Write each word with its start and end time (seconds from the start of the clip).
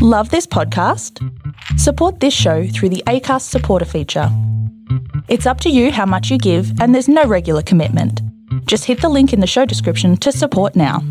Love 0.00 0.30
this 0.30 0.46
podcast? 0.46 1.18
Support 1.76 2.20
this 2.20 2.32
show 2.32 2.68
through 2.68 2.90
the 2.90 3.02
ACAST 3.08 3.42
supporter 3.42 3.84
feature. 3.84 4.28
It's 5.26 5.44
up 5.44 5.60
to 5.62 5.70
you 5.70 5.90
how 5.90 6.06
much 6.06 6.30
you 6.30 6.38
give, 6.38 6.80
and 6.80 6.94
there's 6.94 7.08
no 7.08 7.24
regular 7.24 7.62
commitment. 7.62 8.22
Just 8.66 8.84
hit 8.84 9.00
the 9.00 9.08
link 9.08 9.32
in 9.32 9.40
the 9.40 9.46
show 9.48 9.64
description 9.64 10.16
to 10.18 10.30
support 10.30 10.76
now. 10.76 11.02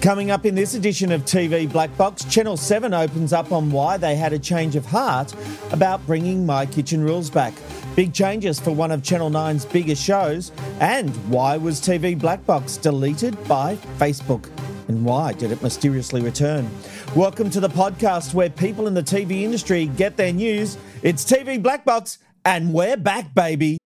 Coming 0.00 0.32
up 0.32 0.44
in 0.46 0.56
this 0.56 0.74
edition 0.74 1.12
of 1.12 1.22
TV 1.22 1.70
Black 1.70 1.96
Box, 1.96 2.24
Channel 2.24 2.56
7 2.56 2.92
opens 2.92 3.32
up 3.32 3.52
on 3.52 3.70
why 3.70 3.96
they 3.96 4.16
had 4.16 4.32
a 4.32 4.38
change 4.40 4.74
of 4.74 4.84
heart 4.84 5.32
about 5.70 6.04
bringing 6.08 6.44
My 6.44 6.66
Kitchen 6.66 7.04
Rules 7.04 7.30
back. 7.30 7.54
Big 7.94 8.12
changes 8.14 8.58
for 8.58 8.72
one 8.72 8.90
of 8.90 9.04
Channel 9.04 9.30
9's 9.30 9.64
biggest 9.64 10.02
shows, 10.02 10.50
and 10.80 11.14
why 11.30 11.56
was 11.56 11.80
TV 11.80 12.18
Black 12.18 12.44
Box 12.46 12.76
deleted 12.76 13.36
by 13.46 13.76
Facebook? 13.96 14.50
And 14.88 15.04
why 15.04 15.32
did 15.32 15.50
it 15.50 15.62
mysteriously 15.62 16.20
return? 16.20 16.68
Welcome 17.14 17.50
to 17.50 17.60
the 17.60 17.68
podcast 17.68 18.34
where 18.34 18.50
people 18.50 18.86
in 18.86 18.94
the 18.94 19.02
TV 19.02 19.42
industry 19.42 19.86
get 19.86 20.16
their 20.16 20.32
news. 20.32 20.78
It's 21.02 21.24
TV 21.24 21.60
Black 21.60 21.84
Box, 21.84 22.18
and 22.44 22.72
we're 22.72 22.96
back, 22.96 23.34
baby. 23.34 23.78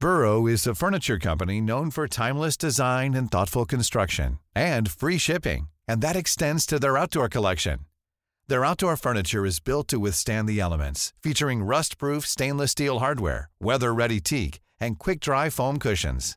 Burrow 0.00 0.48
is 0.48 0.66
a 0.66 0.74
furniture 0.74 1.18
company 1.18 1.60
known 1.60 1.90
for 1.90 2.08
timeless 2.08 2.56
design 2.56 3.14
and 3.14 3.30
thoughtful 3.30 3.64
construction, 3.64 4.40
and 4.54 4.90
free 4.90 5.18
shipping, 5.18 5.68
and 5.86 6.02
that 6.02 6.16
extends 6.16 6.66
to 6.66 6.80
their 6.80 6.98
outdoor 6.98 7.28
collection. 7.28 7.80
Their 8.48 8.64
outdoor 8.64 8.96
furniture 8.96 9.46
is 9.46 9.60
built 9.60 9.86
to 9.88 10.00
withstand 10.00 10.48
the 10.48 10.58
elements, 10.58 11.12
featuring 11.22 11.62
rust-proof 11.62 12.26
stainless 12.26 12.72
steel 12.72 12.98
hardware, 12.98 13.48
weather-ready 13.60 14.20
teak, 14.20 14.60
and 14.80 14.98
quick-dry 14.98 15.50
foam 15.50 15.78
cushions. 15.78 16.36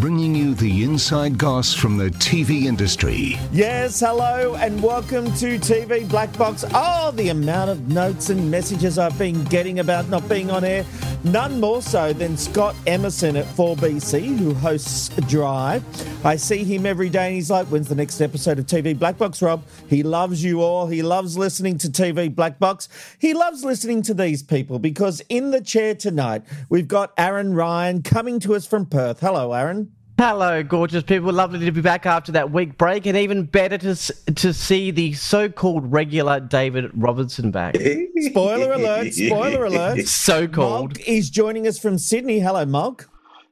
bringing 0.00 0.34
you 0.34 0.54
the 0.54 0.84
inside 0.84 1.36
goss 1.36 1.74
from 1.74 1.96
the 1.96 2.10
TV 2.10 2.64
industry. 2.64 3.36
Yes, 3.50 3.98
hello, 4.00 4.54
and 4.54 4.80
welcome 4.82 5.26
to 5.34 5.58
TV 5.58 6.08
Black 6.08 6.36
Box. 6.38 6.64
Oh, 6.72 7.10
the 7.12 7.30
amount 7.30 7.70
of 7.70 7.88
notes 7.88 8.30
and 8.30 8.50
messages 8.50 8.98
I've 8.98 9.18
been 9.18 9.42
getting 9.44 9.80
about 9.80 10.08
not 10.08 10.28
being 10.28 10.50
on 10.50 10.62
air. 10.62 10.84
None 11.24 11.58
more 11.58 11.82
so 11.82 12.12
than 12.12 12.36
Scott 12.36 12.76
Emerson 12.86 13.36
at 13.36 13.44
4BC, 13.46 14.38
who 14.38 14.54
hosts 14.54 15.08
Drive. 15.28 15.84
I 16.24 16.36
see 16.36 16.62
him 16.62 16.86
every 16.86 17.08
day 17.08 17.26
and 17.26 17.34
he's 17.34 17.50
like, 17.50 17.66
When's 17.66 17.88
the 17.88 17.94
next 17.94 18.20
episode 18.20 18.58
of 18.58 18.66
TV 18.66 18.96
Black 18.96 19.18
Box, 19.18 19.42
Rob? 19.42 19.64
He 19.88 20.02
loves 20.02 20.44
you 20.44 20.62
all. 20.62 20.86
He 20.86 21.02
loves 21.02 21.36
listening 21.36 21.76
to 21.78 21.88
TV 21.88 22.32
Black 22.32 22.58
Box. 22.58 22.88
He 23.18 23.34
loves 23.34 23.64
listening 23.64 24.02
to 24.02 24.14
these 24.14 24.42
people 24.42 24.78
because 24.78 25.20
in 25.28 25.50
the 25.50 25.60
chair 25.60 25.94
tonight, 25.94 26.42
we've 26.68 26.88
got 26.88 27.12
Aaron 27.18 27.52
Ryan 27.54 28.02
coming 28.02 28.38
to 28.40 28.54
us 28.54 28.66
from 28.66 28.86
Perth. 28.86 29.20
Hello, 29.20 29.52
Aaron. 29.52 29.87
Hello, 30.20 30.64
gorgeous 30.64 31.04
people. 31.04 31.32
Lovely 31.32 31.64
to 31.64 31.70
be 31.70 31.80
back 31.80 32.04
after 32.04 32.32
that 32.32 32.50
week 32.50 32.76
break, 32.76 33.06
and 33.06 33.16
even 33.16 33.44
better 33.44 33.78
to 33.78 33.94
to 34.34 34.52
see 34.52 34.90
the 34.90 35.12
so-called 35.12 35.92
regular 35.92 36.40
David 36.40 36.90
Robinson 36.92 37.52
back. 37.52 37.76
Spoiler 38.16 38.72
alert! 38.72 39.14
Spoiler 39.14 39.66
alert! 39.66 40.08
So 40.08 40.48
called. 40.48 40.98
Mog 40.98 41.00
is 41.06 41.30
joining 41.30 41.68
us 41.68 41.78
from 41.78 41.98
Sydney. 41.98 42.40
Hello, 42.40 42.66
Mog. 42.66 43.04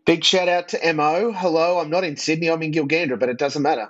Big 0.07 0.25
shout 0.25 0.49
out 0.49 0.67
to 0.71 0.93
Mo. 0.93 1.31
Hello, 1.31 1.79
I'm 1.79 1.89
not 1.89 2.03
in 2.03 2.17
Sydney, 2.17 2.51
I'm 2.51 2.61
in 2.65 2.73
Gilgandra, 2.73 3.17
but 3.17 3.29
it 3.29 3.39
doesn't 3.39 3.63
matter. 3.63 3.89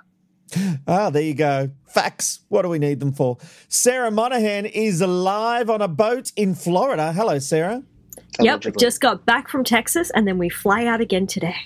Ah, 0.89 1.09
there 1.09 1.23
you 1.23 1.33
go. 1.33 1.69
Facts. 1.87 2.39
What 2.47 2.61
do 2.61 2.69
we 2.69 2.79
need 2.79 3.01
them 3.01 3.11
for? 3.11 3.37
Sarah 3.67 4.09
Monahan 4.09 4.65
is 4.65 5.01
live 5.01 5.69
on 5.69 5.81
a 5.81 5.87
boat 5.89 6.31
in 6.37 6.55
Florida. 6.55 7.11
Hello, 7.11 7.39
Sarah. 7.39 7.83
Yep, 8.39 8.39
Allegedly. 8.39 8.79
just 8.79 9.01
got 9.01 9.25
back 9.25 9.49
from 9.49 9.65
Texas 9.65 10.11
and 10.11 10.25
then 10.25 10.37
we 10.37 10.47
fly 10.47 10.85
out 10.85 11.01
again 11.01 11.27
today. 11.27 11.57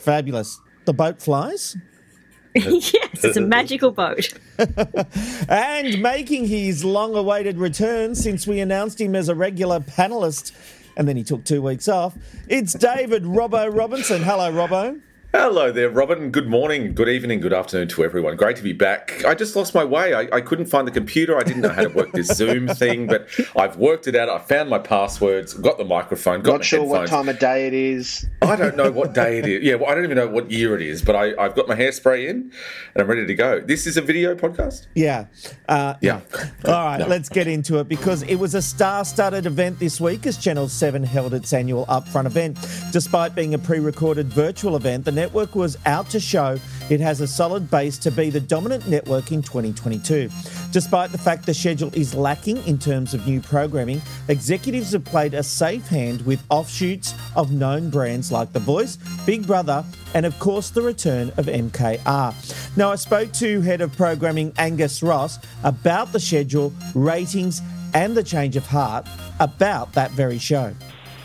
Fabulous. 0.00 0.60
The 0.86 0.94
boat 0.94 1.20
flies. 1.20 1.76
yes, 2.54 3.24
it's 3.24 3.36
a 3.36 3.40
magical 3.40 3.90
boat. 3.92 4.32
And 5.48 6.02
making 6.02 6.46
his 6.46 6.84
long 6.84 7.14
awaited 7.16 7.58
return 7.58 8.14
since 8.14 8.46
we 8.46 8.60
announced 8.60 9.00
him 9.00 9.14
as 9.14 9.28
a 9.28 9.34
regular 9.34 9.80
panelist 9.80 10.52
and 10.96 11.08
then 11.08 11.16
he 11.16 11.24
took 11.24 11.44
two 11.44 11.62
weeks 11.62 11.88
off, 11.88 12.16
it's 12.48 12.74
David 12.74 13.24
Robbo 13.24 13.74
Robinson. 13.74 14.22
Hello, 14.22 14.52
Robbo. 14.52 15.00
Hello 15.32 15.70
there, 15.70 15.88
Robin. 15.88 16.32
Good 16.32 16.48
morning, 16.48 16.92
good 16.92 17.08
evening, 17.08 17.38
good 17.38 17.52
afternoon 17.52 17.86
to 17.90 18.02
everyone. 18.02 18.34
Great 18.36 18.56
to 18.56 18.64
be 18.64 18.72
back. 18.72 19.24
I 19.24 19.36
just 19.36 19.54
lost 19.54 19.76
my 19.76 19.84
way. 19.84 20.12
I, 20.12 20.22
I 20.32 20.40
couldn't 20.40 20.66
find 20.66 20.88
the 20.88 20.90
computer. 20.90 21.38
I 21.38 21.44
didn't 21.44 21.62
know 21.62 21.68
how 21.68 21.82
to 21.82 21.88
work 21.88 22.10
this 22.10 22.26
Zoom 22.26 22.66
thing, 22.74 23.06
but 23.06 23.28
I've 23.56 23.76
worked 23.76 24.08
it 24.08 24.16
out. 24.16 24.28
I 24.28 24.40
found 24.40 24.68
my 24.70 24.80
passwords, 24.80 25.54
got 25.54 25.78
the 25.78 25.84
microphone, 25.84 26.42
got 26.42 26.50
Not 26.52 26.58
the 26.58 26.64
sure 26.64 26.82
what 26.82 27.06
time 27.06 27.28
of 27.28 27.38
day 27.38 27.68
it 27.68 27.74
is. 27.74 28.26
I 28.42 28.56
don't 28.56 28.74
know 28.76 28.90
what 28.90 29.14
day 29.14 29.38
it 29.38 29.46
is. 29.46 29.62
Yeah, 29.62 29.76
well, 29.76 29.88
I 29.88 29.94
don't 29.94 30.02
even 30.02 30.16
know 30.16 30.26
what 30.26 30.50
year 30.50 30.74
it 30.74 30.82
is, 30.82 31.00
but 31.00 31.14
I, 31.14 31.32
I've 31.40 31.54
got 31.54 31.68
my 31.68 31.76
hairspray 31.76 32.28
in 32.28 32.50
and 32.94 33.02
I'm 33.02 33.06
ready 33.06 33.24
to 33.24 33.34
go. 33.34 33.60
This 33.60 33.86
is 33.86 33.96
a 33.96 34.02
video 34.02 34.34
podcast? 34.34 34.88
Yeah. 34.96 35.26
Uh, 35.68 35.94
Yeah. 36.00 36.22
All 36.64 36.72
right, 36.72 36.98
No. 36.98 37.06
let's 37.06 37.28
get 37.28 37.46
into 37.46 37.78
it 37.78 37.88
because 37.88 38.24
it 38.24 38.34
was 38.34 38.56
a 38.56 38.62
star 38.62 39.04
studded 39.04 39.46
event 39.46 39.78
this 39.78 40.00
week 40.00 40.26
as 40.26 40.36
Channel 40.38 40.68
7 40.68 41.04
held 41.04 41.34
its 41.34 41.52
annual 41.52 41.86
upfront 41.86 42.26
event. 42.26 42.58
Despite 42.92 43.36
being 43.36 43.54
a 43.54 43.58
pre 43.58 43.78
recorded 43.78 44.26
virtual 44.26 44.74
event, 44.74 45.04
the 45.04 45.19
network 45.20 45.54
was 45.54 45.76
out 45.84 46.08
to 46.08 46.18
show 46.18 46.58
it 46.88 46.98
has 46.98 47.20
a 47.20 47.26
solid 47.26 47.70
base 47.70 47.98
to 47.98 48.10
be 48.10 48.30
the 48.30 48.40
dominant 48.40 48.88
network 48.88 49.32
in 49.32 49.42
2022. 49.42 50.30
Despite 50.72 51.12
the 51.12 51.18
fact 51.18 51.44
the 51.44 51.52
schedule 51.52 51.90
is 51.92 52.14
lacking 52.14 52.56
in 52.66 52.78
terms 52.78 53.12
of 53.12 53.26
new 53.26 53.38
programming, 53.38 54.00
executives 54.28 54.92
have 54.92 55.04
played 55.04 55.34
a 55.34 55.42
safe 55.42 55.86
hand 55.88 56.22
with 56.22 56.42
offshoots 56.48 57.12
of 57.36 57.52
known 57.52 57.90
brands 57.90 58.32
like 58.32 58.54
The 58.54 58.60
Voice, 58.60 58.96
Big 59.26 59.46
Brother, 59.46 59.84
and 60.14 60.24
of 60.24 60.38
course 60.38 60.70
the 60.70 60.80
return 60.80 61.28
of 61.36 61.44
MKR. 61.44 62.34
Now, 62.78 62.90
I 62.90 62.96
spoke 62.96 63.30
to 63.34 63.60
head 63.60 63.82
of 63.82 63.94
programming 63.94 64.54
Angus 64.56 65.02
Ross 65.02 65.38
about 65.64 66.12
the 66.12 66.20
schedule, 66.20 66.72
ratings, 66.94 67.60
and 67.92 68.16
the 68.16 68.24
change 68.24 68.56
of 68.56 68.66
heart 68.66 69.06
about 69.38 69.92
that 69.92 70.12
very 70.12 70.38
show. 70.38 70.72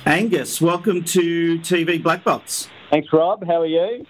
Angus, 0.05 0.59
welcome 0.59 1.01
to 1.05 1.59
TV 1.59 2.03
Black 2.03 2.25
Box. 2.25 2.67
Thanks, 2.95 3.11
Rob. 3.11 3.45
How 3.45 3.59
are 3.59 3.65
you? 3.65 4.05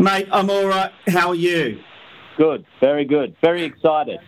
Mate, 0.00 0.26
I'm 0.32 0.50
all 0.50 0.66
right. 0.66 0.90
How 1.06 1.28
are 1.28 1.34
you? 1.36 1.80
Good. 2.36 2.66
Very 2.80 3.04
good. 3.04 3.36
Very 3.40 3.62
excited. 3.62 4.18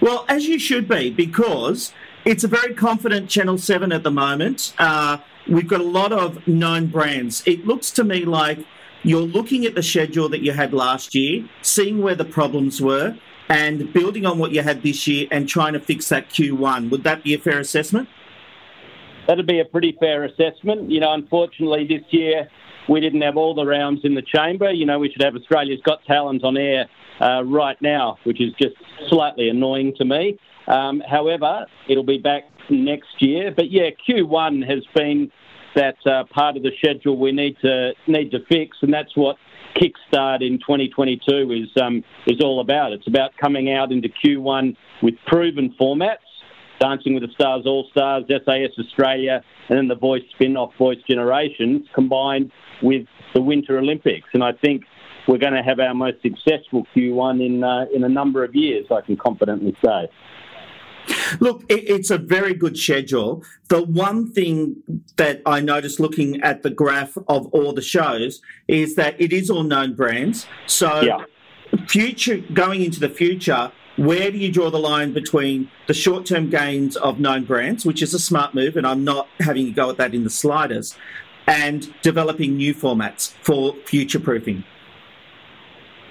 Well, 0.00 0.24
as 0.28 0.48
you 0.48 0.58
should 0.58 0.88
be, 0.88 1.08
because 1.08 1.92
it's 2.24 2.42
a 2.42 2.48
very 2.48 2.74
confident 2.74 3.30
Channel 3.30 3.56
7 3.56 3.92
at 3.92 4.02
the 4.02 4.10
moment. 4.10 4.74
Uh, 4.80 5.18
we've 5.48 5.68
got 5.68 5.80
a 5.80 5.84
lot 5.84 6.12
of 6.12 6.44
known 6.48 6.88
brands. 6.88 7.44
It 7.46 7.64
looks 7.64 7.92
to 7.92 8.02
me 8.02 8.24
like 8.24 8.58
you're 9.04 9.20
looking 9.20 9.64
at 9.64 9.76
the 9.76 9.82
schedule 9.84 10.28
that 10.30 10.42
you 10.42 10.50
had 10.50 10.74
last 10.74 11.14
year, 11.14 11.48
seeing 11.62 12.02
where 12.02 12.16
the 12.16 12.24
problems 12.24 12.82
were, 12.82 13.16
and 13.48 13.92
building 13.92 14.26
on 14.26 14.38
what 14.38 14.50
you 14.50 14.62
had 14.62 14.82
this 14.82 15.06
year 15.06 15.28
and 15.30 15.48
trying 15.48 15.74
to 15.74 15.80
fix 15.80 16.08
that 16.08 16.30
Q1. 16.30 16.90
Would 16.90 17.04
that 17.04 17.22
be 17.22 17.32
a 17.32 17.38
fair 17.38 17.60
assessment? 17.60 18.08
That'd 19.26 19.46
be 19.46 19.60
a 19.60 19.64
pretty 19.64 19.96
fair 20.00 20.24
assessment. 20.24 20.90
You 20.90 21.00
know, 21.00 21.12
unfortunately, 21.12 21.86
this 21.86 22.02
year 22.10 22.48
we 22.88 23.00
didn't 23.00 23.22
have 23.22 23.36
all 23.36 23.54
the 23.54 23.64
rounds 23.64 24.00
in 24.04 24.14
the 24.14 24.22
chamber. 24.22 24.72
You 24.72 24.86
know, 24.86 24.98
we 24.98 25.10
should 25.10 25.22
have 25.22 25.36
Australia's 25.36 25.80
Got 25.84 26.04
Talent 26.04 26.44
on 26.44 26.56
air 26.56 26.86
uh, 27.20 27.42
right 27.44 27.80
now, 27.80 28.18
which 28.24 28.40
is 28.40 28.52
just 28.60 28.74
slightly 29.08 29.48
annoying 29.48 29.94
to 29.98 30.04
me. 30.04 30.38
Um, 30.66 31.02
however, 31.08 31.66
it'll 31.88 32.04
be 32.04 32.18
back 32.18 32.44
next 32.70 33.20
year. 33.20 33.52
But 33.54 33.70
yeah, 33.70 33.90
Q1 34.08 34.68
has 34.68 34.84
been 34.94 35.30
that 35.74 35.96
uh, 36.06 36.24
part 36.24 36.56
of 36.56 36.62
the 36.62 36.72
schedule 36.78 37.18
we 37.18 37.32
need 37.32 37.56
to 37.62 37.92
need 38.06 38.30
to 38.30 38.40
fix, 38.48 38.76
and 38.82 38.92
that's 38.92 39.16
what 39.16 39.36
Kickstart 39.76 40.46
in 40.46 40.58
2022 40.58 41.52
is 41.52 41.82
um, 41.82 42.04
is 42.26 42.40
all 42.40 42.60
about. 42.60 42.92
It's 42.92 43.06
about 43.06 43.36
coming 43.36 43.72
out 43.72 43.90
into 43.92 44.08
Q1 44.08 44.76
with 45.02 45.14
proven 45.26 45.74
formats. 45.80 46.16
Dancing 46.82 47.14
with 47.14 47.22
the 47.22 47.32
Stars 47.32 47.62
All 47.64 47.86
Stars, 47.92 48.24
SAS 48.28 48.70
Australia, 48.76 49.44
and 49.68 49.78
then 49.78 49.86
the 49.86 49.94
Voice 49.94 50.22
spin 50.34 50.56
off 50.56 50.74
Voice 50.76 50.98
Generations 51.08 51.86
combined 51.94 52.50
with 52.82 53.06
the 53.34 53.40
Winter 53.40 53.78
Olympics. 53.78 54.28
And 54.34 54.42
I 54.42 54.50
think 54.52 54.82
we're 55.28 55.38
going 55.38 55.52
to 55.52 55.62
have 55.62 55.78
our 55.78 55.94
most 55.94 56.20
successful 56.22 56.84
Q1 56.92 57.46
in, 57.46 57.62
uh, 57.62 57.84
in 57.94 58.02
a 58.02 58.08
number 58.08 58.42
of 58.42 58.56
years, 58.56 58.86
I 58.90 59.00
can 59.00 59.16
confidently 59.16 59.76
say. 59.84 60.08
Look, 61.38 61.62
it's 61.68 62.10
a 62.10 62.18
very 62.18 62.54
good 62.54 62.76
schedule. 62.76 63.44
The 63.68 63.82
one 63.82 64.32
thing 64.32 64.82
that 65.16 65.40
I 65.46 65.60
noticed 65.60 66.00
looking 66.00 66.40
at 66.42 66.62
the 66.64 66.70
graph 66.70 67.16
of 67.28 67.46
all 67.48 67.72
the 67.72 67.82
shows 67.82 68.40
is 68.66 68.96
that 68.96 69.20
it 69.20 69.32
is 69.32 69.50
all 69.50 69.62
known 69.62 69.94
brands. 69.94 70.46
So, 70.66 71.00
Yeah. 71.00 71.24
future 71.86 72.38
going 72.52 72.82
into 72.82 73.00
the 73.00 73.08
future, 73.08 73.70
where 73.96 74.30
do 74.30 74.38
you 74.38 74.50
draw 74.50 74.70
the 74.70 74.78
line 74.78 75.12
between 75.12 75.70
the 75.86 75.94
short 75.94 76.26
term 76.26 76.50
gains 76.50 76.96
of 76.96 77.20
known 77.20 77.44
brands, 77.44 77.84
which 77.84 78.02
is 78.02 78.14
a 78.14 78.18
smart 78.18 78.54
move, 78.54 78.76
and 78.76 78.86
I'm 78.86 79.04
not 79.04 79.28
having 79.40 79.68
a 79.68 79.70
go 79.70 79.90
at 79.90 79.96
that 79.98 80.14
in 80.14 80.24
the 80.24 80.30
sliders, 80.30 80.96
and 81.46 81.92
developing 82.02 82.56
new 82.56 82.74
formats 82.74 83.32
for 83.42 83.74
future 83.86 84.20
proofing? 84.20 84.64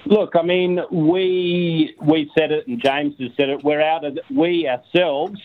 Look, 0.04 0.34
I 0.34 0.42
mean, 0.42 0.80
we 0.90 1.94
we 2.00 2.30
said 2.36 2.52
it, 2.52 2.66
and 2.66 2.80
James 2.80 3.14
has 3.20 3.30
said 3.36 3.48
it. 3.48 3.62
We're 3.62 3.82
out 3.82 4.04
of 4.04 4.18
we 4.30 4.68
ourselves 4.68 5.40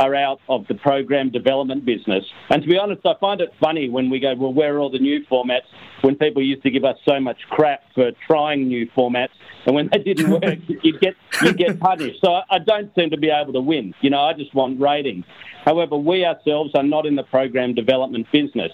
are 0.00 0.14
out 0.14 0.40
of 0.48 0.66
the 0.66 0.74
program 0.74 1.30
development 1.30 1.84
business. 1.84 2.24
And 2.48 2.62
to 2.62 2.68
be 2.68 2.78
honest, 2.78 3.02
I 3.04 3.12
find 3.20 3.40
it 3.40 3.52
funny 3.60 3.88
when 3.88 4.08
we 4.10 4.18
go, 4.18 4.34
well, 4.34 4.52
where 4.52 4.74
are 4.74 4.78
all 4.78 4.90
the 4.90 4.98
new 4.98 5.24
formats? 5.30 5.68
When 6.00 6.16
people 6.16 6.42
used 6.42 6.62
to 6.62 6.70
give 6.70 6.84
us 6.84 6.96
so 7.06 7.20
much 7.20 7.36
crap 7.50 7.82
for 7.94 8.10
trying 8.26 8.66
new 8.66 8.88
formats, 8.96 9.28
and 9.66 9.74
when 9.74 9.90
they 9.92 9.98
didn't 9.98 10.30
work, 10.30 10.58
you 10.82 10.98
get 10.98 11.14
you 11.42 11.52
get 11.52 11.78
punished. 11.78 12.20
So 12.24 12.40
I 12.50 12.58
don't 12.58 12.90
seem 12.94 13.10
to 13.10 13.18
be 13.18 13.28
able 13.30 13.52
to 13.52 13.60
win. 13.60 13.94
You 14.00 14.08
know, 14.08 14.20
I 14.20 14.32
just 14.32 14.54
want 14.54 14.80
ratings. 14.80 15.26
However, 15.66 15.96
we 15.96 16.24
ourselves 16.24 16.70
are 16.74 16.82
not 16.82 17.04
in 17.04 17.16
the 17.16 17.22
program 17.24 17.74
development 17.74 18.26
business. 18.32 18.72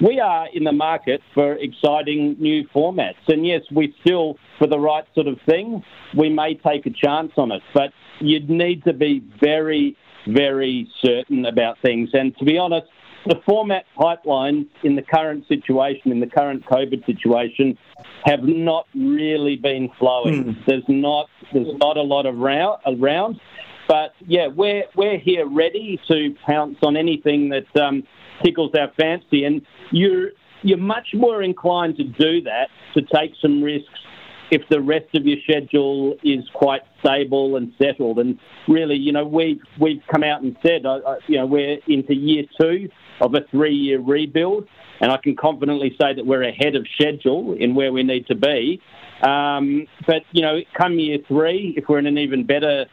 We 0.00 0.20
are 0.20 0.46
in 0.52 0.62
the 0.62 0.72
market 0.72 1.22
for 1.34 1.54
exciting 1.54 2.36
new 2.38 2.68
formats. 2.68 3.16
And 3.26 3.44
yes, 3.44 3.62
we 3.74 3.92
still, 4.00 4.36
for 4.56 4.68
the 4.68 4.78
right 4.78 5.04
sort 5.12 5.26
of 5.26 5.38
thing, 5.44 5.82
we 6.16 6.28
may 6.28 6.54
take 6.54 6.86
a 6.86 6.90
chance 6.90 7.32
on 7.36 7.50
it. 7.50 7.62
But 7.74 7.92
you'd 8.20 8.48
need 8.48 8.84
to 8.84 8.92
be 8.92 9.22
very, 9.40 9.96
very 10.28 10.88
certain 11.00 11.46
about 11.46 11.78
things. 11.82 12.10
And 12.12 12.36
to 12.38 12.44
be 12.44 12.58
honest, 12.58 12.86
the 13.26 13.40
format 13.46 13.84
pipelines 13.96 14.68
in 14.82 14.96
the 14.96 15.02
current 15.02 15.46
situation, 15.48 16.12
in 16.12 16.20
the 16.20 16.26
current 16.26 16.64
COVID 16.66 17.04
situation, 17.04 17.76
have 18.24 18.42
not 18.42 18.86
really 18.94 19.56
been 19.56 19.90
flowing. 19.98 20.44
Mm. 20.44 20.66
There's 20.66 20.84
not 20.88 21.28
there's 21.52 21.76
not 21.78 21.96
a 21.96 22.02
lot 22.02 22.26
of 22.26 22.36
round, 22.36 22.80
around. 22.86 23.40
But 23.88 24.12
yeah, 24.26 24.48
we're 24.48 24.84
we're 24.94 25.18
here 25.18 25.46
ready 25.46 26.00
to 26.08 26.34
pounce 26.46 26.78
on 26.82 26.96
anything 26.96 27.48
that 27.50 27.80
um, 27.80 28.02
tickles 28.44 28.72
our 28.74 28.92
fancy, 28.98 29.44
and 29.44 29.62
you're 29.90 30.30
you're 30.62 30.78
much 30.78 31.08
more 31.14 31.42
inclined 31.42 31.96
to 31.96 32.04
do 32.04 32.42
that 32.42 32.68
to 32.94 33.02
take 33.02 33.32
some 33.40 33.62
risks 33.62 34.00
if 34.50 34.62
the 34.70 34.80
rest 34.80 35.14
of 35.14 35.26
your 35.26 35.38
schedule 35.42 36.16
is 36.22 36.44
quite 36.54 36.82
stable 37.00 37.56
and 37.56 37.72
settled. 37.80 38.18
And 38.18 38.38
really, 38.66 38.96
you 38.96 39.12
know, 39.12 39.24
we've 39.24 39.60
we've 39.80 40.02
come 40.10 40.22
out 40.22 40.42
and 40.42 40.56
said, 40.64 40.86
uh, 40.86 41.00
uh, 41.06 41.16
you 41.26 41.38
know, 41.38 41.46
we're 41.46 41.78
into 41.86 42.14
year 42.14 42.44
two 42.60 42.88
of 43.20 43.34
a 43.34 43.40
three-year 43.50 44.00
rebuild, 44.00 44.66
and 45.00 45.10
I 45.10 45.18
can 45.18 45.36
confidently 45.36 45.96
say 46.00 46.14
that 46.14 46.24
we're 46.24 46.44
ahead 46.44 46.76
of 46.76 46.86
schedule 46.94 47.56
in 47.58 47.74
where 47.74 47.92
we 47.92 48.02
need 48.02 48.26
to 48.28 48.34
be. 48.34 48.80
Um, 49.22 49.86
but 50.06 50.22
you 50.32 50.42
know, 50.42 50.60
come 50.76 50.98
year 50.98 51.18
three, 51.26 51.74
if 51.76 51.88
we're 51.88 51.98
in 51.98 52.06
an 52.06 52.18
even 52.18 52.46
better 52.46 52.86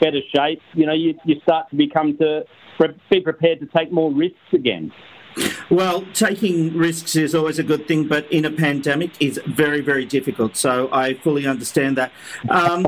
better 0.00 0.20
shape, 0.34 0.60
you 0.74 0.86
know, 0.86 0.94
you, 0.94 1.14
you 1.24 1.36
start 1.42 1.70
to 1.70 1.76
become 1.76 2.16
to 2.18 2.44
be 3.10 3.20
prepared 3.20 3.60
to 3.60 3.66
take 3.66 3.92
more 3.92 4.12
risks 4.12 4.38
again. 4.52 4.90
Well, 5.70 6.04
taking 6.12 6.76
risks 6.76 7.16
is 7.16 7.34
always 7.34 7.58
a 7.58 7.62
good 7.62 7.88
thing, 7.88 8.06
but 8.06 8.30
in 8.30 8.44
a 8.44 8.50
pandemic 8.50 9.10
is 9.20 9.40
very, 9.46 9.80
very 9.80 10.04
difficult. 10.04 10.56
So 10.56 10.88
I 10.92 11.14
fully 11.14 11.46
understand 11.46 11.96
that. 11.96 12.12
Um, 12.48 12.84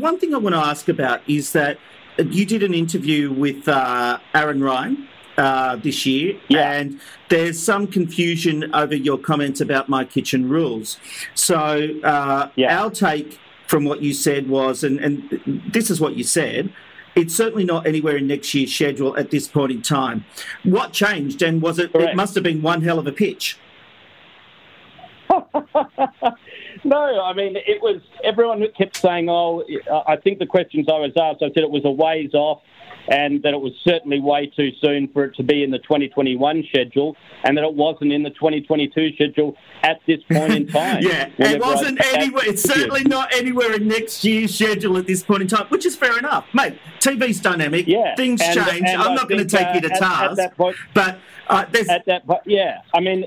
one 0.00 0.18
thing 0.18 0.34
I 0.34 0.38
want 0.38 0.54
to 0.54 0.60
ask 0.60 0.88
about 0.88 1.20
is 1.28 1.52
that 1.52 1.78
you 2.18 2.46
did 2.46 2.62
an 2.62 2.72
interview 2.72 3.30
with 3.32 3.68
uh, 3.68 4.18
Aaron 4.34 4.62
Ryan. 4.62 5.08
Uh, 5.38 5.76
this 5.76 6.06
year, 6.06 6.34
yeah. 6.48 6.72
and 6.72 6.98
there's 7.28 7.62
some 7.62 7.86
confusion 7.86 8.74
over 8.74 8.94
your 8.94 9.18
comments 9.18 9.60
about 9.60 9.86
my 9.86 10.02
kitchen 10.02 10.48
rules. 10.48 10.98
So, 11.34 11.90
uh, 12.02 12.48
yeah. 12.56 12.80
our 12.80 12.90
take 12.90 13.38
from 13.66 13.84
what 13.84 14.00
you 14.00 14.14
said 14.14 14.48
was, 14.48 14.82
and, 14.82 14.98
and 14.98 15.62
this 15.70 15.90
is 15.90 16.00
what 16.00 16.16
you 16.16 16.24
said, 16.24 16.72
it's 17.16 17.34
certainly 17.34 17.64
not 17.64 17.86
anywhere 17.86 18.16
in 18.18 18.26
next 18.26 18.52
year's 18.54 18.72
schedule 18.72 19.16
at 19.16 19.30
this 19.30 19.48
point 19.48 19.72
in 19.72 19.82
time. 19.82 20.24
What 20.62 20.92
changed, 20.92 21.42
and 21.42 21.60
was 21.62 21.78
it? 21.78 21.92
Correct. 21.92 22.10
It 22.12 22.16
must 22.16 22.34
have 22.34 22.44
been 22.44 22.62
one 22.62 22.82
hell 22.82 22.98
of 22.98 23.06
a 23.06 23.12
pitch. 23.12 23.58
no, 26.84 27.22
I 27.22 27.32
mean 27.32 27.56
it 27.56 27.82
was. 27.82 28.00
Everyone 28.22 28.64
kept 28.78 28.96
saying, 28.96 29.28
"Oh, 29.28 29.64
I 30.06 30.16
think 30.16 30.38
the 30.38 30.46
questions 30.46 30.86
I 30.88 30.98
was 30.98 31.12
asked, 31.16 31.42
I 31.42 31.48
said 31.48 31.64
it 31.64 31.70
was 31.70 31.84
a 31.84 31.90
ways 31.90 32.32
off." 32.34 32.62
And 33.08 33.42
that 33.42 33.54
it 33.54 33.60
was 33.60 33.72
certainly 33.84 34.20
way 34.20 34.46
too 34.46 34.70
soon 34.80 35.08
for 35.08 35.24
it 35.24 35.34
to 35.36 35.42
be 35.42 35.62
in 35.62 35.70
the 35.70 35.78
2021 35.78 36.64
schedule, 36.68 37.16
and 37.44 37.56
that 37.56 37.64
it 37.64 37.74
wasn't 37.74 38.12
in 38.12 38.22
the 38.22 38.30
2022 38.30 39.14
schedule 39.14 39.56
at 39.82 40.00
this 40.06 40.20
point 40.30 40.52
in 40.54 40.66
time. 40.78 41.02
yeah, 41.02 41.28
it 41.38 41.60
wasn't 41.60 42.00
anywhere. 42.14 42.44
It's 42.46 42.62
certainly 42.62 43.04
not 43.04 43.32
anywhere 43.34 43.74
in 43.74 43.88
next 43.88 44.24
year's 44.24 44.54
schedule 44.54 44.96
at 44.98 45.06
this 45.06 45.22
point 45.22 45.42
in 45.42 45.48
time, 45.48 45.66
which 45.68 45.86
is 45.86 45.96
fair 45.96 46.18
enough, 46.18 46.46
mate. 46.54 46.78
TV's 47.00 47.40
dynamic. 47.40 47.86
Yeah, 47.86 48.14
things 48.16 48.40
and, 48.42 48.54
change. 48.54 48.82
and 48.86 49.00
I'm 49.02 49.12
I 49.12 49.14
not 49.14 49.28
going 49.28 49.46
to 49.46 49.56
take 49.56 49.74
you 49.74 49.80
to 49.82 49.88
uh, 49.88 49.94
at- 49.94 49.98
task, 50.00 50.30
at 50.32 50.36
that 50.36 50.56
point- 50.56 50.76
but 50.94 51.18
uh, 51.48 51.64
there's 51.70 51.88
at 51.88 52.04
that 52.06 52.26
po- 52.26 52.40
yeah 52.44 52.78
i 52.92 52.98
mean 52.98 53.24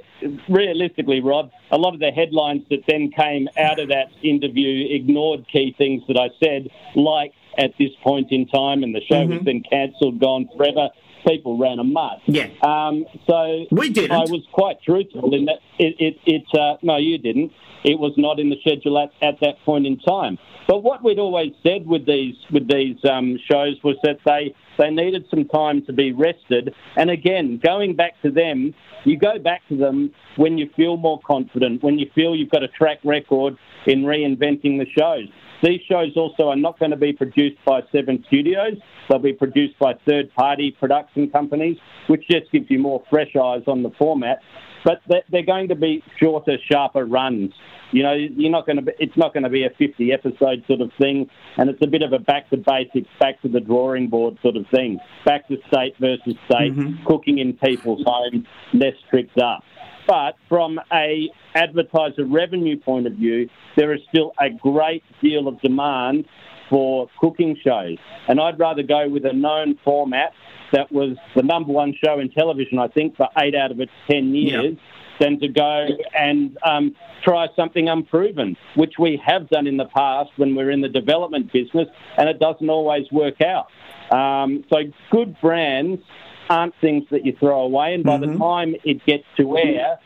realistically 0.50 1.22
Rob, 1.22 1.52
a 1.72 1.78
lot 1.78 1.94
of 1.94 2.00
the 2.00 2.12
headlines 2.12 2.64
that 2.70 2.80
then 2.88 3.12
came 3.12 3.48
out 3.58 3.80
of 3.80 3.88
that 3.90 4.08
interview 4.24 4.94
ignored 4.94 5.46
key 5.52 5.74
things 5.78 6.04
that 6.08 6.18
i 6.18 6.28
said 6.44 6.68
like 6.96 7.34
at 7.60 7.72
this 7.78 7.92
point 8.04 8.32
in 8.32 8.48
time 8.48 8.82
and 8.84 8.96
the 8.96 9.02
show 9.10 9.22
was 9.26 9.40
Mhm. 9.40 9.46
then 9.46 9.64
cancelled 9.70 10.20
gone 10.20 10.48
forever 10.56 10.90
people 11.28 11.58
ran 11.58 11.78
a 11.80 11.84
mud 11.84 12.18
yeah. 12.28 12.48
um, 12.64 13.06
so 13.28 13.66
We 13.72 13.90
didn't. 13.90 14.12
I 14.14 14.24
was 14.36 14.44
quite 14.54 14.82
truthful 14.82 15.34
in 15.36 15.46
that 15.46 15.60
it, 15.78 15.94
it, 16.00 16.16
it 16.26 16.44
uh, 16.58 16.78
no, 16.82 16.96
you 16.96 17.18
didn't. 17.18 17.52
It 17.84 18.00
was 18.00 18.14
not 18.18 18.40
in 18.40 18.50
the 18.50 18.58
schedule 18.62 18.98
at, 18.98 19.12
at 19.22 19.40
that 19.42 19.56
point 19.66 19.86
in 19.86 19.98
time. 20.00 20.38
But 20.68 20.80
what 20.84 21.04
we'd 21.04 21.20
always 21.20 21.52
said 21.62 21.86
with 21.86 22.06
these 22.06 22.36
with 22.52 22.68
these 22.70 22.98
um, 23.04 23.38
shows 23.52 23.76
was 23.84 23.98
that 24.04 24.20
they 24.26 24.54
they 24.80 24.90
needed 24.90 25.26
some 25.30 25.46
time 25.46 25.86
to 25.86 25.94
be 25.94 26.12
rested. 26.14 26.74
And 26.96 27.12
again, 27.12 27.60
going 27.64 27.96
back 27.96 28.20
to 28.24 28.32
them, 28.32 28.74
you 29.06 29.18
go 29.18 29.38
back 29.38 29.62
to 29.70 29.78
them 29.78 30.12
when 30.38 30.58
you 30.58 30.70
feel 30.76 30.98
more 30.98 31.20
confident, 31.28 31.84
when 31.84 32.00
you 32.00 32.10
feel 32.16 32.36
you've 32.36 32.50
got 32.50 32.64
a 32.64 32.68
track 32.70 33.00
record 33.04 33.58
in 33.86 34.04
reinventing 34.04 34.80
the 34.80 34.86
shows. 34.98 35.28
These 35.62 35.82
shows 35.90 36.16
also 36.16 36.48
are 36.48 36.56
not 36.56 36.80
going 36.80 36.92
to 36.92 36.98
be 36.98 37.12
produced 37.12 37.58
by 37.66 37.82
Seven 37.92 38.24
Studios. 38.28 38.78
They'll 39.10 39.20
be 39.20 39.34
produced 39.34 39.78
by 39.78 39.96
third 40.08 40.34
party 40.34 40.76
production 40.80 41.30
companies, 41.30 41.78
which 42.08 42.24
just 42.32 42.50
gives 42.52 42.68
you 42.70 42.80
more 42.80 43.04
fresh 43.10 43.36
eyes 43.36 43.64
on 43.68 43.84
the 43.84 43.92
format. 43.98 44.40
But 44.84 45.02
they're- 45.08 45.24
they're 45.30 45.44
going 45.44 45.68
to 45.70 45.76
be 45.76 46.04
shorter, 46.20 46.58
sharper 46.72 47.06
runs. 47.06 47.54
You 47.92 48.04
know, 48.04 48.14
you're 48.14 48.52
not 48.52 48.66
going 48.66 48.76
to 48.76 48.84
be, 48.84 48.92
it's 49.00 49.18
not 49.18 49.34
going 49.34 49.44
to 49.44 49.50
be 49.50 49.64
a 49.64 49.72
50 49.72 50.14
episode 50.14 50.64
sort 50.68 50.82
of 50.82 50.92
thing. 51.00 51.30
And 51.58 51.70
it's 51.70 51.82
a 51.82 51.88
bit 51.88 52.04
of 52.04 52.14
a 52.14 52.20
back 52.20 52.50
to 52.52 52.58
basics, 52.58 53.10
back 53.20 53.42
to 53.42 53.48
the 53.48 53.60
drawing 53.60 54.08
board 54.08 54.38
sort 54.42 54.56
of 54.56 54.66
thing. 54.74 55.00
Back 55.26 55.48
to 55.48 55.58
state 55.68 55.96
versus 56.00 56.36
state, 56.46 56.76
mm-hmm. 56.76 57.04
cooking 57.06 57.40
in 57.40 57.54
people's 57.54 58.04
homes, 58.06 58.46
less 58.74 58.94
tricked 59.10 59.38
up. 59.40 59.64
But 60.08 60.36
from 60.48 60.80
a 60.92 61.30
advertiser 61.56 62.26
revenue 62.26 62.80
point 62.80 63.06
of 63.08 63.14
view, 63.14 63.50
there 63.76 63.94
is 63.94 64.02
still 64.10 64.34
a 64.40 64.50
great 64.50 65.04
deal 65.22 65.48
of 65.48 65.60
demand 65.62 66.26
for 66.70 67.10
cooking 67.20 67.58
shows. 67.64 67.98
And 68.28 68.40
I'd 68.40 68.60
rather 68.60 68.84
go 68.84 69.10
with 69.10 69.26
a 69.26 69.34
known 69.34 69.78
format 69.84 70.34
that 70.72 70.92
was 70.92 71.18
the 71.36 71.44
number 71.44 71.72
one 71.72 71.96
show 72.04 72.20
in 72.20 72.30
television, 72.30 72.80
I 72.80 72.88
think, 72.88 73.16
for 73.16 73.28
eight 73.38 73.56
out 73.56 73.72
of 73.72 73.80
its 73.80 73.92
10 74.10 74.36
years, 74.36 74.78
than 75.20 75.40
to 75.40 75.48
go 75.48 75.88
and 76.18 76.58
um, 76.64 76.96
try 77.24 77.48
something 77.56 77.90
unproven, 77.90 78.56
which 78.76 78.94
we 79.00 79.22
have 79.26 79.50
done 79.50 79.68
in 79.68 79.78
the 79.78 79.86
past 79.86 80.32
when 80.38 80.56
we're 80.56 80.72
in 80.72 80.82
the 80.82 80.90
development 80.90 81.52
business, 81.52 81.88
and 82.18 82.30
it 82.30 82.40
doesn't 82.40 82.70
always 82.70 83.12
work 83.12 83.42
out. 83.42 83.68
Um, 84.16 84.64
so 84.70 84.78
good 85.12 85.40
brands 85.42 86.02
aren't 86.50 86.74
things 86.82 87.04
that 87.12 87.26
you 87.26 87.36
throw 87.40 87.62
away, 87.62 87.94
and 87.94 88.04
by 88.04 88.18
the 88.18 88.36
time 88.38 88.76
it 88.84 89.06
gets 89.06 89.26
to 89.38 89.58
air, 89.58 90.00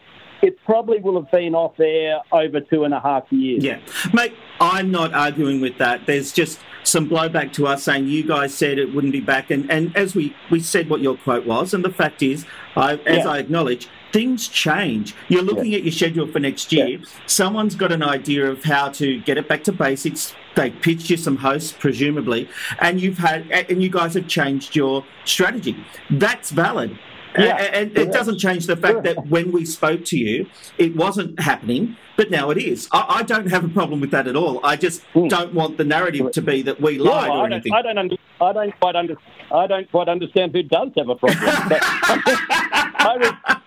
it 0.44 0.62
probably 0.66 1.00
will 1.00 1.20
have 1.20 1.32
been 1.32 1.56
off 1.56 1.80
air 1.80 2.20
over 2.32 2.60
two 2.60 2.84
and 2.84 2.94
a 2.94 3.00
half 3.00 3.32
years. 3.32 3.64
Yeah, 3.64 3.80
mate, 4.14 4.36
I'm 4.60 4.92
not 4.92 5.14
arguing 5.14 5.62
with 5.62 5.78
that. 5.78 6.06
There's 6.06 6.34
just 6.34 6.60
some 6.84 7.10
blowback 7.10 7.54
to 7.54 7.66
us 7.66 7.84
saying 7.84 8.08
you 8.08 8.28
guys 8.28 8.54
said 8.54 8.78
it 8.78 8.94
wouldn't 8.94 9.14
be 9.14 9.22
back, 9.22 9.50
and, 9.50 9.72
and 9.72 9.96
as 9.96 10.14
we, 10.16 10.36
we 10.52 10.60
said 10.60 10.90
what 10.90 11.00
your 11.00 11.16
quote 11.18 11.46
was, 11.46 11.74
and 11.74 11.84
the 11.84 11.90
fact 11.90 12.22
is, 12.22 12.46
I, 12.76 12.96
as 13.06 13.24
Yeah. 13.24 13.30
I 13.30 13.38
acknowledge, 13.40 13.88
things 14.12 14.50
change. 14.50 15.16
You're 15.30 15.42
looking 15.42 15.74
at 15.74 15.84
your 15.84 15.92
schedule 15.94 16.28
for 16.28 16.40
next 16.40 16.72
year. 16.72 17.00
Someone's 17.26 17.74
got 17.74 17.92
an 17.92 18.04
idea 18.04 18.46
of 18.52 18.64
how 18.64 18.90
to 18.90 19.20
get 19.22 19.38
it 19.38 19.48
back 19.48 19.64
to 19.64 19.72
basics. 19.72 20.36
They 20.56 20.70
pitched 20.70 21.10
you 21.10 21.18
some 21.18 21.38
hosts, 21.38 21.72
presumably, 21.72 22.48
and 22.80 23.02
you've 23.02 23.18
had 23.18 23.50
and 23.50 23.82
you 23.82 23.90
guys 23.90 24.14
have 24.14 24.28
changed 24.28 24.76
your 24.76 25.04
strategy. 25.26 25.76
That's 26.12 26.52
valid. 26.52 27.00
Yeah. 27.38 27.58
A- 27.62 27.76
And 27.76 27.98
it 27.98 28.12
doesn't 28.12 28.40
change 28.40 28.68
the 28.68 28.76
fact 28.78 29.04
that 29.04 29.28
when 29.28 29.52
we 29.52 29.66
spoke 29.66 30.06
to 30.06 30.18
you, 30.18 30.48
it 30.78 30.96
wasn't 30.96 31.40
happening, 31.40 31.98
but 32.18 32.30
now 32.32 32.50
it 32.52 32.58
is. 32.58 32.88
I, 32.92 33.06
I 33.20 33.24
don't 33.24 33.48
have 33.50 33.64
a 33.64 33.70
problem 33.70 34.02
with 34.02 34.12
that 34.12 34.28
at 34.28 34.36
all. 34.36 34.64
I 34.64 34.76
just 34.76 35.02
don't 35.14 35.54
want 35.54 35.78
the 35.78 35.84
narrative 35.84 36.32
to 36.32 36.42
be 36.42 36.62
that 36.64 36.80
we 36.82 37.00
lied 37.00 37.30
or 37.30 37.34
I 37.34 37.36
don't, 37.42 37.54
anything. 37.54 37.74
I 37.74 37.82
don't, 37.82 37.98
under, 37.98 38.16
I 38.42 38.54
don't 38.54 38.80
quite 38.80 38.96
under, 38.96 39.16
I 39.52 39.68
don't 39.68 39.90
quite 39.92 40.10
understand 40.10 40.52
who 40.54 40.64
does 40.64 40.90
have 40.98 41.10
a 41.10 41.16
problem. 41.16 41.70
But 41.70 41.80
I 41.82 43.18
was, 43.20 43.62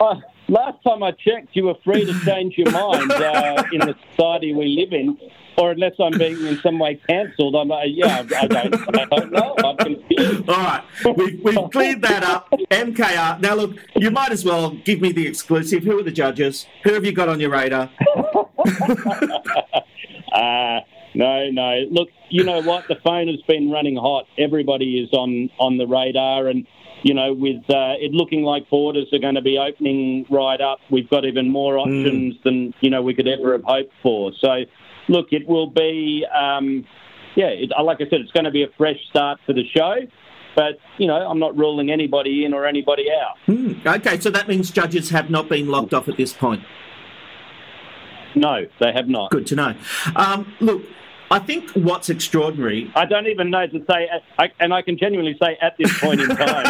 uh, 0.00 0.14
last 0.48 0.82
time 0.84 1.02
I 1.02 1.12
checked, 1.12 1.48
you 1.52 1.64
were 1.64 1.74
free 1.84 2.04
to 2.04 2.18
change 2.24 2.56
your 2.56 2.70
mind 2.70 3.10
uh, 3.12 3.64
in 3.72 3.80
the 3.80 3.94
society 4.10 4.54
we 4.54 4.66
live 4.68 4.92
in. 4.92 5.18
Or 5.58 5.72
unless 5.72 5.92
I'm 6.00 6.16
being 6.16 6.46
in 6.46 6.58
some 6.60 6.78
way 6.78 7.00
cancelled, 7.08 7.56
I'm 7.56 7.70
uh, 7.70 7.82
yeah, 7.84 8.24
I 8.36 8.46
don't, 8.46 8.96
I 8.96 9.04
don't 9.04 9.32
know. 9.32 9.54
I'm 9.58 9.76
confused. 9.76 10.48
All 10.48 10.56
right, 10.56 10.84
we've, 11.16 11.42
we've 11.42 11.70
cleared 11.70 12.02
that 12.02 12.22
up. 12.22 12.48
MKR. 12.70 13.40
Now, 13.40 13.54
look, 13.54 13.76
you 13.96 14.10
might 14.10 14.30
as 14.30 14.44
well 14.44 14.70
give 14.84 15.00
me 15.00 15.12
the 15.12 15.26
exclusive. 15.26 15.82
Who 15.82 15.98
are 15.98 16.02
the 16.02 16.12
judges? 16.12 16.66
Who 16.84 16.94
have 16.94 17.04
you 17.04 17.12
got 17.12 17.28
on 17.28 17.40
your 17.40 17.50
radar? 17.50 17.90
uh, 20.32 20.80
no, 21.14 21.50
no. 21.50 21.84
Look, 21.90 22.10
you 22.30 22.44
know 22.44 22.62
what? 22.62 22.84
The 22.88 22.96
phone 23.02 23.28
has 23.28 23.40
been 23.48 23.70
running 23.70 23.96
hot. 23.96 24.26
Everybody 24.38 25.00
is 25.00 25.12
on 25.12 25.50
on 25.58 25.78
the 25.78 25.86
radar, 25.86 26.48
and 26.48 26.66
you 27.02 27.14
know, 27.14 27.32
with 27.32 27.62
uh, 27.68 27.94
it 27.98 28.12
looking 28.12 28.42
like 28.42 28.68
borders 28.70 29.06
are 29.12 29.18
going 29.18 29.34
to 29.34 29.42
be 29.42 29.58
opening 29.58 30.26
right 30.30 30.60
up, 30.60 30.78
we've 30.90 31.08
got 31.08 31.24
even 31.24 31.50
more 31.50 31.78
options 31.78 32.36
mm. 32.36 32.42
than 32.42 32.74
you 32.80 32.90
know 32.90 33.02
we 33.02 33.14
could 33.14 33.28
ever 33.28 33.52
have 33.52 33.64
hoped 33.64 33.92
for. 34.02 34.32
So, 34.40 34.64
look, 35.08 35.28
it 35.32 35.46
will 35.46 35.68
be, 35.68 36.24
um, 36.34 36.86
yeah, 37.36 37.46
it, 37.46 37.70
like 37.82 37.98
I 38.00 38.08
said, 38.08 38.20
it's 38.20 38.32
going 38.32 38.44
to 38.44 38.50
be 38.50 38.62
a 38.62 38.68
fresh 38.76 38.98
start 39.10 39.40
for 39.46 39.52
the 39.52 39.64
show. 39.76 39.96
But 40.56 40.78
you 40.96 41.06
know, 41.06 41.14
I'm 41.14 41.38
not 41.38 41.56
ruling 41.56 41.90
anybody 41.90 42.44
in 42.44 42.52
or 42.52 42.66
anybody 42.66 43.06
out. 43.12 43.36
Mm. 43.46 43.86
Okay, 43.98 44.18
so 44.18 44.28
that 44.30 44.48
means 44.48 44.72
judges 44.72 45.10
have 45.10 45.30
not 45.30 45.48
been 45.48 45.68
locked 45.68 45.94
off 45.94 46.08
at 46.08 46.16
this 46.16 46.32
point. 46.32 46.64
No, 48.34 48.66
they 48.80 48.92
have 48.92 49.08
not. 49.08 49.30
Good 49.30 49.46
to 49.48 49.54
know. 49.54 49.74
Um, 50.16 50.52
look, 50.60 50.82
I 51.30 51.38
think 51.38 51.70
what's 51.72 52.08
extraordinary. 52.08 52.90
I 52.96 53.04
don't 53.04 53.26
even 53.26 53.50
know 53.50 53.66
to 53.66 53.84
say, 53.88 54.08
and 54.58 54.72
I 54.72 54.82
can 54.82 54.98
genuinely 54.98 55.36
say 55.40 55.56
at 55.60 55.76
this 55.78 55.96
point 56.00 56.20
in 56.22 56.28
time. 56.28 56.66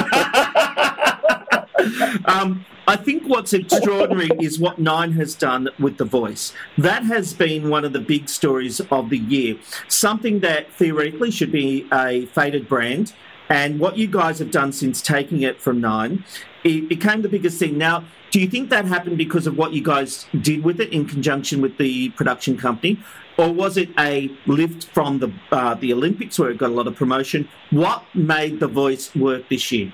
um, 2.26 2.66
I 2.88 2.96
think 2.96 3.24
what's 3.24 3.52
extraordinary 3.52 4.30
is 4.40 4.58
what 4.58 4.78
Nine 4.78 5.12
has 5.12 5.34
done 5.34 5.68
with 5.78 5.98
The 5.98 6.06
Voice. 6.06 6.54
That 6.78 7.04
has 7.04 7.34
been 7.34 7.68
one 7.68 7.84
of 7.84 7.92
the 7.92 8.00
big 8.00 8.30
stories 8.30 8.80
of 8.80 9.10
the 9.10 9.18
year. 9.18 9.58
Something 9.88 10.40
that 10.40 10.72
theoretically 10.72 11.30
should 11.30 11.52
be 11.52 11.86
a 11.92 12.24
faded 12.24 12.66
brand. 12.66 13.12
And 13.50 13.78
what 13.78 13.98
you 13.98 14.06
guys 14.06 14.38
have 14.38 14.50
done 14.50 14.72
since 14.72 15.02
taking 15.02 15.42
it 15.42 15.60
from 15.60 15.82
Nine, 15.82 16.24
it 16.64 16.88
became 16.88 17.20
the 17.20 17.28
biggest 17.28 17.58
thing. 17.58 17.76
Now, 17.76 18.04
do 18.30 18.40
you 18.40 18.48
think 18.48 18.70
that 18.70 18.86
happened 18.86 19.18
because 19.18 19.46
of 19.46 19.58
what 19.58 19.74
you 19.74 19.82
guys 19.82 20.24
did 20.40 20.64
with 20.64 20.80
it 20.80 20.90
in 20.90 21.04
conjunction 21.04 21.60
with 21.60 21.76
the 21.76 22.08
production 22.10 22.56
company? 22.56 22.98
Or 23.36 23.52
was 23.52 23.76
it 23.76 23.90
a 23.98 24.30
lift 24.46 24.84
from 24.84 25.18
the 25.18 25.30
uh, 25.52 25.74
the 25.74 25.92
Olympics 25.92 26.38
where 26.38 26.50
it 26.50 26.56
got 26.56 26.70
a 26.70 26.74
lot 26.74 26.86
of 26.86 26.96
promotion? 26.96 27.50
What 27.68 28.02
made 28.14 28.60
The 28.60 28.66
Voice 28.66 29.14
work 29.14 29.50
this 29.50 29.70
year? 29.72 29.92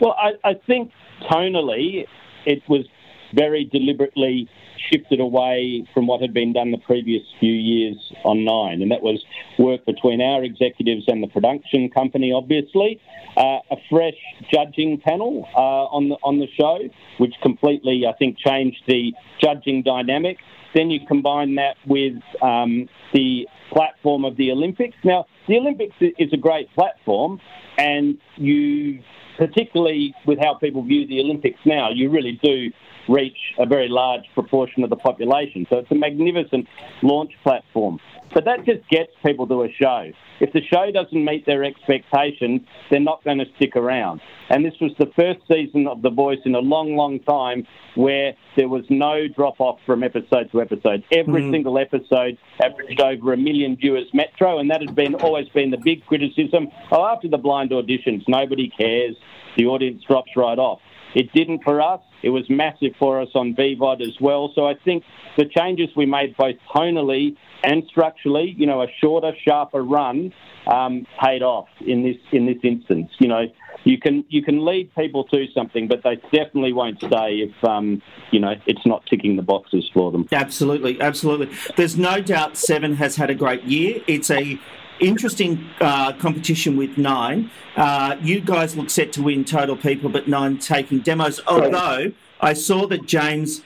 Well, 0.00 0.14
I, 0.18 0.32
I 0.48 0.54
think 0.66 0.90
tonally 1.30 2.06
it 2.46 2.62
was 2.68 2.86
very 3.34 3.64
deliberately 3.64 4.48
shifted 4.90 5.20
away 5.20 5.86
from 5.92 6.06
what 6.06 6.20
had 6.20 6.32
been 6.32 6.52
done 6.52 6.70
the 6.70 6.78
previous 6.78 7.22
few 7.40 7.52
years 7.52 7.96
on 8.24 8.44
Nine, 8.44 8.80
and 8.80 8.90
that 8.90 9.02
was 9.02 9.22
work 9.58 9.84
between 9.84 10.20
our 10.20 10.42
executives 10.44 11.04
and 11.08 11.22
the 11.22 11.26
production 11.26 11.90
company, 11.90 12.32
obviously. 12.32 13.00
Uh, 13.36 13.58
a 13.70 13.76
fresh 13.90 14.16
judging 14.52 14.98
panel 14.98 15.46
uh, 15.54 15.86
on 15.94 16.08
the 16.08 16.16
on 16.22 16.38
the 16.38 16.46
show, 16.58 16.78
which 17.18 17.34
completely, 17.42 18.04
I 18.06 18.12
think, 18.14 18.38
changed 18.38 18.82
the 18.86 19.12
judging 19.40 19.82
dynamic. 19.82 20.38
Then 20.74 20.90
you 20.90 21.00
combine 21.06 21.54
that 21.56 21.76
with 21.86 22.14
um, 22.42 22.88
the 23.12 23.46
platform 23.72 24.24
of 24.24 24.36
the 24.36 24.50
Olympics. 24.50 24.96
Now, 25.04 25.26
the 25.46 25.56
Olympics 25.56 25.94
is 26.00 26.32
a 26.32 26.36
great 26.36 26.72
platform, 26.74 27.40
and 27.78 28.18
you, 28.36 29.00
particularly 29.36 30.14
with 30.26 30.38
how 30.38 30.54
people 30.54 30.82
view 30.82 31.06
the 31.06 31.20
Olympics 31.20 31.60
now, 31.64 31.90
you 31.90 32.10
really 32.10 32.38
do 32.42 32.70
reach 33.08 33.36
a 33.58 33.66
very 33.66 33.88
large 33.88 34.24
proportion 34.34 34.84
of 34.84 34.90
the 34.90 34.96
population. 34.96 35.66
So 35.70 35.78
it's 35.78 35.90
a 35.90 35.94
magnificent 35.94 36.66
launch 37.02 37.32
platform. 37.42 37.98
But 38.34 38.44
that 38.44 38.64
just 38.64 38.86
gets 38.90 39.10
people 39.24 39.46
to 39.48 39.62
a 39.62 39.72
show. 39.72 40.10
If 40.40 40.52
the 40.52 40.60
show 40.62 40.90
doesn't 40.92 41.24
meet 41.24 41.46
their 41.46 41.64
expectations, 41.64 42.60
they're 42.90 43.00
not 43.00 43.24
going 43.24 43.38
to 43.38 43.46
stick 43.56 43.74
around. 43.74 44.20
And 44.50 44.64
this 44.64 44.74
was 44.80 44.92
the 44.98 45.10
first 45.16 45.40
season 45.48 45.86
of 45.88 46.02
The 46.02 46.10
Voice 46.10 46.38
in 46.44 46.54
a 46.54 46.60
long, 46.60 46.94
long 46.94 47.20
time 47.20 47.66
where 47.94 48.34
there 48.56 48.68
was 48.68 48.84
no 48.90 49.26
drop 49.28 49.60
off 49.60 49.80
from 49.84 50.02
episode 50.02 50.50
to 50.52 50.60
episode. 50.60 51.02
Every 51.10 51.42
mm. 51.42 51.50
single 51.50 51.78
episode 51.78 52.38
averaged 52.62 53.00
over 53.00 53.32
a 53.32 53.36
million 53.36 53.76
viewers 53.76 54.06
metro, 54.12 54.58
and 54.58 54.70
that 54.70 54.80
had 54.80 54.94
been 54.94 55.14
always 55.16 55.48
been 55.48 55.70
the 55.70 55.78
big 55.78 56.04
criticism. 56.06 56.68
Oh, 56.92 57.06
after 57.06 57.28
the 57.28 57.38
blind 57.38 57.70
auditions, 57.70 58.22
nobody 58.28 58.68
cares. 58.68 59.16
The 59.56 59.66
audience 59.66 60.04
drops 60.04 60.30
right 60.36 60.58
off. 60.58 60.80
It 61.14 61.32
didn't 61.32 61.62
for 61.64 61.80
us. 61.80 62.00
It 62.22 62.30
was 62.30 62.44
massive 62.48 62.92
for 62.98 63.20
us 63.20 63.28
on 63.34 63.54
BVOD 63.54 64.02
as 64.02 64.20
well. 64.20 64.52
So 64.54 64.66
I 64.66 64.74
think 64.84 65.04
the 65.36 65.44
changes 65.46 65.88
we 65.96 66.06
made 66.06 66.36
both 66.36 66.56
tonally 66.74 67.36
and 67.62 67.82
structurally, 67.88 68.54
you 68.56 68.66
know, 68.66 68.82
a 68.82 68.86
shorter, 69.00 69.32
sharper 69.46 69.82
run 69.82 70.32
um, 70.66 71.06
paid 71.22 71.42
off 71.42 71.68
in 71.80 72.02
this 72.02 72.16
in 72.32 72.46
this 72.46 72.58
instance. 72.62 73.10
You 73.18 73.28
know, 73.28 73.46
you 73.84 73.98
can 73.98 74.24
you 74.28 74.42
can 74.42 74.64
lead 74.64 74.94
people 74.94 75.24
to 75.24 75.46
something, 75.54 75.88
but 75.88 76.02
they 76.02 76.16
definitely 76.32 76.72
won't 76.72 76.98
stay 76.98 77.48
if 77.48 77.64
um, 77.64 78.02
you 78.30 78.40
know 78.40 78.54
it's 78.66 78.84
not 78.84 79.04
ticking 79.06 79.36
the 79.36 79.42
boxes 79.42 79.88
for 79.92 80.12
them. 80.12 80.28
Absolutely, 80.30 81.00
absolutely. 81.00 81.48
There's 81.76 81.96
no 81.96 82.20
doubt 82.20 82.56
Seven 82.56 82.94
has 82.96 83.16
had 83.16 83.30
a 83.30 83.34
great 83.34 83.64
year. 83.64 84.02
It's 84.06 84.30
a 84.30 84.58
interesting 85.00 85.66
uh, 85.80 86.12
competition 86.14 86.76
with 86.76 86.98
Nine. 86.98 87.50
Uh, 87.76 88.16
you 88.20 88.40
guys 88.40 88.76
look 88.76 88.90
set 88.90 89.12
to 89.12 89.22
win 89.22 89.44
total 89.44 89.76
people, 89.76 90.10
but 90.10 90.28
Nine 90.28 90.58
taking 90.58 91.00
demos. 91.00 91.40
Although 91.46 92.12
I 92.40 92.52
saw 92.52 92.86
that 92.86 93.06
James 93.06 93.62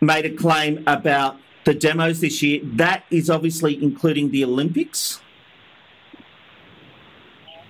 made 0.00 0.24
a 0.24 0.34
claim 0.34 0.82
about 0.86 1.36
the 1.64 1.74
demos 1.74 2.20
this 2.20 2.42
year. 2.42 2.60
That 2.64 3.04
is 3.10 3.28
obviously 3.28 3.82
including 3.82 4.30
the 4.30 4.44
Olympics. 4.44 5.20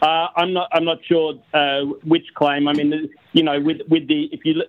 Uh, 0.01 0.29
I'm 0.37 0.53
not. 0.53 0.69
I'm 0.73 0.85
not 0.85 0.99
sure 1.05 1.35
uh, 1.53 1.81
which 2.05 2.27
claim. 2.35 2.69
I 2.69 2.73
mean, 2.73 3.11
you 3.33 3.43
know, 3.43 3.61
with 3.61 3.81
with 3.89 4.07
the 4.07 4.29
if 4.31 4.45
you 4.45 4.63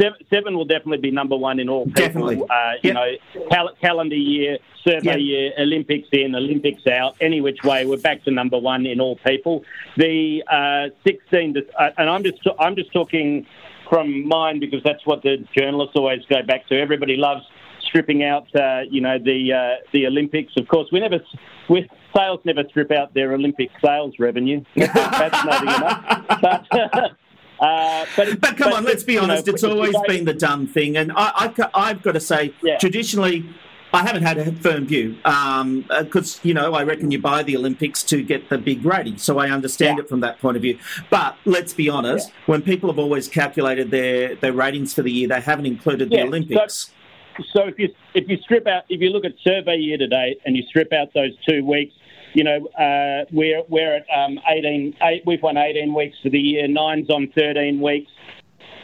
seven, 0.00 0.18
seven 0.30 0.56
will 0.56 0.64
definitely 0.64 0.98
be 0.98 1.10
number 1.10 1.36
one 1.36 1.60
in 1.60 1.68
all. 1.68 1.86
People, 1.86 2.02
definitely. 2.02 2.42
Uh, 2.42 2.72
you 2.82 2.92
yep. 2.92 2.94
know, 2.94 3.46
cal- 3.50 3.74
calendar 3.80 4.16
year, 4.16 4.58
survey 4.84 5.04
yep. 5.04 5.18
year, 5.20 5.52
Olympics 5.58 6.08
in, 6.12 6.34
Olympics 6.34 6.86
out. 6.86 7.16
Any 7.20 7.40
which 7.40 7.62
way, 7.64 7.86
we're 7.86 7.98
back 7.98 8.24
to 8.24 8.30
number 8.30 8.58
one 8.58 8.86
in 8.86 9.00
all 9.00 9.16
people. 9.16 9.64
The 9.96 10.42
uh, 10.50 10.94
16, 11.04 11.54
to, 11.54 11.66
uh, 11.78 11.90
and 11.98 12.08
I'm 12.08 12.22
just 12.22 12.38
I'm 12.58 12.76
just 12.76 12.92
talking 12.92 13.46
from 13.88 14.26
mine 14.26 14.60
because 14.60 14.82
that's 14.82 15.04
what 15.06 15.22
the 15.22 15.44
journalists 15.56 15.96
always 15.96 16.20
go 16.28 16.42
back 16.42 16.66
to. 16.68 16.78
Everybody 16.78 17.16
loves 17.16 17.44
stripping 17.88 18.22
out, 18.22 18.54
uh, 18.54 18.82
you 18.90 19.00
know, 19.00 19.18
the 19.18 19.52
uh, 19.52 19.84
the 19.92 20.06
Olympics. 20.06 20.52
Of 20.56 20.68
course, 20.68 20.88
we 20.92 21.00
never, 21.00 21.20
we, 21.68 21.88
sales 22.16 22.40
never 22.44 22.64
strip 22.68 22.90
out 22.90 23.14
their 23.14 23.32
Olympic 23.32 23.70
sales 23.84 24.14
revenue. 24.18 24.62
That's 24.76 25.44
nothing 25.44 25.68
enough. 25.68 26.40
But, 26.40 27.16
Uh, 27.60 28.06
but, 28.16 28.40
but, 28.40 28.56
come 28.56 28.70
but, 28.70 28.78
on, 28.78 28.84
let's 28.84 29.02
be 29.02 29.18
honest. 29.18 29.46
Know, 29.46 29.52
it's 29.52 29.64
always 29.64 29.94
been 30.06 30.24
the 30.24 30.34
dumb 30.34 30.66
thing, 30.66 30.96
and 30.96 31.12
I, 31.14 31.52
have 31.74 32.02
got 32.02 32.12
to 32.12 32.20
say, 32.20 32.54
yeah. 32.62 32.78
traditionally, 32.78 33.48
I 33.92 34.02
haven't 34.06 34.22
had 34.22 34.38
a 34.38 34.52
firm 34.52 34.86
view 34.86 35.14
because 35.14 35.24
um, 35.60 35.84
uh, 35.90 36.20
you 36.42 36.52
know 36.52 36.74
I 36.74 36.82
reckon 36.84 37.10
you 37.10 37.18
buy 37.18 37.42
the 37.42 37.56
Olympics 37.56 38.02
to 38.04 38.22
get 38.22 38.48
the 38.48 38.58
big 38.58 38.84
rating, 38.84 39.16
so 39.16 39.38
I 39.38 39.50
understand 39.50 39.98
yeah. 39.98 40.04
it 40.04 40.08
from 40.08 40.20
that 40.20 40.40
point 40.40 40.56
of 40.56 40.62
view. 40.62 40.78
But 41.10 41.36
let's 41.46 41.72
be 41.72 41.88
honest, 41.88 42.28
yeah. 42.28 42.34
when 42.46 42.62
people 42.62 42.90
have 42.90 42.98
always 42.98 43.28
calculated 43.28 43.90
their 43.90 44.34
their 44.36 44.52
ratings 44.52 44.92
for 44.92 45.02
the 45.02 45.10
year, 45.10 45.28
they 45.28 45.40
haven't 45.40 45.66
included 45.66 46.10
the 46.10 46.22
Olympics. 46.22 46.92
So, 47.38 47.44
so 47.52 47.68
if 47.68 47.78
you 47.78 47.94
if 48.14 48.28
you 48.28 48.36
strip 48.38 48.66
out 48.66 48.84
if 48.88 49.00
you 49.00 49.08
look 49.10 49.24
at 49.24 49.32
survey 49.42 49.76
year 49.76 49.96
to 49.96 50.06
date 50.06 50.40
and 50.44 50.56
you 50.56 50.64
strip 50.64 50.92
out 50.92 51.14
those 51.14 51.32
two 51.48 51.64
weeks, 51.64 51.94
you 52.38 52.44
know, 52.44 52.68
uh, 52.68 53.24
we're 53.32 53.64
we're 53.68 53.96
at 53.96 54.06
um, 54.16 54.38
18. 54.48 54.96
Eight, 55.02 55.22
we've 55.26 55.42
won 55.42 55.56
18 55.56 55.92
weeks 55.92 56.16
for 56.22 56.30
the 56.30 56.38
year. 56.38 56.68
Nine's 56.68 57.10
on 57.10 57.32
13 57.36 57.80
weeks. 57.80 58.12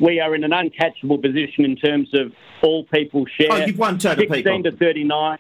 We 0.01 0.19
are 0.19 0.35
in 0.35 0.43
an 0.43 0.51
uncatchable 0.51 1.23
position 1.23 1.65
in 1.65 1.77
terms 1.77 2.09
of 2.15 2.33
all 2.65 2.83
people 2.87 3.25
share. 3.27 3.53
Oh, 3.53 3.57
you've 3.65 3.79
won 3.79 3.99
total 3.99 4.25
16 4.25 4.43
people. 4.43 4.63
to 4.65 4.77
39. 4.77 5.39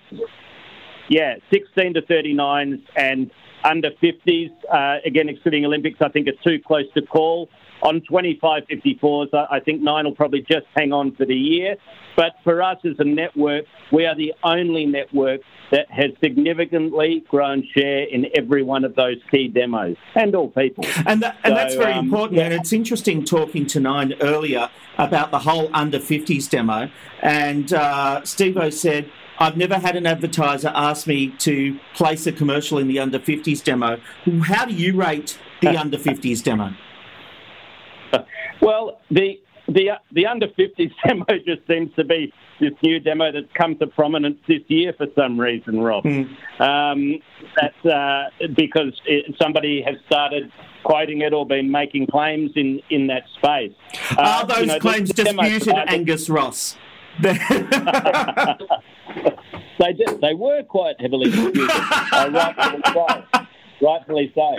Yeah, 1.08 1.34
16 1.52 1.94
to 1.94 2.02
39s 2.02 2.82
and 2.94 3.32
under 3.64 3.90
50s. 3.90 4.52
Uh, 4.72 4.98
again, 5.04 5.28
excluding 5.28 5.64
Olympics, 5.64 6.00
I 6.00 6.08
think 6.08 6.28
it's 6.28 6.40
too 6.44 6.60
close 6.64 6.86
to 6.94 7.02
call. 7.02 7.48
On 7.82 8.00
25 8.00 8.62
54s, 8.70 9.46
I 9.50 9.60
think 9.60 9.82
Nine 9.82 10.04
will 10.04 10.14
probably 10.14 10.40
just 10.40 10.66
hang 10.74 10.92
on 10.92 11.14
for 11.16 11.26
the 11.26 11.34
year. 11.34 11.76
But 12.16 12.34
for 12.44 12.62
us 12.62 12.78
as 12.84 12.94
a 12.98 13.04
network, 13.04 13.64
we 13.92 14.06
are 14.06 14.14
the 14.14 14.32
only 14.42 14.86
network 14.86 15.40
that 15.70 15.90
has 15.90 16.10
significantly 16.22 17.24
grown 17.28 17.66
share 17.76 18.04
in 18.04 18.26
every 18.34 18.62
one 18.62 18.84
of 18.84 18.94
those 18.94 19.16
key 19.30 19.48
demos 19.48 19.96
and 20.14 20.34
all 20.34 20.48
people. 20.48 20.84
And, 21.06 21.22
that, 21.22 21.36
and 21.42 21.52
so, 21.52 21.54
that's 21.54 21.74
very 21.74 21.92
um, 21.92 22.06
important. 22.06 22.38
Yeah. 22.38 22.44
And 22.44 22.54
it's 22.54 22.72
interesting 22.72 23.24
talking 23.24 23.66
to 23.66 23.80
Nine 23.80 24.14
earlier 24.20 24.70
about 24.98 25.30
the 25.30 25.40
whole 25.40 25.68
under 25.74 25.98
50s 25.98 26.48
demo. 26.48 26.90
And 27.20 27.72
uh, 27.72 28.24
Steve 28.24 28.56
O 28.56 28.70
said, 28.70 29.10
I've 29.38 29.56
never 29.56 29.78
had 29.78 29.96
an 29.96 30.06
advertiser 30.06 30.70
ask 30.74 31.06
me 31.06 31.28
to 31.38 31.78
place 31.94 32.26
a 32.26 32.32
commercial 32.32 32.78
in 32.78 32.86
the 32.86 33.00
under 33.00 33.18
50s 33.18 33.64
demo. 33.64 34.00
How 34.44 34.64
do 34.64 34.74
you 34.74 34.94
rate 34.94 35.38
the 35.60 35.76
under 35.80 35.98
50s 35.98 36.42
demo? 36.42 36.74
Well, 38.64 39.00
the 39.10 39.40
the 39.68 39.90
the 40.12 40.26
under 40.26 40.48
50s 40.48 40.90
demo 41.06 41.24
just 41.44 41.66
seems 41.68 41.94
to 41.96 42.04
be 42.04 42.32
this 42.60 42.72
new 42.82 42.98
demo 42.98 43.30
that's 43.30 43.52
come 43.54 43.76
to 43.78 43.86
prominence 43.86 44.38
this 44.48 44.62
year 44.68 44.94
for 44.96 45.06
some 45.14 45.38
reason, 45.38 45.80
Rob. 45.80 46.04
Mm. 46.04 46.28
Um, 46.60 47.20
that 47.56 47.74
uh, 47.90 48.46
because 48.56 48.98
it, 49.06 49.34
somebody 49.40 49.82
has 49.82 49.96
started 50.06 50.50
quoting 50.84 51.22
it 51.22 51.32
or 51.32 51.46
been 51.46 51.70
making 51.70 52.06
claims 52.06 52.52
in, 52.56 52.80
in 52.90 53.06
that 53.08 53.24
space. 53.36 53.72
Uh, 54.16 54.20
Are 54.20 54.46
those 54.46 54.60
you 54.60 54.66
know, 54.66 54.78
claims 54.78 55.10
disputed, 55.10 55.74
Angus 55.88 56.28
Ross? 56.28 56.76
they 57.22 57.32
did, 59.92 60.20
they 60.20 60.34
were 60.34 60.62
quite 60.64 61.00
heavily 61.00 61.30
disputed. 61.30 61.70
uh, 61.70 62.30
rightfully 62.32 62.82
so. 62.92 63.24
Rightfully 63.80 64.32
so. 64.34 64.56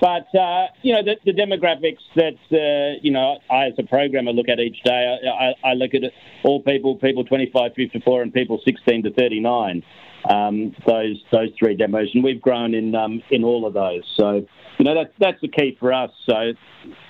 But 0.00 0.34
uh, 0.38 0.66
you 0.82 0.92
know 0.92 1.02
the, 1.02 1.16
the 1.24 1.32
demographics 1.32 2.02
that 2.16 2.36
uh, 2.52 3.00
you 3.02 3.10
know 3.10 3.38
I 3.50 3.66
as 3.66 3.74
a 3.78 3.82
programmer 3.82 4.32
look 4.32 4.48
at 4.48 4.60
each 4.60 4.82
day. 4.84 5.18
I, 5.26 5.46
I, 5.46 5.70
I 5.70 5.74
look 5.74 5.94
at 5.94 6.02
all 6.44 6.62
people, 6.62 6.96
people 6.96 7.24
25, 7.24 7.72
54, 7.74 8.22
and 8.22 8.32
people 8.32 8.60
16 8.64 9.04
to 9.04 9.10
39. 9.12 9.82
Um, 10.28 10.74
those 10.86 11.22
those 11.30 11.50
three 11.58 11.76
demos, 11.76 12.10
and 12.14 12.22
we've 12.22 12.40
grown 12.40 12.74
in 12.74 12.94
um, 12.94 13.22
in 13.30 13.44
all 13.44 13.66
of 13.66 13.74
those. 13.74 14.02
So 14.16 14.46
you 14.78 14.84
know 14.84 14.94
that's 14.94 15.14
that's 15.18 15.40
the 15.40 15.48
key 15.48 15.76
for 15.78 15.92
us. 15.92 16.10
So 16.26 16.52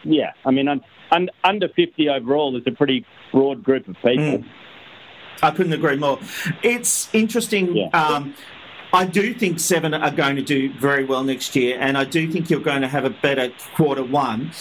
yeah, 0.05 0.33
I 0.45 0.51
mean 0.51 0.69
un, 0.69 0.81
un, 1.11 1.29
under 1.43 1.69
50 1.69 2.09
overall 2.09 2.57
is 2.57 2.63
a 2.67 2.73
pretty 2.73 3.05
broad 3.33 3.65
group 3.65 3.89
of 3.89 3.97
people. 3.97 4.45
I 5.43 5.51
couldn't 5.51 5.73
agree 5.73 5.97
more. 5.97 6.19
It's 6.63 7.13
interesting. 7.15 7.91
Um, 7.93 8.35
I 8.97 9.05
do 9.05 9.35
think 9.35 9.61
Seven 9.61 9.93
are 9.93 10.11
going 10.11 10.37
to 10.37 10.43
do 10.43 10.73
very 10.73 11.05
well 11.05 11.23
next 11.23 11.55
year, 11.55 11.77
and 11.79 11.99
I 11.99 12.05
do 12.05 12.33
think 12.33 12.49
you're 12.49 12.61
going 12.61 12.81
to 12.81 12.89
have 12.89 13.05
a 13.05 13.11
better 13.11 13.53
quarter 13.75 14.03
one. 14.03 14.53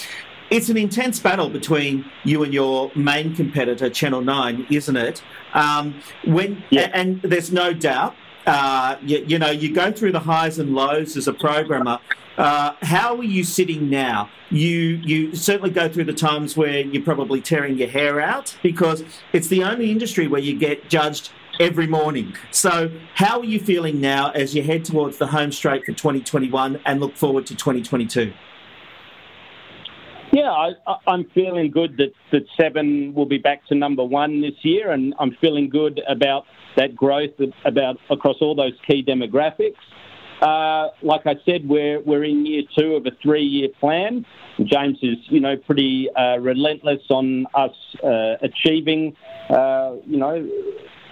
It's 0.50 0.68
an 0.68 0.76
intense 0.76 1.22
battle 1.22 1.50
between 1.50 2.12
you 2.26 2.44
and 2.44 2.54
your 2.54 2.92
main 2.96 3.34
competitor, 3.34 3.90
Channel 3.90 4.20
Nine, 4.20 4.68
isn't 4.70 4.98
it? 4.98 5.24
Um, 5.54 6.02
when 6.26 6.62
and 6.74 7.22
there's 7.22 7.54
no 7.54 7.72
doubt. 7.72 8.14
Uh, 8.46 8.98
you, 9.04 9.24
you 9.26 9.40
know, 9.40 9.52
you 9.52 9.74
go 9.74 9.90
through 9.94 10.12
the 10.12 10.20
highs 10.20 10.60
and 10.60 10.76
lows 10.76 11.16
as 11.16 11.30
a 11.30 11.34
programmer. 11.34 11.98
Uh, 12.38 12.74
how 12.82 13.16
are 13.16 13.24
you 13.24 13.46
sitting 13.46 13.90
now? 13.90 14.30
You 14.50 15.00
you 15.02 15.34
certainly 15.34 15.70
go 15.70 15.88
through 15.88 16.04
the 16.04 16.14
times 16.14 16.58
where 16.58 16.82
you're 16.82 17.04
probably 17.04 17.40
tearing 17.40 17.78
your 17.78 17.88
hair 17.88 18.20
out 18.20 18.58
because 18.62 19.02
it's 19.32 19.48
the 19.48 19.64
only 19.64 19.92
industry 19.92 20.28
where 20.28 20.42
you 20.42 20.60
get 20.60 20.90
judged 20.90 21.32
every 21.60 21.88
morning. 21.88 22.36
So 22.52 22.92
how 23.14 23.40
are 23.40 23.46
you 23.46 23.60
feeling 23.60 24.02
now 24.02 24.32
as 24.32 24.56
you 24.56 24.64
head 24.64 24.86
towards 24.86 25.18
the 25.18 25.28
home 25.28 25.52
straight 25.52 25.86
for 25.86 25.94
2021 25.94 26.82
and 26.86 27.00
look 27.00 27.16
forward 27.16 27.46
to 27.48 27.56
2022? 27.56 28.34
Yeah, 30.32 30.52
I, 30.52 30.72
I'm 31.08 31.26
feeling 31.34 31.72
good 31.72 31.98
that, 31.98 32.12
that 32.32 32.44
Seven 32.60 33.14
will 33.14 33.26
be 33.26 33.38
back 33.38 33.66
to 33.68 33.76
number 33.76 34.04
one 34.04 34.42
this 34.42 34.56
year, 34.64 34.92
and 34.92 35.14
I'm 35.18 35.36
feeling 35.40 35.70
good 35.70 36.02
about 36.10 36.46
that 36.76 36.94
growth 36.94 37.32
about 37.64 37.98
across 38.10 38.38
all 38.42 38.54
those 38.54 38.74
key 38.86 39.02
demographics. 39.02 39.76
Uh, 40.42 40.90
like 41.02 41.26
I 41.26 41.36
said, 41.46 41.68
we're 41.68 42.02
we're 42.02 42.26
in 42.26 42.46
year 42.46 42.64
two 42.78 42.96
of 42.96 43.06
a 43.06 43.12
three-year 43.22 43.70
plan. 43.80 44.26
James 44.64 44.98
is, 45.02 45.18
you 45.30 45.40
know, 45.40 45.56
pretty 45.56 46.10
uh, 46.16 46.38
relentless 46.38 47.02
on 47.10 47.46
us 47.56 47.72
uh, 48.04 48.36
achieving, 48.42 49.16
uh, 49.50 49.96
you 50.06 50.18
know, 50.18 50.50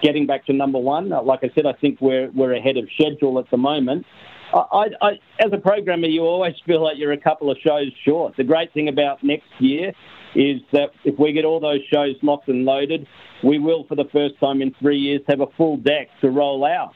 getting 0.04 0.28
back 0.28 0.46
to 0.46 0.54
number 0.54 0.80
one. 0.80 1.12
Uh, 1.12 1.22
Like 1.24 1.40
I 1.44 1.52
said, 1.56 1.66
I 1.66 1.74
think 1.74 2.00
we're 2.02 2.30
we're 2.32 2.54
ahead 2.54 2.78
of 2.78 2.88
schedule 2.94 3.40
at 3.40 3.50
the 3.50 3.58
moment. 3.58 4.06
I, 4.54 4.90
I, 5.02 5.10
as 5.40 5.52
a 5.52 5.58
programmer, 5.58 6.08
you 6.08 6.22
always 6.22 6.54
feel 6.68 6.84
like 6.84 6.98
you're 6.98 7.12
a 7.12 7.18
couple 7.18 7.50
of 7.50 7.58
shows 7.58 7.92
short. 8.06 8.38
The 8.38 8.44
great 8.44 8.72
thing 8.74 8.88
about 8.88 9.24
next 9.24 9.48
year 9.58 9.94
is 10.36 10.62
that 10.74 10.92
if 11.04 11.18
we 11.18 11.32
get 11.34 11.44
all 11.44 11.60
those 11.60 11.82
shows 11.92 12.16
locked 12.22 12.50
and 12.50 12.64
loaded, 12.64 13.08
we 13.44 13.58
will, 13.58 13.86
for 13.86 13.96
the 13.96 14.06
first 14.12 14.40
time 14.40 14.62
in 14.62 14.74
three 14.80 14.98
years, 14.98 15.22
have 15.28 15.42
a 15.42 15.48
full 15.58 15.78
deck 15.78 16.10
to 16.22 16.30
roll 16.30 16.64
out. 16.66 16.94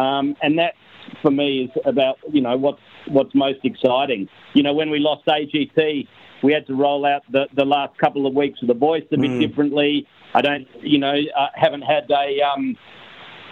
Um, 0.00 0.36
and 0.40 0.58
that, 0.58 0.74
for 1.20 1.32
me, 1.32 1.64
is 1.64 1.70
about 1.84 2.18
you 2.30 2.40
know 2.40 2.56
what's 2.56 2.80
what's 3.08 3.34
most 3.34 3.60
exciting. 3.64 4.28
You 4.54 4.62
know, 4.62 4.72
when 4.74 4.90
we 4.90 4.98
lost 4.98 5.26
AGT, 5.26 6.06
we 6.42 6.52
had 6.52 6.66
to 6.68 6.74
roll 6.74 7.04
out 7.04 7.22
the, 7.30 7.46
the 7.54 7.64
last 7.64 7.96
couple 7.98 8.26
of 8.26 8.34
weeks 8.34 8.60
of 8.62 8.68
The 8.68 8.74
Voice 8.74 9.04
a 9.12 9.16
bit 9.18 9.30
Mm. 9.32 9.40
differently. 9.40 10.06
I 10.34 10.40
don't, 10.42 10.66
you 10.80 10.98
know, 10.98 11.12
I 11.12 11.48
haven't 11.54 11.82
had 11.82 12.10
a. 12.10 12.40
Um, 12.42 12.76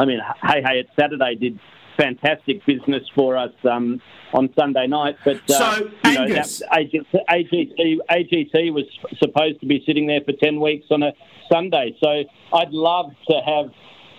I 0.01 0.05
mean, 0.05 0.21
Hey 0.43 0.63
Hey, 0.65 0.81
it's 0.81 0.91
Saturday 0.99 1.35
did 1.35 1.59
fantastic 1.97 2.65
business 2.65 3.03
for 3.17 3.37
us 3.37 3.51
um, 3.69 4.01
on 4.33 4.49
Sunday 4.57 4.87
night, 4.87 5.17
but 5.25 5.39
uh, 5.51 5.75
So, 5.75 5.91
you 6.05 6.15
know, 6.15 6.23
Angus- 6.23 6.61
that 6.61 7.27
AGT, 7.29 7.99
AGT, 8.09 8.73
was 8.73 8.85
supposed 9.19 9.59
to 9.61 9.67
be 9.67 9.83
sitting 9.85 10.07
there 10.07 10.21
for 10.25 10.33
ten 10.33 10.61
weeks 10.61 10.87
on 10.91 11.03
a 11.03 11.13
Sunday. 11.53 11.97
So 12.01 12.23
I'd 12.57 12.71
love 12.71 13.11
to 13.29 13.41
have 13.45 13.71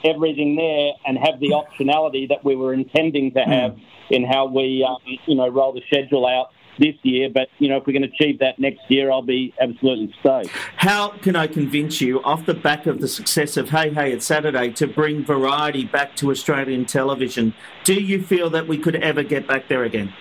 everything 0.03 0.55
there 0.55 0.91
and 1.05 1.17
have 1.17 1.39
the 1.39 1.49
optionality 1.49 2.27
that 2.29 2.43
we 2.43 2.55
were 2.55 2.73
intending 2.73 3.31
to 3.33 3.41
have 3.41 3.77
in 4.09 4.23
how 4.23 4.45
we, 4.45 4.85
um, 4.87 4.97
you 5.25 5.35
know, 5.35 5.47
roll 5.47 5.73
the 5.73 5.81
schedule 5.87 6.25
out 6.25 6.51
this 6.79 6.95
year. 7.03 7.29
But 7.29 7.49
you 7.59 7.67
know, 7.67 7.77
if 7.77 7.85
we 7.85 7.93
can 7.93 8.03
achieve 8.03 8.39
that 8.39 8.57
next 8.57 8.81
year, 8.87 9.11
I'll 9.11 9.21
be 9.21 9.53
absolutely 9.59 10.13
stoked. 10.19 10.49
How 10.77 11.09
can 11.09 11.35
I 11.35 11.47
convince 11.47 12.01
you, 12.01 12.23
off 12.23 12.45
the 12.45 12.53
back 12.53 12.85
of 12.87 13.01
the 13.01 13.07
success 13.07 13.57
of 13.57 13.69
Hey 13.69 13.93
Hey 13.93 14.13
It's 14.13 14.25
Saturday, 14.25 14.71
to 14.73 14.87
bring 14.87 15.25
variety 15.25 15.85
back 15.85 16.15
to 16.17 16.31
Australian 16.31 16.85
television? 16.85 17.53
Do 17.83 17.93
you 17.93 18.21
feel 18.21 18.49
that 18.51 18.67
we 18.67 18.77
could 18.77 18.95
ever 18.95 19.23
get 19.23 19.47
back 19.47 19.67
there 19.67 19.83
again? 19.83 20.13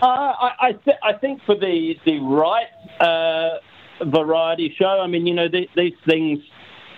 Uh, 0.00 0.06
I, 0.06 0.52
I, 0.60 0.72
th- 0.72 0.96
I 1.02 1.12
think 1.12 1.42
for 1.44 1.54
the 1.54 1.94
the 2.04 2.18
right 2.18 2.66
uh, 3.00 3.58
variety 4.04 4.74
show, 4.76 5.00
I 5.00 5.06
mean, 5.06 5.26
you 5.26 5.34
know, 5.34 5.48
the, 5.48 5.68
these 5.76 5.94
things, 6.06 6.40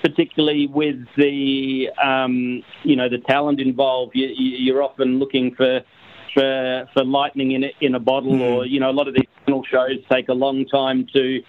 particularly 0.04 0.66
with 0.66 0.96
the 1.16 1.88
um, 2.02 2.62
you 2.82 2.94
know 2.94 3.08
the 3.08 3.18
talent 3.26 3.58
involved, 3.58 4.12
you, 4.14 4.26
you're 4.26 4.82
often 4.82 5.18
looking 5.18 5.54
for 5.54 5.80
for 6.34 6.88
for 6.92 7.04
lightning 7.04 7.52
in 7.52 7.64
a, 7.64 7.72
in 7.80 7.94
a 7.94 8.00
bottle, 8.00 8.40
or 8.42 8.66
you 8.66 8.78
know, 8.78 8.90
a 8.90 8.92
lot 8.92 9.08
of 9.08 9.14
these 9.14 9.26
channel 9.46 9.64
shows 9.64 9.96
take 10.12 10.28
a 10.28 10.34
long 10.34 10.66
time 10.66 11.06
to 11.14 11.40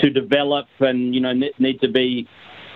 to 0.00 0.10
develop, 0.10 0.66
and 0.78 1.12
you 1.12 1.20
know, 1.20 1.32
need 1.32 1.80
to 1.80 1.88
be 1.88 2.28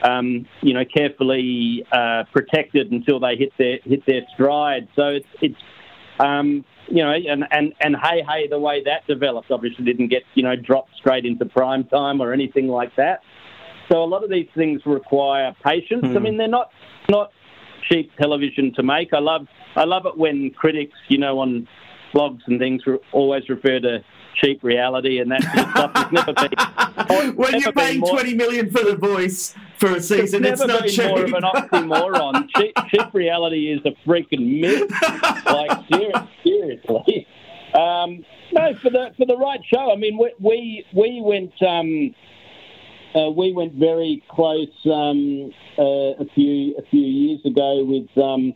um, 0.03 0.45
you 0.61 0.75
know 0.75 0.85
carefully 0.85 1.87
uh, 1.93 2.25
protected 2.33 2.91
until 2.91 3.21
they 3.21 3.37
hit 3.37 3.53
their 3.59 3.79
hit 3.85 4.05
their 4.07 4.23
stride. 4.35 4.89
So 4.97 5.07
it's 5.07 5.29
it's 5.41 5.63
um, 6.19 6.65
you 6.91 7.05
know, 7.05 7.13
and, 7.13 7.45
and, 7.51 7.75
and 7.81 7.97
hey, 8.03 8.25
hey, 8.27 8.49
the 8.49 8.59
way 8.59 8.83
that 8.85 9.07
developed 9.07 9.51
obviously 9.51 9.85
didn't 9.85 10.09
get, 10.09 10.23
you 10.35 10.43
know, 10.43 10.57
dropped 10.57 10.97
straight 10.97 11.25
into 11.25 11.45
prime 11.45 11.85
time 11.85 12.21
or 12.21 12.33
anything 12.33 12.67
like 12.67 12.97
that. 12.97 13.21
So 13.91 14.03
a 14.03 14.05
lot 14.07 14.23
of 14.25 14.31
these 14.31 14.49
things 14.55 14.83
require 14.87 15.55
patience. 15.65 16.05
I 16.05 16.09
Hmm. 16.09 16.23
mean, 16.23 16.37
they're 16.37 16.49
not, 16.49 16.71
not 17.09 17.33
cheap 17.89 18.11
television 18.17 18.73
to 18.75 18.83
make. 18.83 19.13
I 19.15 19.19
love, 19.19 19.47
I 19.77 19.85
love 19.85 20.05
it 20.07 20.17
when 20.17 20.51
critics, 20.51 20.97
you 21.09 21.19
know, 21.19 21.39
on 21.39 21.67
blogs 22.15 22.41
and 22.47 22.59
things 22.59 22.83
re- 22.87 22.99
always 23.13 23.49
refer 23.49 23.81
to 23.81 24.03
cheap 24.35 24.63
reality 24.63 25.19
and 25.21 25.31
that 25.33 25.43
sort 25.43 25.59
of 25.59 25.71
stuff. 25.71 25.93
It's 25.97 26.13
never 26.13 26.33
been, 26.35 27.37
when 27.37 27.51
never 27.53 27.59
you're 27.65 27.73
paying 27.73 28.01
more- 28.01 28.11
20 28.11 28.35
million 28.35 28.71
for 28.71 28.85
the 28.85 28.95
voice 28.97 29.55
for 29.79 29.93
a 29.97 30.01
season, 30.01 30.45
it's, 30.45 30.61
never 30.61 30.73
not 30.73 30.83
been 30.83 30.91
cheap. 30.93 31.09
more 31.09 31.25
of 31.25 31.33
an 31.33 31.43
oxymoron. 31.43 32.49
cheap, 32.57 32.73
cheap 32.91 33.15
reality 33.15 33.73
is 33.73 33.81
a 33.87 33.93
freaking 34.09 34.61
myth. 34.61 34.91
like 35.47 35.71
ser- 35.93 36.29
seriously. 36.45 37.27
Um, 37.75 38.25
no, 38.53 38.75
for 38.77 38.91
the 38.91 39.13
for 39.19 39.27
the 39.27 39.37
right 39.37 39.61
show. 39.73 39.93
I 39.93 39.97
mean, 39.97 40.19
we 40.19 40.33
we, 40.41 40.85
we 40.95 41.21
went. 41.23 41.53
Um, 41.63 42.15
uh, 43.15 43.31
we 43.31 43.53
went 43.53 43.75
very 43.75 44.23
close 44.29 44.69
um, 44.87 45.51
uh, 45.79 46.23
a 46.23 46.27
few 46.35 46.75
a 46.77 46.83
few 46.91 47.01
years 47.07 47.41
ago 47.45 47.85
with 47.85 48.09
um, 48.23 48.53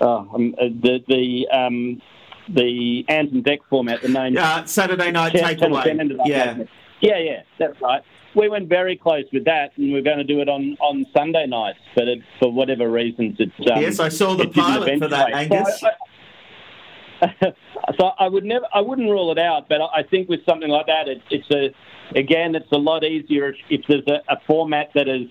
oh, 0.00 0.28
um, 0.34 0.54
uh, 0.60 0.64
the 0.82 0.98
the 1.08 1.48
um, 1.56 2.02
the 2.48 3.04
Ant 3.08 3.32
and 3.32 3.44
Dec 3.44 3.58
format. 3.70 4.02
The 4.02 4.08
name 4.08 4.36
Uh, 4.36 4.64
Saturday 4.66 5.10
night 5.10 5.32
Channel- 5.32 5.56
Channel 5.56 5.82
10 5.82 5.98
takeaway. 6.10 6.26
Yeah. 6.26 6.58
Yeah, 7.00 7.18
yeah, 7.18 7.42
that's 7.58 7.80
right. 7.80 8.02
We 8.36 8.48
went 8.48 8.68
very 8.68 8.96
close 8.96 9.24
with 9.32 9.44
that, 9.46 9.72
and 9.76 9.92
we 9.92 9.98
are 9.98 10.02
going 10.02 10.18
to 10.18 10.24
do 10.24 10.40
it 10.40 10.48
on, 10.48 10.76
on 10.80 11.04
Sunday 11.12 11.46
nights, 11.46 11.80
but 11.96 12.06
it, 12.08 12.20
for 12.38 12.50
whatever 12.52 12.88
reasons, 12.90 13.36
it. 13.40 13.50
Um, 13.70 13.82
Yes, 13.82 13.98
I 13.98 14.08
saw 14.08 14.34
the 14.36 14.46
pilot 14.48 14.98
for 15.00 15.08
that. 15.08 15.32
Angus. 15.32 15.80
So 15.80 15.88
I, 17.20 17.52
so 17.98 18.06
I 18.18 18.28
would 18.28 18.44
never, 18.44 18.66
I 18.72 18.80
wouldn't 18.80 19.10
rule 19.10 19.32
it 19.32 19.38
out, 19.38 19.68
but 19.68 19.80
I 19.82 20.02
think 20.08 20.28
with 20.28 20.44
something 20.46 20.68
like 20.70 20.86
that, 20.86 21.08
it, 21.08 21.22
it's 21.30 21.50
a, 21.50 21.74
again, 22.16 22.54
it's 22.54 22.70
a 22.72 22.76
lot 22.78 23.04
easier 23.04 23.50
if, 23.50 23.56
if 23.70 23.80
there's 23.88 24.06
a, 24.06 24.20
a 24.32 24.40
format 24.46 24.90
that 24.94 25.06
has 25.06 25.22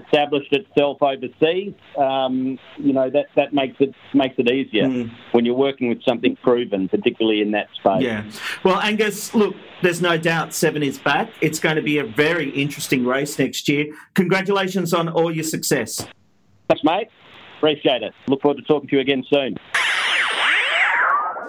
established 0.00 0.52
itself 0.52 0.98
overseas. 1.02 1.74
Um, 1.98 2.58
you 2.78 2.92
know 2.92 3.10
that 3.10 3.26
that 3.34 3.52
makes 3.52 3.76
it 3.80 3.92
makes 4.14 4.36
it 4.38 4.48
easier 4.50 4.84
Mm. 4.84 5.10
when 5.32 5.44
you're 5.44 5.56
working 5.56 5.88
with 5.88 6.02
something 6.04 6.36
proven, 6.36 6.88
particularly 6.88 7.40
in 7.42 7.50
that 7.52 7.68
space. 7.74 8.02
Yeah. 8.02 8.24
Well, 8.64 8.80
Angus, 8.80 9.34
look, 9.34 9.54
there's 9.82 10.00
no 10.00 10.16
doubt 10.16 10.54
Seven 10.54 10.82
is 10.82 10.98
back. 10.98 11.30
It's 11.40 11.58
going 11.58 11.76
to 11.76 11.82
be 11.82 11.98
a 11.98 12.04
very 12.04 12.50
interesting 12.50 13.04
race 13.04 13.38
next 13.38 13.68
year. 13.68 13.86
Congratulations 14.14 14.94
on 14.94 15.08
all 15.08 15.34
your 15.34 15.44
success. 15.44 16.06
Thanks, 16.68 16.84
mate. 16.84 17.08
Appreciate 17.58 18.02
it. 18.02 18.14
Look 18.28 18.42
forward 18.42 18.58
to 18.58 18.62
talking 18.64 18.88
to 18.90 18.94
you 18.96 19.00
again 19.02 19.24
soon. 19.28 19.56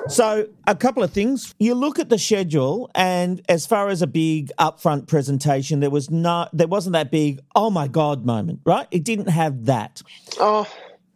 So, 0.07 0.47
a 0.67 0.75
couple 0.75 1.03
of 1.03 1.11
things. 1.11 1.53
You 1.59 1.75
look 1.75 1.99
at 1.99 2.09
the 2.09 2.17
schedule, 2.17 2.89
and 2.95 3.41
as 3.47 3.65
far 3.65 3.89
as 3.89 4.01
a 4.01 4.07
big 4.07 4.51
upfront 4.59 5.07
presentation, 5.07 5.79
there 5.79 5.89
was 5.89 6.09
not, 6.09 6.49
there 6.53 6.67
wasn't 6.67 6.93
that 6.93 7.11
big, 7.11 7.39
oh 7.55 7.69
my 7.69 7.87
god 7.87 8.25
moment, 8.25 8.61
right? 8.65 8.87
It 8.91 9.03
didn't 9.03 9.29
have 9.29 9.65
that. 9.65 10.01
Oh, 10.39 10.67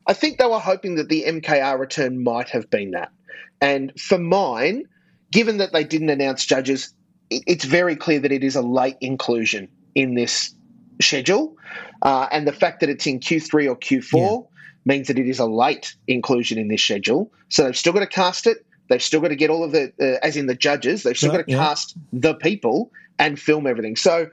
I 0.08 0.14
think 0.14 0.38
they 0.38 0.46
were 0.46 0.60
hoping 0.60 0.96
that 0.96 1.10
the 1.10 1.24
MKR 1.28 1.80
return 1.80 2.24
might 2.24 2.50
have 2.50 2.70
been 2.70 2.92
that. 2.92 3.12
And 3.60 4.00
for 4.00 4.18
mine, 4.18 4.84
given 5.32 5.58
that 5.58 5.74
they 5.74 5.84
didn't 5.84 6.10
announce 6.10 6.46
judges, 6.46 6.94
it's 7.30 7.66
very 7.66 7.96
clear 7.96 8.20
that 8.20 8.32
it 8.32 8.44
is 8.44 8.56
a 8.56 8.62
late 8.62 8.98
inclusion 9.02 9.68
in 9.96 10.14
this 10.14 10.54
schedule. 11.02 11.58
Uh, 12.02 12.28
and 12.32 12.48
the 12.48 12.54
fact 12.54 12.82
that 12.82 12.90
it's 12.90 13.08
in 13.08 13.20
Q3 13.20 13.70
or 13.70 13.76
Q4 13.76 14.48
means 14.86 15.08
that 15.08 15.18
it 15.18 15.28
is 15.28 15.40
a 15.40 15.46
late 15.46 15.96
inclusion 16.08 16.58
in 16.60 16.68
this 16.68 16.84
schedule. 16.84 17.32
So 17.50 17.64
they've 17.64 17.78
still 17.78 17.94
got 17.94 18.02
to 18.02 18.08
cast 18.08 18.46
it. 18.46 18.66
They've 18.90 19.02
still 19.02 19.22
got 19.22 19.30
to 19.30 19.36
get 19.36 19.50
all 19.50 19.64
of 19.64 19.72
the, 19.72 19.92
uh, 20.00 20.26
as 20.26 20.38
in 20.38 20.48
the 20.48 20.56
judges, 20.56 21.04
they've 21.04 21.18
still 21.18 21.32
Yeah, 21.32 21.38
got 21.38 21.46
to 21.46 21.52
yeah. 21.52 21.58
cast 21.58 21.98
the 22.14 22.36
people 22.36 22.92
and 23.18 23.40
film 23.40 23.66
everything. 23.68 23.96
So 23.96 24.30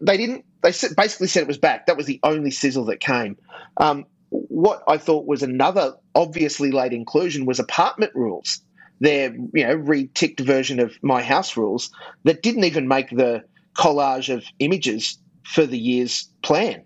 they 0.00 0.16
didn't, 0.16 0.44
they 0.62 0.70
basically 0.96 1.26
said 1.26 1.42
it 1.42 1.48
was 1.48 1.58
back. 1.58 1.86
That 1.86 1.96
was 1.96 2.06
the 2.06 2.20
only 2.22 2.50
sizzle 2.50 2.84
that 2.86 3.00
came. 3.00 3.36
Um, 3.78 4.06
what 4.30 4.82
I 4.88 4.98
thought 4.98 5.26
was 5.26 5.42
another 5.42 5.94
obviously 6.14 6.70
late 6.70 6.92
inclusion 6.92 7.46
was 7.46 7.58
apartment 7.58 8.12
rules. 8.14 8.60
Their 9.00 9.34
you 9.52 9.66
know 9.66 9.76
reticked 9.76 10.40
version 10.40 10.80
of 10.80 10.96
my 11.02 11.22
house 11.22 11.56
rules 11.56 11.90
that 12.24 12.42
didn't 12.42 12.64
even 12.64 12.88
make 12.88 13.10
the 13.10 13.44
collage 13.76 14.32
of 14.32 14.44
images 14.60 15.18
for 15.44 15.66
the 15.66 15.78
year's 15.78 16.28
plan. 16.42 16.84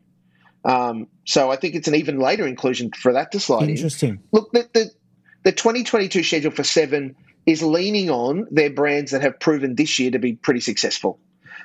Um, 0.65 1.07
so 1.25 1.51
I 1.51 1.57
think 1.57 1.75
it's 1.75 1.87
an 1.87 1.95
even 1.95 2.19
later 2.19 2.47
inclusion 2.47 2.91
for 2.99 3.13
that 3.13 3.31
to 3.33 3.41
slide 3.41 3.65
in. 3.65 3.71
Interesting. 3.71 4.21
Look, 4.33 4.51
the, 4.53 4.69
the 4.73 4.91
the 5.45 5.53
2022 5.53 6.23
schedule 6.23 6.51
for 6.51 6.65
Seven 6.65 7.15
is 7.47 7.63
leaning 7.63 8.11
on 8.11 8.47
their 8.51 8.71
brands 8.71 9.11
that 9.13 9.23
have 9.23 9.39
proven 9.41 9.77
this 9.77 9.99
year 9.99 10.11
to 10.11 10.19
be 10.19 10.35
pretty 10.35 10.61
successful. 10.61 11.19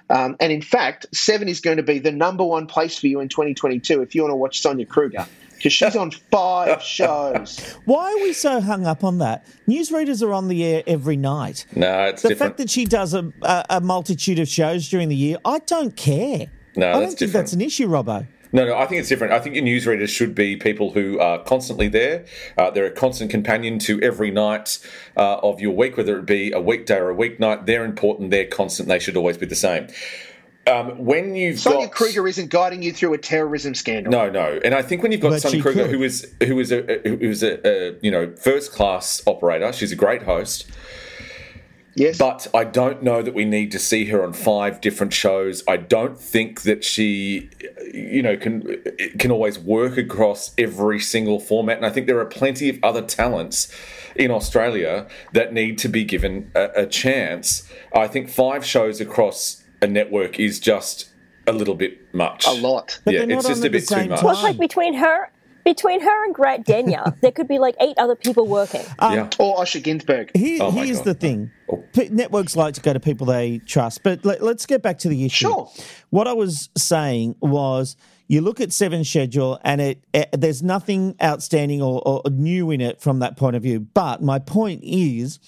Um, 0.09 0.36
and 0.39 0.51
in 0.51 0.62
fact, 0.62 1.05
Seven 1.13 1.47
is 1.47 1.59
going 1.59 1.77
to 1.77 1.83
be 1.83 1.99
the 1.99 2.12
number 2.12 2.43
one 2.43 2.67
place 2.67 2.97
for 2.99 3.07
you 3.07 3.19
in 3.19 3.29
2022 3.29 4.01
if 4.01 4.15
you 4.15 4.21
want 4.21 4.31
to 4.31 4.36
watch 4.36 4.62
Sonia 4.62 4.86
Kruger 4.86 5.25
because 5.55 5.73
she's 5.73 5.95
on 5.95 6.12
five 6.12 6.81
shows. 6.83 7.75
Why 7.86 8.12
are 8.12 8.23
we 8.23 8.33
so 8.33 8.59
hung 8.59 8.86
up 8.86 9.03
on 9.03 9.19
that? 9.19 9.45
Newsreaders 9.67 10.21
are 10.21 10.33
on 10.33 10.49
the 10.49 10.63
air 10.63 10.83
every 10.88 11.15
night. 11.15 11.65
No, 11.75 12.03
it's 12.05 12.21
the 12.21 12.29
different. 12.29 12.51
fact 12.51 12.57
that 12.59 12.69
she 12.69 12.86
does 12.86 13.13
a, 13.13 13.31
a, 13.41 13.65
a 13.69 13.81
multitude 13.81 14.39
of 14.39 14.47
shows 14.47 14.89
during 14.89 15.07
the 15.09 15.15
year, 15.15 15.38
I 15.45 15.59
don't 15.59 15.95
care. 15.95 16.47
No, 16.75 16.89
I 16.89 16.91
don't 16.93 17.01
that's 17.01 17.12
think 17.12 17.19
different. 17.19 17.33
that's 17.33 17.53
an 17.53 17.62
issue, 17.62 17.88
Robbo. 17.88 18.27
No, 18.54 18.66
no, 18.68 18.78
I 18.78 18.86
think 18.86 19.00
it's 19.00 19.10
different. 19.10 19.34
I 19.34 19.39
think 19.39 19.56
your 19.56 19.66
newsreaders 19.66 20.10
should 20.10 20.36
be 20.36 20.56
people 20.56 20.92
who 20.92 21.20
are 21.20 21.39
constantly 21.44 21.88
there. 21.88 22.26
Uh, 22.56 22.70
they're 22.70 22.86
a 22.86 22.92
constant 22.92 23.32
companion 23.32 23.80
to 23.80 24.00
every 24.02 24.30
night 24.30 24.78
uh, 25.18 25.38
of 25.39 25.60
your 25.60 25.76
week, 25.76 25.98
whether 25.98 26.20
it 26.20 26.28
be 26.28 26.52
a 26.52 26.62
weekday 26.62 26.98
or 26.98 27.10
a 27.10 27.16
weeknight. 27.16 27.66
They're 27.66 27.84
important. 27.84 28.30
They're 28.30 28.46
constant. 28.46 28.88
They 28.88 29.00
should 29.00 29.18
always 29.18 29.38
be 29.38 29.48
the 29.48 29.56
same. 29.56 29.88
Um, 30.66 31.04
when 31.04 31.36
you've 31.36 31.60
Sonia 31.60 31.88
got 31.88 31.96
Kruger 31.96 32.26
isn't 32.26 32.50
guiding 32.50 32.84
you 32.84 32.94
through 32.94 33.13
a 33.13 33.18
terrorism 33.18 33.76
scandal. 33.76 34.12
no, 34.12 34.30
no, 34.30 34.62
and 34.63 34.74
I 34.74 34.82
think 34.82 35.04
when 35.04 35.12
you've 35.12 35.20
got 35.20 35.32
But 35.32 35.42
Sonia 35.42 35.62
Kruger, 35.62 35.82
could. 35.84 35.92
who 35.92 36.04
is 36.04 36.34
who 36.42 36.58
is 36.60 36.72
a 36.72 37.02
who 37.04 37.18
is 37.20 37.44
a, 37.44 37.68
a 37.68 37.98
you 38.02 38.10
know 38.10 38.34
first 38.38 38.72
class 38.72 39.22
operator, 39.28 39.74
she's 39.74 39.92
a 39.92 39.98
great 39.98 40.24
host. 40.24 40.66
Yes. 41.95 42.17
But 42.17 42.47
I 42.53 42.63
don't 42.63 43.03
know 43.03 43.21
that 43.21 43.34
we 43.34 43.45
need 43.45 43.71
to 43.71 43.79
see 43.79 44.06
her 44.06 44.23
on 44.23 44.34
five 44.34 44.82
different 44.82 45.13
shows. 45.13 45.63
I 45.67 45.77
don't 45.77 46.19
think 46.19 46.62
that 46.62 46.84
she, 46.84 47.49
you 47.93 48.21
know, 48.21 48.36
can 48.36 48.82
can 49.19 49.32
always 49.32 49.60
work 49.60 49.97
across 49.97 50.53
every 50.58 50.99
single 50.99 51.39
format. 51.39 51.77
And 51.77 51.86
I 51.86 51.89
think 51.89 52.08
there 52.08 52.19
are 52.19 52.25
plenty 52.25 52.69
of 52.69 52.79
other 52.82 53.01
talents 53.01 53.71
in 54.15 54.32
Australia 54.32 55.08
that 55.34 55.53
need 55.53 55.77
to 55.79 55.88
be 55.88 56.03
given 56.03 56.51
a, 56.56 56.69
a 56.75 56.86
chance. 56.88 57.69
I 57.93 58.08
think 58.08 58.29
five 58.29 58.65
shows 58.65 58.99
across 58.99 59.63
a 59.82 59.88
network 59.88 60.39
is 60.39 60.60
just 60.60 61.10
a 61.45 61.51
little 61.51 61.75
bit 61.75 62.13
much. 62.13 62.45
a 62.47 62.51
lot. 62.51 62.99
But 63.06 63.13
yeah, 63.13 63.21
it's 63.23 63.47
just 63.47 63.63
a 63.63 63.69
bit 63.69 63.88
too 63.88 63.95
much. 63.95 64.19
time. 64.19 64.25
Well, 64.25 64.34
it's 64.34 64.43
like 64.43 64.58
between 64.58 64.93
her, 64.95 65.29
between 65.63 66.02
her 66.02 66.26
and 66.26 66.34
Grant 66.34 66.65
Denyer, 66.65 67.15
there 67.21 67.32
could 67.32 67.47
be 67.47 67.60
like 67.60 67.76
eight 67.80 67.97
other 67.97 68.15
people 68.15 68.47
working. 68.47 68.82
yeah. 69.02 69.30
Or 69.39 69.58
Osher 69.58 69.82
Günsberg. 69.82 70.36
Here, 70.36 70.62
Oh 70.62 70.71
here's 70.71 70.97
God. 70.97 71.06
the 71.06 71.13
thing. 71.13 71.52
Oh. 71.71 71.84
Networks 72.10 72.56
like 72.56 72.73
to 72.76 72.82
go 72.82 72.93
to 72.93 72.99
people 72.99 73.26
they 73.26 73.60
trust. 73.60 74.04
But 74.04 74.26
let, 74.26 74.41
us 74.41 74.65
get 74.65 74.82
back 74.82 74.99
to 74.99 75.10
the 75.10 75.26
issue. 75.26 75.47
Sure. 75.47 75.71
What 76.10 76.28
I 76.28 76.34
was 76.34 76.69
saying 76.78 77.36
was 77.39 77.95
you 78.28 78.41
look 78.41 78.62
at 78.62 78.71
seven 78.71 79.04
schedule 79.04 79.60
and 79.63 79.82
it, 79.82 80.04
eh, 80.13 80.26
there's 80.34 80.62
nothing 80.63 81.15
outstanding 81.21 81.82
or, 81.82 82.02
or 82.06 82.21
new 82.30 82.71
in 82.71 82.82
it 82.82 83.02
from 83.02 83.19
that 83.19 83.38
point 83.38 83.56
of 83.56 83.63
view. 83.63 83.80
But 83.80 84.21
my 84.21 84.39
point 84.39 84.82
is 84.84 85.39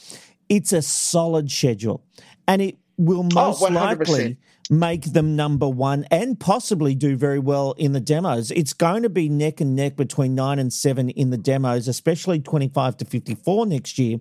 it's 0.49 0.71
a 0.73 0.81
solid 0.81 1.51
schedule 1.51 2.03
and 2.47 2.61
it 2.61 2.77
will 2.97 3.23
most 3.23 3.61
100%. 3.61 3.73
likely 3.73 4.37
make 4.69 5.13
them 5.13 5.35
number 5.35 5.67
one 5.69 6.05
and 6.09 6.39
possibly 6.39 6.95
do 6.95 7.15
very 7.15 7.37
well 7.39 7.73
in 7.73 7.91
the 7.91 7.99
demos. 7.99 8.49
It's 8.51 8.73
going 8.73 9.03
to 9.03 9.09
be 9.09 9.29
neck 9.29 9.61
and 9.61 9.75
neck 9.75 9.95
between 9.95 10.33
nine 10.33 10.57
and 10.57 10.73
seven 10.73 11.09
in 11.11 11.29
the 11.29 11.37
demos, 11.37 11.87
especially 11.87 12.39
25 12.39 12.97
to 12.97 13.05
54 13.05 13.65
next 13.67 13.99
year. 13.99 14.17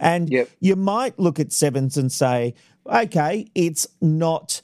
And 0.00 0.30
Yep. 0.30 0.48
you 0.60 0.76
might 0.76 1.18
look 1.18 1.38
at 1.38 1.52
sevens 1.52 1.96
and 1.96 2.10
say, 2.10 2.54
okay, 2.86 3.46
it's 3.54 3.86
not 4.00 4.60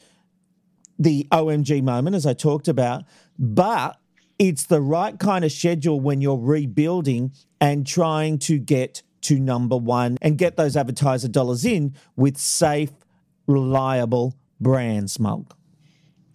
the 0.99 1.27
OMG 1.31 1.83
moment, 1.83 2.16
as 2.16 2.27
I 2.27 2.35
talked 2.35 2.68
about, 2.68 3.05
but 3.38 3.99
it's 4.38 4.64
the 4.64 4.81
right 4.81 5.18
kind 5.18 5.44
of 5.44 5.53
schedule 5.53 6.01
when 6.01 6.20
you're 6.20 6.37
rebuilding 6.38 7.33
and 7.61 7.87
trying 7.87 8.38
to 8.40 8.59
get 8.59 9.03
to 9.23 9.38
number 9.38 9.77
one 9.77 10.16
and 10.23 10.38
get 10.38 10.57
those 10.57 10.77
advertiser 10.77 11.29
dollars 11.29 11.64
in 11.64 11.94
with 12.16 12.37
safe, 12.38 12.90
reliable 13.51 14.35
brands, 14.61 15.19
Mulk. 15.19 15.57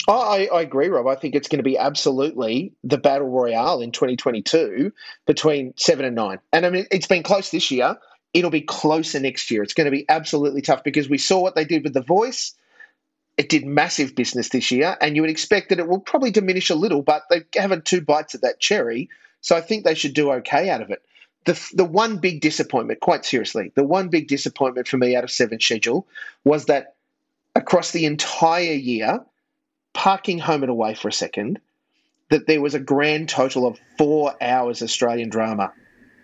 I, 0.08 0.48
I 0.54 0.62
agree, 0.62 0.88
Rob. 0.88 1.08
I 1.08 1.16
think 1.16 1.34
it's 1.34 1.48
going 1.48 1.60
to 1.60 1.64
be 1.64 1.78
absolutely 1.78 2.74
the 2.84 2.98
battle 2.98 3.30
royale 3.30 3.82
in 3.82 3.92
2022 3.92 4.92
between 5.26 5.74
seven 5.78 6.06
and 6.06 6.16
nine. 6.16 6.40
And 6.54 6.66
I 6.66 6.70
mean, 6.70 6.86
it's 6.92 7.08
been 7.08 7.24
close 7.24 7.50
this 7.50 7.72
year. 7.72 7.96
It'll 8.34 8.52
be 8.52 8.62
closer 8.62 9.20
next 9.20 9.50
year. 9.50 9.64
It's 9.64 9.74
going 9.74 9.86
to 9.86 9.92
be 9.92 10.06
absolutely 10.10 10.62
tough 10.62 10.84
because 10.84 11.10
we 11.10 11.18
saw 11.18 11.42
what 11.42 11.56
they 11.56 11.66
did 11.66 11.84
with 11.84 11.94
The 11.94 12.02
Voice. 12.02 12.54
It 13.38 13.50
did 13.50 13.66
massive 13.66 14.16
business 14.16 14.50
this 14.50 14.70
year, 14.72 14.96
and 15.02 15.16
you 15.16 15.22
would 15.22 15.32
expect 15.32 15.70
that 15.70 15.80
it 15.80 15.88
will 15.88 16.00
probably 16.00 16.32
diminish 16.32 16.70
a 16.70 16.76
little, 16.76 17.02
but 17.02 17.24
they've 17.30 17.46
having 17.56 17.82
two 17.82 18.02
bites 18.02 18.36
at 18.36 18.42
that 18.42 18.60
cherry. 18.60 19.10
So 19.42 19.56
I 19.56 19.62
think 19.62 19.84
they 19.84 19.96
should 19.96 20.14
do 20.14 20.32
okay 20.34 20.70
out 20.70 20.82
of 20.82 20.90
it. 20.90 21.04
The, 21.46 21.70
the 21.74 21.86
one 21.86 22.18
big 22.18 22.42
disappointment, 22.42 23.02
quite 23.02 23.26
seriously, 23.26 23.72
the 23.76 23.84
one 23.84 24.08
big 24.08 24.28
disappointment 24.28 24.88
for 24.88 24.98
me 24.98 25.16
out 25.16 25.24
of 25.24 25.32
seven 25.32 25.60
schedule 25.60 26.08
was 26.44 26.66
that 26.66 26.95
across 27.56 27.92
the 27.92 28.06
entire 28.06 28.74
year, 28.74 29.20
parking 29.94 30.40
home 30.40 30.64
and 30.64 30.70
away 30.70 30.94
for 30.94 31.08
a 31.08 31.14
second, 31.14 31.60
that 32.30 32.48
there 32.48 32.62
was 32.62 32.74
a 32.74 32.80
grand 32.80 33.30
total 33.30 33.66
of 33.68 33.80
four 33.98 34.34
hours 34.42 34.82
Australian 34.82 35.30
drama 35.30 35.72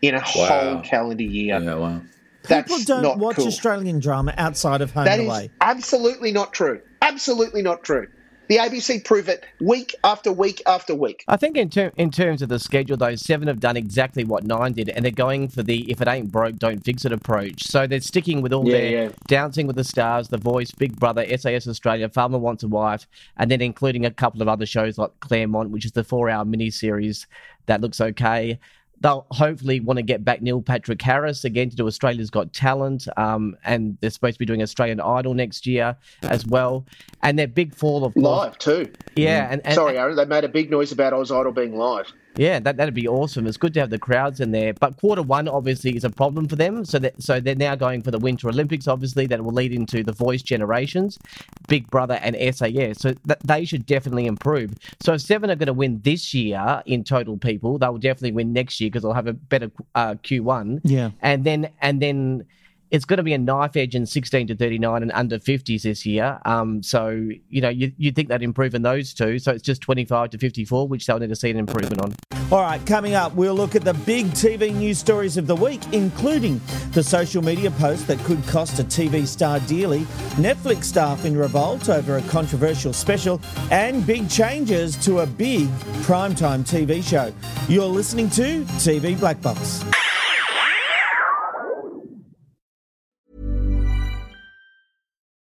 in 0.02 0.16
a 0.16 0.20
whole 0.20 0.82
calendar 0.82 1.24
year. 1.24 1.60
Yeah, 1.60 1.76
wow. 1.76 2.02
That's 2.44 2.68
People 2.72 2.84
don't 2.86 3.04
not 3.04 3.18
watch 3.20 3.36
cool. 3.36 3.48
Australian 3.48 4.00
drama 4.00 4.34
outside 4.36 4.82
of 4.82 4.92
home 4.92 5.06
That 5.06 5.20
and 5.20 5.24
is 5.24 5.28
away. 5.28 5.52
absolutely 5.62 6.32
not 6.32 6.54
true. 6.54 6.82
Absolutely 7.04 7.62
not 7.62 7.84
true. 7.84 8.08
The 8.52 8.58
ABC 8.58 9.06
prove 9.06 9.30
it 9.30 9.46
week 9.62 9.96
after 10.04 10.30
week 10.30 10.62
after 10.68 10.94
week. 10.94 11.24
I 11.30 11.38
think 11.38 11.56
in, 11.56 11.70
ter- 11.70 11.94
in 11.96 12.12
terms 12.12 12.42
of 12.42 12.50
the 12.50 12.60
schedule, 12.60 12.98
though, 12.98 13.16
seven 13.16 13.48
have 13.48 13.62
done 13.62 13.78
exactly 13.78 14.26
what 14.26 14.44
nine 14.44 14.74
did, 14.74 14.90
and 14.90 15.06
they're 15.06 15.12
going 15.14 15.48
for 15.48 15.64
the 15.64 15.90
"if 15.90 16.02
it 16.02 16.10
ain't 16.10 16.34
broke, 16.34 16.58
don't 16.58 16.84
fix 16.84 17.06
it" 17.06 17.14
approach. 17.14 17.64
So 17.64 17.88
they're 17.88 18.02
sticking 18.02 18.42
with 18.42 18.52
all 18.52 18.68
Yeah, 18.68 18.74
their 18.74 18.92
yeah. 18.92 19.10
Dancing 19.28 19.68
with 19.68 19.78
the 19.78 19.86
Stars, 19.86 20.28
The 20.28 20.38
Voice, 20.38 20.72
Big 20.72 21.00
Brother, 21.00 21.26
SAS 21.38 21.66
Australia, 21.66 22.10
Farmer 22.10 22.40
Wants 22.40 22.64
a 22.64 22.68
Wife, 22.68 23.08
and 23.38 23.50
then 23.50 23.62
including 23.62 24.06
a 24.06 24.12
couple 24.12 24.42
of 24.42 24.50
other 24.50 24.66
shows 24.66 24.98
like 24.98 25.18
Claremont, 25.22 25.70
which 25.70 25.86
is 25.86 25.94
the 25.94 26.04
four-hour 26.04 26.44
miniseries 26.44 27.28
that 27.68 27.80
looks 27.80 28.02
okay. 28.02 28.60
They'll 29.02 29.26
hopefully 29.32 29.80
want 29.80 29.98
to 29.98 30.04
get 30.04 30.24
back 30.24 30.42
Neil 30.42 30.62
Patrick 30.62 31.02
Harris 31.02 31.44
again 31.44 31.70
to 31.70 31.76
do 31.76 31.88
Australia's 31.88 32.30
Got 32.30 32.54
Talent, 32.54 33.08
um, 33.18 33.56
and 33.66 33.98
they're 34.00 34.10
supposed 34.12 34.36
to 34.36 34.40
be 34.40 34.46
doing 34.46 34.62
Australian 34.62 35.00
Idol 35.00 35.34
next 35.34 35.68
year 35.68 35.98
as 36.24 36.46
well. 36.46 36.86
And 37.24 37.38
their 37.38 37.48
big 37.48 37.76
fall, 37.76 38.06
of 38.06 38.14
course, 38.14 38.26
Live 38.26 38.58
too. 38.58 38.92
yeah, 39.16 39.48
and, 39.52 39.66
and 39.66 39.76
Sorry, 39.76 39.98
Aaron, 39.98 40.16
they 40.16 40.26
made 40.26 40.44
a 40.44 40.50
big 40.50 40.72
noise 40.72 40.92
about 40.92 41.14
Oz 41.14 41.32
Idol 41.32 41.52
being 41.52 41.76
live. 41.76 42.14
Yeah, 42.38 42.60
that 42.60 42.78
that'd 42.78 42.94
be 42.94 43.08
awesome. 43.08 43.46
It's 43.48 43.58
good 43.58 43.74
to 43.74 43.80
have 43.82 43.90
the 43.90 44.00
crowds 44.00 44.40
in 44.40 44.52
there. 44.52 44.74
But 44.74 44.98
quarter 44.98 45.22
one 45.22 45.48
obviously 45.48 45.96
is 45.96 46.04
a 46.04 46.10
problem 46.10 46.48
for 46.48 46.56
them. 46.56 46.86
So 46.86 47.00
that 47.00 47.22
so 47.22 47.40
they're 47.40 47.56
now 47.56 47.76
going 47.76 48.02
for 48.02 48.12
the 48.12 48.20
Winter 48.20 48.48
Olympics. 48.50 48.88
Obviously, 48.88 49.28
that 49.28 49.44
will 49.44 49.52
lead 49.52 49.74
into 49.74 50.04
the 50.04 50.14
Voice 50.14 50.42
generations, 50.42 51.20
Big 51.68 51.90
Brother 51.90 52.20
and 52.22 52.36
SAS. 52.56 53.00
So 53.00 53.14
th- 53.14 53.40
they 53.44 53.66
should 53.66 53.86
definitely 53.86 54.26
improve. 54.26 54.74
So 55.02 55.14
if 55.14 55.22
seven 55.22 55.52
are 55.52 55.56
going 55.56 55.68
to 55.68 55.74
win 55.74 56.02
this 56.04 56.34
year 56.34 56.82
in 56.86 57.04
total 57.04 57.38
people, 57.38 57.78
they 57.78 57.88
will 57.88 57.98
definitely 57.98 58.34
win 58.34 58.54
next 58.54 58.80
year 58.80 58.90
because 58.90 59.04
they'll 59.04 59.14
have 59.14 59.28
a 59.28 59.34
better 59.34 59.72
uh, 59.96 60.16
Q 60.24 60.44
one. 60.44 60.82
Yeah. 60.84 61.12
and 61.22 61.44
then 61.44 61.70
and 61.82 62.02
then 62.02 62.46
it's 62.92 63.06
going 63.06 63.18
to 63.18 63.24
be 63.24 63.34
a 63.34 63.38
knife 63.38 63.78
edge 63.78 63.96
in 63.96 64.06
16 64.06 64.48
to 64.48 64.56
39 64.56 65.02
and 65.02 65.12
under 65.14 65.40
50s 65.40 65.84
this 65.84 66.06
year. 66.06 66.40
Um, 66.44 66.84
so, 66.84 67.10
you 67.50 67.62
know, 67.62 67.70
you, 67.70 67.94
you'd 67.98 68.16
think 68.16 68.28
they'd 68.28 68.42
improve 68.42 68.76
in 68.76 68.82
those 68.82 69.14
two. 69.14 69.40
So 69.40 69.54
it's 69.54 69.64
just 69.64 69.82
25 69.82 70.32
to 70.32 70.38
54, 70.38 70.88
which 70.90 71.06
they'll 71.06 71.18
need 71.18 71.30
to 71.30 71.36
see 71.36 71.50
an 71.50 71.58
improvement 71.58 72.02
on. 72.02 72.14
All 72.52 72.62
right, 72.62 72.86
coming 72.86 73.14
up, 73.14 73.34
we'll 73.34 73.56
look 73.56 73.76
at 73.76 73.86
the 73.86 73.94
big 73.94 74.26
TV 74.32 74.76
news 74.76 75.00
stories 75.00 75.38
of 75.38 75.48
the 75.48 75.56
week, 75.56 75.82
including 75.94 76.60
the 76.92 77.02
social 77.02 77.42
media 77.42 77.72
post 77.72 78.08
that 78.08 78.20
could 78.20 78.46
cost 78.46 78.78
a 78.80 78.84
TV 78.84 79.26
star 79.26 79.62
dearly, 79.62 80.02
Netflix 80.36 80.84
staff 80.84 81.24
in 81.24 81.38
revolt 81.38 81.88
over 81.88 82.18
a 82.18 82.22
controversial 82.24 82.92
special, 82.92 83.42
and 83.72 84.06
big 84.06 84.30
changes 84.30 84.98
to 85.06 85.20
a 85.20 85.26
big 85.26 85.70
primetime 86.04 86.68
TV 86.68 87.02
show. 87.02 87.34
You're 87.70 87.86
listening 87.86 88.30
to 88.32 88.64
TV 88.82 89.18
Black 89.18 89.42
Box. 89.42 89.82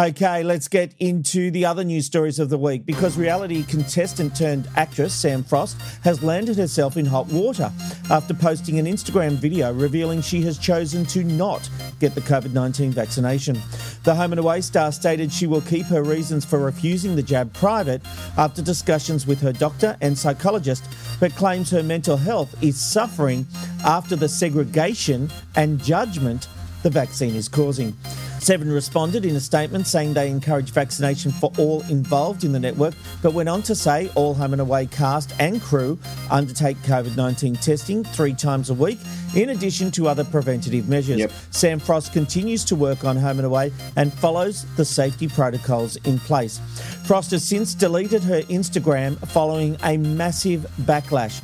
Okay, 0.00 0.44
let's 0.44 0.68
get 0.68 0.94
into 1.00 1.50
the 1.50 1.64
other 1.64 1.82
news 1.82 2.06
stories 2.06 2.38
of 2.38 2.50
the 2.50 2.56
week 2.56 2.86
because 2.86 3.16
reality 3.16 3.64
contestant 3.64 4.36
turned 4.36 4.68
actress 4.76 5.12
Sam 5.12 5.42
Frost 5.42 5.76
has 6.04 6.22
landed 6.22 6.56
herself 6.56 6.96
in 6.96 7.04
hot 7.04 7.26
water 7.26 7.72
after 8.08 8.32
posting 8.32 8.78
an 8.78 8.86
Instagram 8.86 9.32
video 9.32 9.72
revealing 9.72 10.22
she 10.22 10.40
has 10.42 10.56
chosen 10.56 11.04
to 11.06 11.24
not 11.24 11.68
get 11.98 12.14
the 12.14 12.20
COVID 12.20 12.52
19 12.52 12.92
vaccination. 12.92 13.60
The 14.04 14.14
home 14.14 14.32
and 14.32 14.38
away 14.38 14.60
star 14.60 14.92
stated 14.92 15.32
she 15.32 15.48
will 15.48 15.62
keep 15.62 15.86
her 15.86 16.04
reasons 16.04 16.44
for 16.44 16.60
refusing 16.60 17.16
the 17.16 17.22
jab 17.24 17.52
private 17.52 18.00
after 18.36 18.62
discussions 18.62 19.26
with 19.26 19.40
her 19.40 19.52
doctor 19.52 19.96
and 20.00 20.16
psychologist, 20.16 20.84
but 21.18 21.34
claims 21.34 21.72
her 21.72 21.82
mental 21.82 22.16
health 22.16 22.54
is 22.62 22.80
suffering 22.80 23.44
after 23.84 24.14
the 24.14 24.28
segregation 24.28 25.28
and 25.56 25.82
judgment 25.82 26.46
the 26.84 26.90
vaccine 26.90 27.34
is 27.34 27.48
causing. 27.48 27.96
Seven 28.40 28.70
responded 28.70 29.24
in 29.24 29.36
a 29.36 29.40
statement 29.40 29.86
saying 29.86 30.14
they 30.14 30.30
encourage 30.30 30.70
vaccination 30.70 31.30
for 31.32 31.52
all 31.58 31.82
involved 31.82 32.44
in 32.44 32.52
the 32.52 32.60
network, 32.60 32.94
but 33.22 33.32
went 33.32 33.48
on 33.48 33.62
to 33.62 33.74
say 33.74 34.10
all 34.14 34.34
home 34.34 34.52
and 34.52 34.62
away 34.62 34.86
cast 34.86 35.34
and 35.38 35.60
crew 35.60 35.98
undertake 36.30 36.76
COVID 36.78 37.16
19 37.16 37.54
testing 37.56 38.04
three 38.04 38.34
times 38.34 38.70
a 38.70 38.74
week, 38.74 38.98
in 39.34 39.50
addition 39.50 39.90
to 39.92 40.08
other 40.08 40.24
preventative 40.24 40.88
measures. 40.88 41.18
Yep. 41.18 41.32
Sam 41.50 41.78
Frost 41.78 42.12
continues 42.12 42.64
to 42.66 42.76
work 42.76 43.04
on 43.04 43.16
home 43.16 43.38
and 43.38 43.46
away 43.46 43.72
and 43.96 44.12
follows 44.12 44.64
the 44.76 44.84
safety 44.84 45.28
protocols 45.28 45.96
in 45.96 46.18
place. 46.20 46.60
Frost 47.06 47.32
has 47.32 47.44
since 47.44 47.74
deleted 47.74 48.22
her 48.22 48.42
Instagram 48.42 49.18
following 49.28 49.76
a 49.84 49.96
massive 49.96 50.66
backlash. 50.82 51.42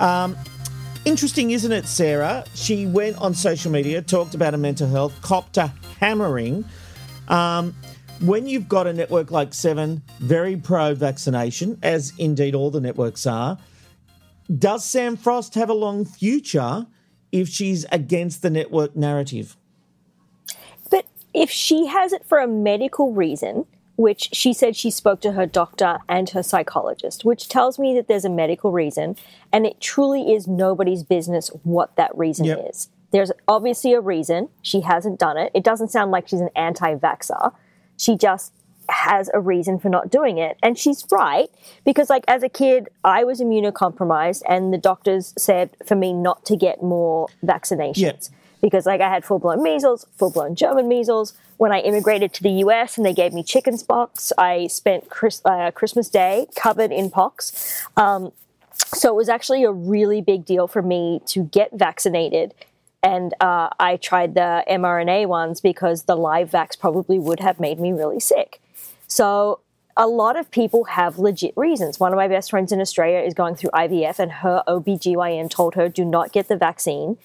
Um, 0.00 0.36
Interesting, 1.04 1.50
isn't 1.50 1.72
it, 1.72 1.86
Sarah? 1.86 2.44
She 2.54 2.86
went 2.86 3.16
on 3.18 3.34
social 3.34 3.72
media, 3.72 4.00
talked 4.00 4.36
about 4.36 4.52
her 4.52 4.58
mental 4.58 4.86
health, 4.86 5.12
copped 5.20 5.56
a 5.56 5.72
hammering. 6.02 6.64
Um, 7.28 7.74
when 8.20 8.46
you've 8.48 8.68
got 8.68 8.86
a 8.88 8.92
network 8.92 9.30
like 9.30 9.54
Seven, 9.54 10.02
very 10.18 10.56
pro 10.56 10.94
vaccination, 10.94 11.78
as 11.82 12.12
indeed 12.18 12.54
all 12.56 12.70
the 12.70 12.80
networks 12.80 13.24
are, 13.26 13.56
does 14.58 14.84
Sam 14.84 15.16
Frost 15.16 15.54
have 15.54 15.70
a 15.70 15.74
long 15.74 16.04
future 16.04 16.86
if 17.30 17.48
she's 17.48 17.86
against 17.92 18.42
the 18.42 18.50
network 18.50 18.96
narrative? 18.96 19.56
But 20.90 21.06
if 21.32 21.50
she 21.50 21.86
has 21.86 22.12
it 22.12 22.26
for 22.26 22.38
a 22.38 22.48
medical 22.48 23.12
reason, 23.12 23.66
which 23.96 24.30
she 24.32 24.52
said 24.52 24.74
she 24.74 24.90
spoke 24.90 25.20
to 25.20 25.32
her 25.32 25.46
doctor 25.46 25.98
and 26.08 26.28
her 26.30 26.42
psychologist, 26.42 27.24
which 27.24 27.48
tells 27.48 27.78
me 27.78 27.94
that 27.94 28.08
there's 28.08 28.24
a 28.24 28.30
medical 28.30 28.72
reason, 28.72 29.16
and 29.52 29.66
it 29.66 29.80
truly 29.80 30.32
is 30.32 30.48
nobody's 30.48 31.04
business 31.04 31.48
what 31.62 31.94
that 31.96 32.16
reason 32.16 32.46
Yep. 32.46 32.66
is. 32.70 32.88
There's 33.12 33.30
obviously 33.46 33.92
a 33.92 34.00
reason. 34.00 34.48
She 34.62 34.80
hasn't 34.80 35.18
done 35.18 35.36
it. 35.36 35.50
It 35.54 35.62
doesn't 35.62 35.88
sound 35.88 36.10
like 36.10 36.28
she's 36.28 36.40
an 36.40 36.50
anti 36.56 36.94
vaxxer. 36.96 37.52
She 37.96 38.16
just 38.16 38.52
has 38.88 39.30
a 39.32 39.40
reason 39.40 39.78
for 39.78 39.88
not 39.88 40.10
doing 40.10 40.38
it. 40.38 40.56
And 40.62 40.76
she's 40.76 41.06
right, 41.12 41.48
because, 41.84 42.10
like, 42.10 42.24
as 42.26 42.42
a 42.42 42.48
kid, 42.48 42.88
I 43.04 43.22
was 43.24 43.40
immunocompromised, 43.40 44.42
and 44.48 44.72
the 44.72 44.78
doctors 44.78 45.32
said 45.38 45.70
for 45.86 45.94
me 45.94 46.12
not 46.12 46.44
to 46.46 46.56
get 46.56 46.82
more 46.82 47.28
vaccinations 47.44 47.96
Yeah. 48.30 48.36
because 48.60 48.84
like 48.86 49.00
I 49.00 49.08
had 49.08 49.24
full 49.24 49.38
blown 49.38 49.62
measles, 49.62 50.06
full 50.16 50.30
blown 50.30 50.54
German 50.56 50.88
measles. 50.88 51.34
When 51.58 51.70
I 51.72 51.80
immigrated 51.80 52.32
to 52.34 52.42
the 52.42 52.50
US 52.64 52.96
and 52.96 53.06
they 53.06 53.12
gave 53.14 53.32
me 53.32 53.42
chicken's 53.44 53.82
pox, 53.84 54.32
I 54.36 54.66
spent 54.66 55.08
Chris, 55.10 55.40
uh, 55.44 55.70
Christmas 55.70 56.08
Day 56.08 56.48
covered 56.56 56.90
in 56.90 57.08
pox. 57.10 57.86
Um, 57.96 58.32
so 58.72 59.08
it 59.10 59.14
was 59.16 59.28
actually 59.28 59.62
a 59.64 59.70
really 59.72 60.20
big 60.20 60.44
deal 60.44 60.66
for 60.66 60.82
me 60.82 61.20
to 61.26 61.44
get 61.44 61.70
vaccinated. 61.72 62.52
And 63.02 63.34
uh, 63.40 63.68
I 63.80 63.96
tried 63.96 64.34
the 64.34 64.64
mRNA 64.70 65.26
ones 65.26 65.60
because 65.60 66.04
the 66.04 66.16
live 66.16 66.50
vax 66.50 66.78
probably 66.78 67.18
would 67.18 67.40
have 67.40 67.58
made 67.58 67.80
me 67.80 67.92
really 67.92 68.20
sick. 68.20 68.60
So 69.08 69.60
a 69.96 70.06
lot 70.06 70.36
of 70.36 70.50
people 70.50 70.84
have 70.84 71.18
legit 71.18 71.52
reasons. 71.56 72.00
One 72.00 72.12
of 72.12 72.16
my 72.16 72.28
best 72.28 72.50
friends 72.50 72.72
in 72.72 72.80
Australia 72.80 73.18
is 73.18 73.34
going 73.34 73.56
through 73.56 73.70
IVF, 73.70 74.18
and 74.18 74.32
her 74.32 74.62
OBGYN 74.66 75.50
told 75.50 75.74
her, 75.74 75.88
do 75.88 76.04
not 76.04 76.32
get 76.32 76.48
the 76.48 76.56
vaccine 76.56 77.18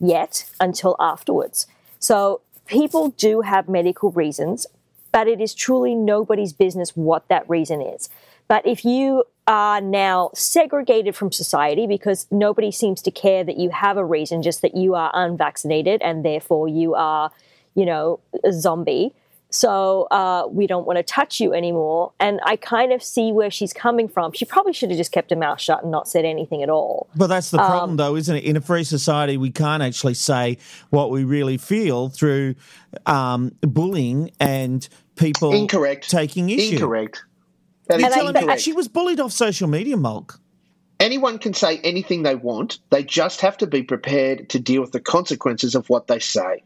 yet 0.00 0.48
until 0.60 0.96
afterwards. 0.98 1.66
So 1.98 2.40
people 2.66 3.10
do 3.10 3.42
have 3.42 3.68
medical 3.68 4.10
reasons, 4.12 4.66
but 5.12 5.26
it 5.26 5.40
is 5.40 5.54
truly 5.54 5.94
nobody's 5.94 6.52
business 6.52 6.96
what 6.96 7.28
that 7.28 7.48
reason 7.48 7.82
is. 7.82 8.08
But 8.48 8.66
if 8.66 8.84
you 8.84 9.24
are 9.46 9.80
now 9.80 10.30
segregated 10.34 11.14
from 11.14 11.30
society 11.30 11.86
because 11.86 12.26
nobody 12.30 12.72
seems 12.72 13.00
to 13.02 13.10
care 13.10 13.44
that 13.44 13.56
you 13.56 13.70
have 13.70 13.96
a 13.96 14.04
reason, 14.04 14.42
just 14.42 14.62
that 14.62 14.76
you 14.76 14.94
are 14.94 15.10
unvaccinated 15.14 16.02
and 16.02 16.24
therefore 16.24 16.66
you 16.68 16.94
are, 16.94 17.30
you 17.74 17.86
know, 17.86 18.18
a 18.44 18.52
zombie. 18.52 19.14
So 19.48 20.02
uh, 20.10 20.48
we 20.50 20.66
don't 20.66 20.86
want 20.86 20.96
to 20.98 21.04
touch 21.04 21.38
you 21.38 21.54
anymore. 21.54 22.12
And 22.18 22.40
I 22.44 22.56
kind 22.56 22.92
of 22.92 23.02
see 23.02 23.30
where 23.30 23.50
she's 23.50 23.72
coming 23.72 24.08
from. 24.08 24.32
She 24.32 24.44
probably 24.44 24.72
should 24.72 24.90
have 24.90 24.98
just 24.98 25.12
kept 25.12 25.30
her 25.30 25.36
mouth 25.36 25.60
shut 25.60 25.82
and 25.82 25.92
not 25.92 26.08
said 26.08 26.24
anything 26.24 26.64
at 26.64 26.68
all. 26.68 27.08
But 27.14 27.28
that's 27.28 27.52
the 27.52 27.58
problem, 27.58 27.90
Um, 27.90 27.96
though, 27.96 28.16
isn't 28.16 28.34
it? 28.36 28.44
In 28.44 28.56
a 28.56 28.60
free 28.60 28.82
society, 28.82 29.36
we 29.36 29.52
can't 29.52 29.82
actually 29.82 30.14
say 30.14 30.58
what 30.90 31.10
we 31.10 31.22
really 31.22 31.56
feel 31.56 32.08
through 32.08 32.56
um, 33.06 33.52
bullying 33.62 34.32
and 34.40 34.86
people 35.14 35.52
Incorrect. 35.54 36.10
taking 36.10 36.50
issue. 36.50 36.74
Incorrect. 36.74 37.24
That 37.88 38.00
is 38.00 38.44
me 38.44 38.58
she 38.58 38.72
was 38.72 38.88
bullied 38.88 39.20
off 39.20 39.32
social 39.32 39.68
media, 39.68 39.96
Mulk. 39.96 40.40
Anyone 40.98 41.38
can 41.38 41.52
say 41.52 41.78
anything 41.78 42.22
they 42.22 42.34
want. 42.34 42.78
They 42.90 43.02
just 43.02 43.40
have 43.42 43.58
to 43.58 43.66
be 43.66 43.82
prepared 43.82 44.48
to 44.50 44.58
deal 44.58 44.80
with 44.80 44.92
the 44.92 45.00
consequences 45.00 45.74
of 45.74 45.88
what 45.90 46.06
they 46.06 46.18
say. 46.18 46.64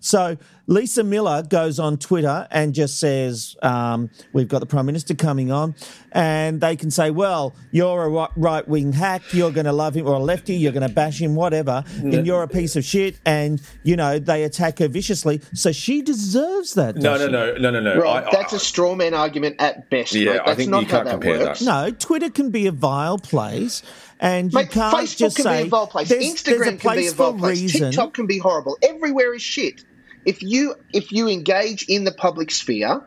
So 0.00 0.36
Lisa 0.66 1.04
Millar 1.04 1.42
goes 1.42 1.78
on 1.78 1.98
Twitter 1.98 2.46
and 2.50 2.74
just 2.74 2.98
says, 2.98 3.54
um, 3.62 4.08
"We've 4.32 4.48
got 4.48 4.60
the 4.60 4.66
Prime 4.66 4.86
Minister 4.86 5.14
coming 5.14 5.50
on," 5.52 5.74
and 6.12 6.60
they 6.60 6.74
can 6.76 6.90
say, 6.90 7.10
"Well, 7.10 7.54
you're 7.70 8.04
a 8.04 8.28
right 8.36 8.66
wing 8.66 8.92
hack. 8.92 9.22
You're 9.32 9.50
going 9.50 9.66
to 9.66 9.72
love 9.72 9.94
him, 9.94 10.06
or 10.06 10.14
a 10.14 10.18
lefty. 10.18 10.54
You're 10.56 10.72
going 10.72 10.86
to 10.88 10.94
bash 10.94 11.20
him, 11.20 11.34
whatever, 11.34 11.84
and 12.02 12.26
you're 12.26 12.42
a 12.42 12.48
piece 12.48 12.76
of 12.76 12.84
shit." 12.84 13.16
And 13.26 13.60
you 13.82 13.96
know 13.96 14.18
they 14.18 14.44
attack 14.44 14.78
her 14.78 14.88
viciously, 14.88 15.40
so 15.52 15.70
she 15.72 16.00
deserves 16.02 16.74
that. 16.74 16.96
No, 16.96 17.16
no, 17.18 17.28
no, 17.28 17.54
no, 17.56 17.70
no, 17.70 17.80
no. 17.80 17.96
Right, 17.98 18.24
I- 18.24 18.30
that's 18.30 18.52
a 18.54 18.58
straw 18.58 18.94
man 18.94 19.12
argument 19.12 19.56
at 19.58 19.90
best. 19.90 20.14
Yeah, 20.14 20.32
mate. 20.32 20.40
I 20.46 20.54
think 20.54 20.70
not 20.70 20.82
you 20.82 20.88
can't 20.88 21.04
that 21.04 21.10
compare 21.12 21.38
works. 21.40 21.58
that. 21.60 21.64
No, 21.66 21.90
Twitter 21.90 22.30
can 22.30 22.50
be 22.50 22.66
a 22.66 22.72
vile 22.72 23.18
place, 23.18 23.82
and 24.20 24.52
you 24.52 24.58
Mate, 24.58 24.70
can't 24.70 24.94
Facebook 24.96 25.16
just 25.16 25.36
can 25.36 25.42
say 25.44 25.62
be 25.62 25.66
a 25.68 25.70
vile 25.70 25.86
place. 25.86 26.08
There's, 26.08 26.24
Instagram 26.24 26.44
there's 26.44 26.68
a 26.68 26.76
can 26.76 26.96
be 26.96 27.06
a 27.06 27.12
vile 27.12 27.34
place. 27.34 27.60
reason. 27.60 27.90
TikTok 27.90 28.14
can 28.14 28.26
be 28.26 28.38
horrible. 28.38 28.78
Everywhere 28.82 29.34
is 29.34 29.42
shit. 29.42 29.84
If 30.24 30.42
you 30.42 30.74
if 30.92 31.12
you 31.12 31.28
engage 31.28 31.84
in 31.88 32.04
the 32.04 32.12
public 32.12 32.50
sphere, 32.50 33.02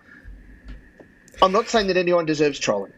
I'm 1.41 1.51
not 1.51 1.69
saying 1.69 1.87
that 1.87 1.97
anyone 1.97 2.25
deserves 2.25 2.59
trolling. 2.59 2.93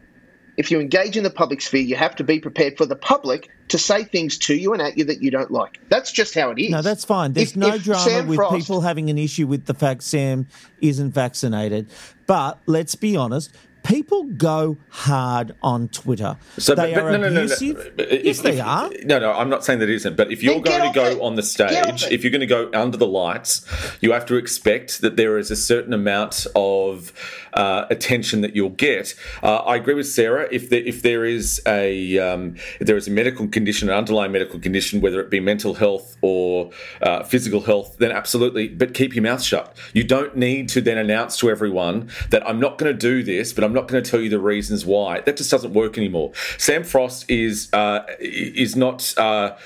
If 0.56 0.70
you 0.70 0.78
engage 0.80 1.16
in 1.16 1.22
the 1.24 1.30
public 1.30 1.62
sphere, 1.62 1.80
you 1.80 1.96
have 1.96 2.14
to 2.16 2.24
be 2.24 2.38
prepared 2.38 2.76
for 2.76 2.84
the 2.84 2.96
public 2.96 3.48
to 3.68 3.78
say 3.78 4.04
things 4.04 4.36
to 4.38 4.54
you 4.54 4.74
and 4.74 4.82
at 4.82 4.98
you 4.98 5.04
that 5.04 5.22
you 5.22 5.30
don't 5.30 5.50
like. 5.50 5.80
That's 5.88 6.12
just 6.12 6.34
how 6.34 6.50
it 6.50 6.58
is. 6.58 6.70
No, 6.70 6.82
that's 6.82 7.04
fine. 7.04 7.32
There's 7.32 7.52
If- 7.52 7.56
no 7.56 7.74
if 7.74 7.84
drama 7.84 8.00
Sam 8.02 8.26
with 8.26 8.36
Frost- 8.36 8.56
people 8.58 8.80
having 8.82 9.08
an 9.08 9.16
issue 9.16 9.46
with 9.46 9.64
the 9.66 9.74
fact 9.74 10.02
Sam 10.02 10.48
isn't 10.82 11.12
vaccinated. 11.12 11.88
But 12.26 12.58
let's 12.66 12.94
be 12.94 13.16
honest, 13.16 13.54
people 13.82 14.24
go 14.24 14.76
hard 14.90 15.54
on 15.62 15.88
Twitter. 15.88 16.36
So, 16.58 16.74
they 16.74 16.94
but, 16.94 17.02
are 17.02 17.10
but 17.10 17.10
no, 17.12 17.28
no, 17.28 17.28
no, 17.28 17.46
no, 17.46 17.46
no. 17.46 17.52
If- 17.52 18.24
Yes, 18.24 18.40
they 18.40 18.58
if- 18.58 18.64
are. 18.64 18.90
No, 19.04 19.18
no, 19.18 19.32
I'm 19.32 19.48
not 19.48 19.64
saying 19.64 19.78
that 19.80 19.88
it 19.88 19.94
isn't. 19.96 20.16
But 20.16 20.30
if 20.30 20.42
you're 20.42 20.60
going 20.60 20.92
to 20.92 20.94
go 20.94 21.06
it. 21.06 21.20
on 21.20 21.36
the 21.36 21.42
stage, 21.42 22.04
if 22.10 22.22
you're 22.22 22.30
going 22.30 22.40
to 22.40 22.46
go 22.46 22.70
under 22.74 22.96
the 22.96 23.06
lights, 23.06 23.66
you 24.00 24.12
have 24.12 24.26
to 24.26 24.36
expect 24.36 25.00
that 25.00 25.16
there 25.16 25.38
is 25.38 25.50
a 25.50 25.56
certain 25.56 25.92
amount 25.92 26.46
of 26.54 27.12
uh, 27.54 27.86
attention 27.90 28.40
that 28.42 28.54
you'll 28.54 28.70
get. 28.70 29.14
Uh, 29.42 29.56
I 29.56 29.76
agree 29.76 29.94
with 29.94 30.08
Sarah. 30.08 30.48
If 30.50 30.70
there, 30.70 30.80
if 30.80 31.02
there 31.02 31.24
is 31.24 31.60
a 31.66 32.18
um, 32.18 32.56
if 32.78 32.86
there 32.86 32.96
is 32.96 33.08
a 33.08 33.10
medical 33.10 33.48
condition, 33.48 33.88
an 33.88 33.96
underlying 33.96 34.32
medical 34.32 34.58
condition, 34.58 35.00
whether 35.00 35.20
it 35.20 35.30
be 35.30 35.40
mental 35.40 35.74
health 35.74 36.16
or 36.20 36.70
uh, 37.02 37.24
physical 37.24 37.60
health, 37.62 37.96
then 37.98 38.12
absolutely. 38.12 38.68
But 38.68 38.94
keep 38.94 39.14
your 39.14 39.22
mouth 39.22 39.42
shut. 39.42 39.76
You 39.92 40.04
don't 40.04 40.36
need 40.36 40.68
to 40.70 40.80
then 40.80 40.98
announce 40.98 41.36
to 41.38 41.50
everyone 41.50 42.10
that 42.30 42.46
I'm 42.46 42.60
not 42.60 42.78
going 42.78 42.92
to 42.92 42.98
do 42.98 43.22
this, 43.22 43.52
but 43.52 43.64
I'm 43.64 43.69
not 43.72 43.88
going 43.88 44.02
to 44.02 44.10
tell 44.10 44.20
you 44.20 44.28
the 44.28 44.38
reasons 44.40 44.84
why. 44.84 45.20
That 45.20 45.36
just 45.36 45.50
doesn't 45.50 45.72
work 45.72 45.98
anymore. 45.98 46.32
Sam 46.58 46.84
Frost 46.84 47.30
is 47.30 47.72
uh, 47.72 48.04
is 48.18 48.76
not. 48.76 49.16
Uh, 49.16 49.56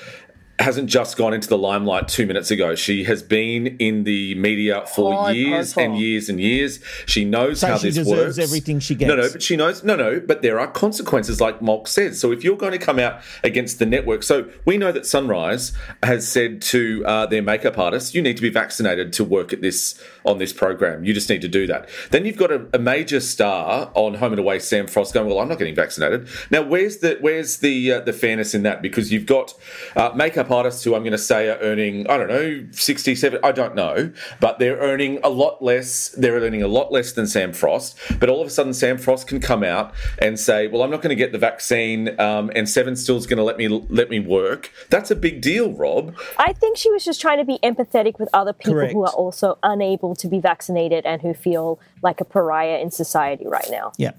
hasn't 0.59 0.89
just 0.89 1.17
gone 1.17 1.33
into 1.33 1.49
the 1.49 1.57
limelight 1.57 2.07
two 2.07 2.25
minutes 2.25 2.49
ago. 2.49 2.75
She 2.75 3.03
has 3.03 3.21
been 3.21 3.67
in 3.77 4.05
the 4.05 4.35
media 4.35 4.85
for 4.85 5.13
High 5.13 5.31
years 5.31 5.73
profile. 5.73 5.91
and 5.91 5.99
years 6.01 6.29
and 6.29 6.39
years. 6.39 6.79
She 7.05 7.25
knows 7.25 7.59
So 7.59 7.67
how 7.67 7.77
she 7.77 7.87
this 7.87 7.95
deserves 7.95 8.37
works. 8.37 8.39
everything 8.39 8.79
she 8.79 8.95
gets. 8.95 9.09
No, 9.09 9.15
no, 9.17 9.29
but 9.31 9.43
she 9.43 9.57
knows. 9.57 9.83
No, 9.83 9.95
no, 9.97 10.19
but 10.19 10.41
there 10.41 10.57
are 10.59 10.67
consequences, 10.67 11.41
like 11.41 11.59
Malk 11.59 11.87
said. 11.89 12.15
So 12.15 12.31
if 12.31 12.43
you're 12.43 12.55
going 12.55 12.71
to 12.71 12.77
come 12.77 12.99
out 12.99 13.21
against 13.43 13.79
the 13.79 13.85
network, 13.85 14.23
so 14.23 14.49
we 14.63 14.77
know 14.77 14.91
that 14.93 15.05
Sunrise 15.05 15.73
has 16.03 16.27
said 16.27 16.61
to 16.63 17.03
uh, 17.05 17.25
their 17.25 17.41
makeup 17.41 17.77
artists, 17.77 18.15
you 18.15 18.21
need 18.21 18.37
to 18.37 18.41
be 18.41 18.49
vaccinated 18.49 19.11
to 19.13 19.23
work 19.25 19.51
at 19.51 19.61
this 19.61 20.01
on 20.25 20.37
this 20.37 20.53
program. 20.53 21.03
You 21.03 21.13
just 21.13 21.29
need 21.29 21.41
to 21.41 21.47
do 21.49 21.67
that. 21.67 21.89
Then 22.11 22.25
you've 22.25 22.37
got 22.37 22.51
a, 22.51 22.65
a 22.73 22.79
major 22.79 23.19
star 23.19 23.91
on 23.93 24.15
Home 24.15 24.31
and 24.31 24.39
Away, 24.39 24.59
Sam 24.59 24.87
Frost, 24.87 25.13
going, 25.13 25.27
well, 25.27 25.39
I'm 25.39 25.49
not 25.49 25.59
getting 25.59 25.75
vaccinated. 25.75 26.27
Now, 26.49 26.61
where's 26.63 26.97
the 26.99 27.17
where's 27.19 27.57
the 27.57 27.91
uh, 27.91 27.99
the 27.99 28.13
fairness 28.13 28.53
in 28.55 28.63
that? 28.63 28.81
Because 28.81 29.11
you've 29.11 29.25
got 29.25 29.53
uh, 29.95 30.11
makeup 30.15 30.44
artists 30.51 30.83
who 30.83 30.95
I'm 30.95 31.01
going 31.01 31.11
to 31.11 31.17
say 31.17 31.49
are 31.49 31.57
earning, 31.57 32.09
I 32.09 32.17
don't 32.17 32.27
know, 32.27 32.65
67, 32.71 33.39
I 33.43 33.51
don't 33.51 33.75
know, 33.75 34.11
but 34.39 34.59
they're 34.59 34.77
earning 34.77 35.19
a 35.23 35.29
lot 35.29 35.61
less. 35.61 36.09
They're 36.17 36.33
earning 36.33 36.61
a 36.61 36.67
lot 36.67 36.91
less 36.91 37.13
than 37.13 37.27
Sam 37.27 37.53
Frost. 37.53 37.97
But 38.19 38.29
all 38.29 38.41
of 38.41 38.47
a 38.47 38.49
sudden, 38.49 38.73
Sam 38.73 38.97
Frost 38.97 39.27
can 39.27 39.39
come 39.39 39.63
out 39.63 39.93
and 40.19 40.39
say, 40.39 40.67
well, 40.67 40.83
I'm 40.83 40.91
not 40.91 41.01
going 41.01 41.09
to 41.09 41.15
get 41.15 41.31
the 41.31 41.37
vaccine, 41.37 42.19
um, 42.19 42.51
and 42.55 42.67
Seven 42.69 42.95
Still's 42.95 43.25
going 43.25 43.37
to 43.37 43.43
let 43.43 43.57
me 43.57 43.67
let 43.67 44.09
me 44.09 44.19
work. 44.19 44.71
That's 44.89 45.11
a 45.11 45.15
big 45.15 45.41
deal, 45.41 45.71
Rob. 45.73 46.15
I 46.37 46.53
think 46.53 46.77
she 46.77 46.91
was 46.91 47.03
just 47.03 47.21
trying 47.21 47.37
to 47.37 47.45
be 47.45 47.59
empathetic 47.63 48.19
with 48.19 48.29
other 48.33 48.53
people 48.53 48.73
Correct. 48.73 48.93
who 48.93 49.03
are 49.03 49.13
also 49.13 49.57
unable 49.63 50.15
to 50.15 50.27
be 50.27 50.39
vaccinated 50.39 51.05
and 51.05 51.21
who 51.21 51.33
feel 51.33 51.79
like 52.01 52.21
a 52.21 52.25
pariah 52.25 52.79
in 52.79 52.91
society 52.91 53.47
right 53.47 53.67
now. 53.69 53.91
Yeah. 53.97 54.11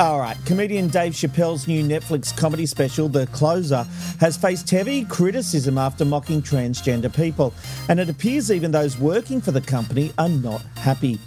All 0.00 0.20
right. 0.20 0.36
Comedian 0.46 0.86
Dave 0.88 1.12
Chappelle's 1.12 1.66
new 1.66 1.82
Netflix 1.82 2.34
comedy 2.36 2.66
special, 2.66 3.08
The 3.08 3.26
Closer, 3.28 3.84
has 4.20 4.36
faced 4.36 4.70
heavy 4.70 5.04
criticism 5.04 5.57
after 5.66 6.04
mocking 6.04 6.42
transgender 6.42 7.12
people. 7.14 7.52
And 7.88 7.98
it 7.98 8.08
appears 8.08 8.52
even 8.52 8.70
those 8.70 8.98
working 8.98 9.40
for 9.40 9.50
the 9.50 9.60
company 9.60 10.12
are 10.18 10.28
not 10.28 10.62
happy. 10.76 11.18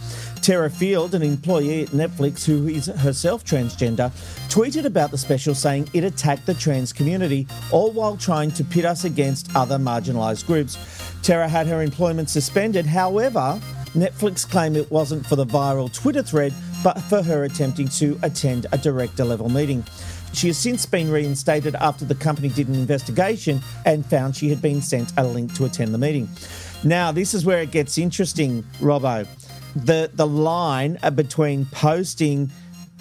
Terra 0.42 0.70
Field, 0.70 1.14
an 1.14 1.22
employee 1.22 1.84
at 1.84 1.90
Netflix 1.90 2.46
who 2.46 2.68
is 2.68 2.86
herself 2.88 3.44
transgender, 3.44 4.10
tweeted 4.50 4.86
about 4.86 5.12
the 5.12 5.18
special 5.18 5.54
saying 5.54 5.90
it 5.94 6.04
attacked 6.04 6.46
the 6.46 6.54
trans 6.54 6.94
community, 6.94 7.48
all 7.72 7.92
while 7.92 8.18
trying 8.18 8.52
to 8.52 8.64
pit 8.64 8.86
us 8.86 9.04
against 9.04 9.56
other 9.56 9.78
marginalised 9.78 10.48
groups. 10.48 10.78
Terra 11.22 11.48
had 11.48 11.68
her 11.68 11.82
employment 11.82 12.30
suspended. 12.30 12.86
However, 12.86 13.60
Netflix 13.94 14.50
claim 14.50 14.76
it 14.76 14.90
wasn't 14.90 15.26
for 15.26 15.36
the 15.36 15.46
viral 15.46 15.94
Twitter 15.94 16.24
thread, 16.24 16.54
but 16.84 17.00
for 17.02 17.22
her 17.22 17.44
attempting 17.44 17.88
to 17.90 18.18
attend 18.24 18.66
a 18.72 18.78
director 18.78 19.26
level 19.26 19.50
meeting. 19.50 19.84
She 20.34 20.48
has 20.48 20.58
since 20.58 20.86
been 20.86 21.12
reinstated 21.12 21.76
after 21.76 22.06
the 22.06 22.16
company 22.16 22.50
did 22.50 22.68
an 22.68 22.76
investigation 22.76 23.62
and 23.86 24.06
found 24.06 24.36
she 24.36 24.50
had 24.50 24.62
been 24.62 24.82
sent 24.82 25.12
a 25.18 25.26
link 25.26 25.54
to 25.56 25.66
attend 25.66 25.94
the 25.94 25.98
meeting. 25.98 26.30
Now, 26.84 27.12
this 27.12 27.34
is 27.34 27.46
where 27.46 27.62
it 27.62 27.72
gets 27.72 27.98
interesting, 27.98 28.64
Robbo. 28.80 29.28
The 29.76 30.10
the 30.14 30.28
line 30.28 30.98
uh, 31.04 31.12
between 31.12 31.66
posting 31.66 32.52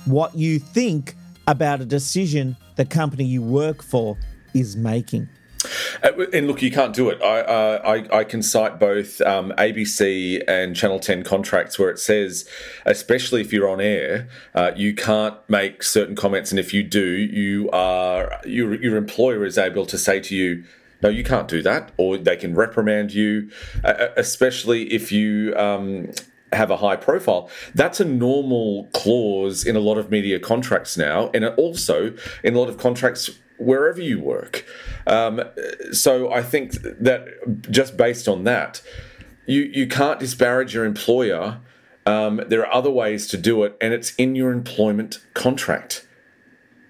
what 0.04 0.36
you 0.36 0.58
think 0.58 1.14
about 1.46 1.80
a 1.80 1.84
decision 1.84 2.56
the 2.76 2.84
company 2.84 3.24
you 3.24 3.42
work 3.42 3.82
for 3.82 4.16
is 4.54 4.76
making. 4.76 5.28
Uh, 6.02 6.26
And 6.32 6.46
look, 6.46 6.62
you 6.62 6.70
can't 6.70 6.94
do 6.94 7.10
it. 7.10 7.20
I 7.22 7.40
uh, 7.40 8.04
I, 8.12 8.18
I 8.20 8.24
can 8.24 8.42
cite 8.42 8.78
both 8.78 9.20
um, 9.20 9.52
ABC 9.58 10.42
and 10.48 10.74
Channel 10.74 11.00
Ten 11.00 11.22
contracts 11.22 11.78
where 11.78 11.90
it 11.90 11.98
says, 11.98 12.48
especially 12.86 13.40
if 13.40 13.52
you're 13.52 13.68
on 13.68 13.80
air, 13.80 14.28
uh, 14.54 14.72
you 14.76 14.94
can't 14.94 15.36
make 15.48 15.82
certain 15.82 16.16
comments, 16.16 16.50
and 16.50 16.58
if 16.58 16.72
you 16.72 16.82
do, 16.82 17.04
you 17.04 17.70
are 17.70 18.40
your 18.44 18.74
your 18.74 18.96
employer 18.96 19.44
is 19.44 19.58
able 19.58 19.86
to 19.86 19.98
say 19.98 20.20
to 20.20 20.34
you. 20.34 20.64
No, 21.02 21.08
you 21.08 21.24
can't 21.24 21.48
do 21.48 21.62
that, 21.62 21.92
or 21.96 22.18
they 22.18 22.36
can 22.36 22.54
reprimand 22.54 23.14
you, 23.14 23.50
uh, 23.82 24.08
especially 24.18 24.92
if 24.92 25.10
you 25.10 25.54
um, 25.56 26.10
have 26.52 26.70
a 26.70 26.76
high 26.76 26.96
profile. 26.96 27.48
That's 27.74 28.00
a 28.00 28.04
normal 28.04 28.84
clause 28.92 29.64
in 29.64 29.76
a 29.76 29.80
lot 29.80 29.96
of 29.96 30.10
media 30.10 30.38
contracts 30.38 30.98
now, 30.98 31.30
and 31.32 31.44
also 31.44 32.14
in 32.44 32.54
a 32.54 32.58
lot 32.58 32.68
of 32.68 32.76
contracts 32.76 33.30
wherever 33.60 34.00
you 34.00 34.20
work. 34.20 34.64
Um, 35.06 35.42
so 35.92 36.32
I 36.32 36.42
think 36.42 36.72
that 36.82 37.26
just 37.70 37.96
based 37.96 38.26
on 38.28 38.44
that, 38.44 38.82
you 39.46 39.62
you 39.62 39.86
can't 39.86 40.18
disparage 40.18 40.74
your 40.74 40.84
employer. 40.84 41.60
Um, 42.06 42.42
there 42.48 42.66
are 42.66 42.74
other 42.74 42.90
ways 42.90 43.26
to 43.28 43.36
do 43.36 43.62
it, 43.64 43.76
and 43.80 43.92
it's 43.92 44.14
in 44.16 44.34
your 44.34 44.52
employment 44.52 45.18
contract, 45.34 46.06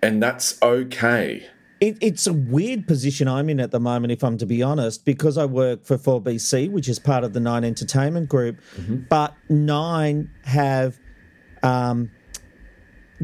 and 0.02 0.22
that's 0.22 0.60
okay. 0.62 1.48
It, 1.80 1.96
it's 2.02 2.26
a 2.26 2.32
weird 2.34 2.86
position 2.86 3.26
I'm 3.26 3.48
in 3.48 3.58
at 3.58 3.70
the 3.70 3.80
moment, 3.80 4.12
if 4.12 4.22
I'm 4.22 4.36
to 4.38 4.46
be 4.46 4.62
honest, 4.62 5.06
because 5.06 5.38
I 5.38 5.46
work 5.46 5.84
for 5.84 5.96
4BC, 5.96 6.70
which 6.70 6.90
is 6.90 6.98
part 6.98 7.24
of 7.24 7.32
the 7.32 7.40
Nine 7.40 7.64
Entertainment 7.64 8.28
Group. 8.28 8.60
But 9.08 9.34
Nine 9.48 10.30
have 10.44 11.00
um, 11.62 12.10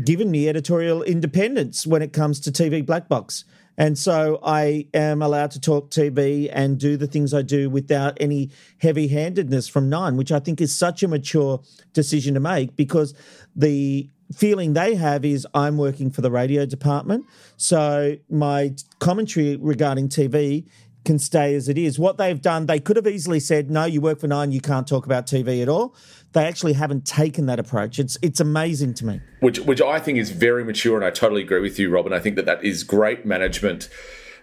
given 0.04 0.30
me 0.30 0.48
editorial 0.48 1.02
independence 1.02 1.86
when 1.86 2.02
it 2.02 2.12
comes 2.12 2.40
to 2.40 2.52
TV 2.52 2.84
Black 2.84 3.08
Box. 3.08 3.44
And 3.78 3.98
so 3.98 4.38
I 4.42 4.86
am 4.94 5.20
allowed 5.20 5.50
to 5.52 5.60
talk 5.60 5.90
TV 5.90 6.48
and 6.52 6.78
do 6.78 6.96
the 6.96 7.06
things 7.06 7.34
I 7.34 7.42
do 7.42 7.68
without 7.68 8.16
any 8.20 8.50
heavy 8.78 9.08
handedness 9.08 9.68
from 9.68 9.88
Nine, 9.88 10.16
which 10.16 10.32
I 10.32 10.38
think 10.38 10.60
is 10.60 10.76
such 10.76 11.02
a 11.02 11.08
mature 11.08 11.60
decision 11.92 12.34
to 12.34 12.40
make 12.40 12.74
because 12.74 13.14
the 13.54 14.08
feeling 14.34 14.72
they 14.72 14.94
have 14.94 15.24
is 15.24 15.46
I'm 15.54 15.76
working 15.76 16.10
for 16.10 16.20
the 16.20 16.30
radio 16.30 16.66
department. 16.66 17.26
So 17.56 18.16
my 18.30 18.74
commentary 18.98 19.56
regarding 19.56 20.08
TV 20.08 20.66
can 21.04 21.18
stay 21.18 21.54
as 21.54 21.68
it 21.68 21.78
is. 21.78 21.98
What 21.98 22.18
they've 22.18 22.40
done, 22.40 22.66
they 22.66 22.80
could 22.80 22.96
have 22.96 23.06
easily 23.06 23.40
said, 23.40 23.70
no, 23.70 23.84
you 23.84 24.00
work 24.00 24.18
for 24.18 24.26
Nine, 24.26 24.52
you 24.52 24.60
can't 24.60 24.88
talk 24.88 25.06
about 25.06 25.26
TV 25.26 25.62
at 25.62 25.68
all. 25.68 25.94
They 26.32 26.44
actually 26.44 26.74
haven't 26.74 27.06
taken 27.06 27.46
that 27.46 27.58
approach. 27.58 27.98
It's 27.98 28.18
it's 28.22 28.40
amazing 28.40 28.94
to 28.94 29.06
me. 29.06 29.20
which 29.40 29.60
which 29.60 29.80
I 29.80 29.98
think 29.98 30.18
is 30.18 30.30
very 30.30 30.64
mature, 30.64 30.96
and 30.96 31.04
I 31.04 31.10
totally 31.10 31.42
agree 31.42 31.60
with 31.60 31.78
you, 31.78 31.90
Robin. 31.90 32.12
I 32.12 32.18
think 32.18 32.36
that 32.36 32.46
that 32.46 32.62
is 32.64 32.84
great 32.84 33.24
management 33.24 33.88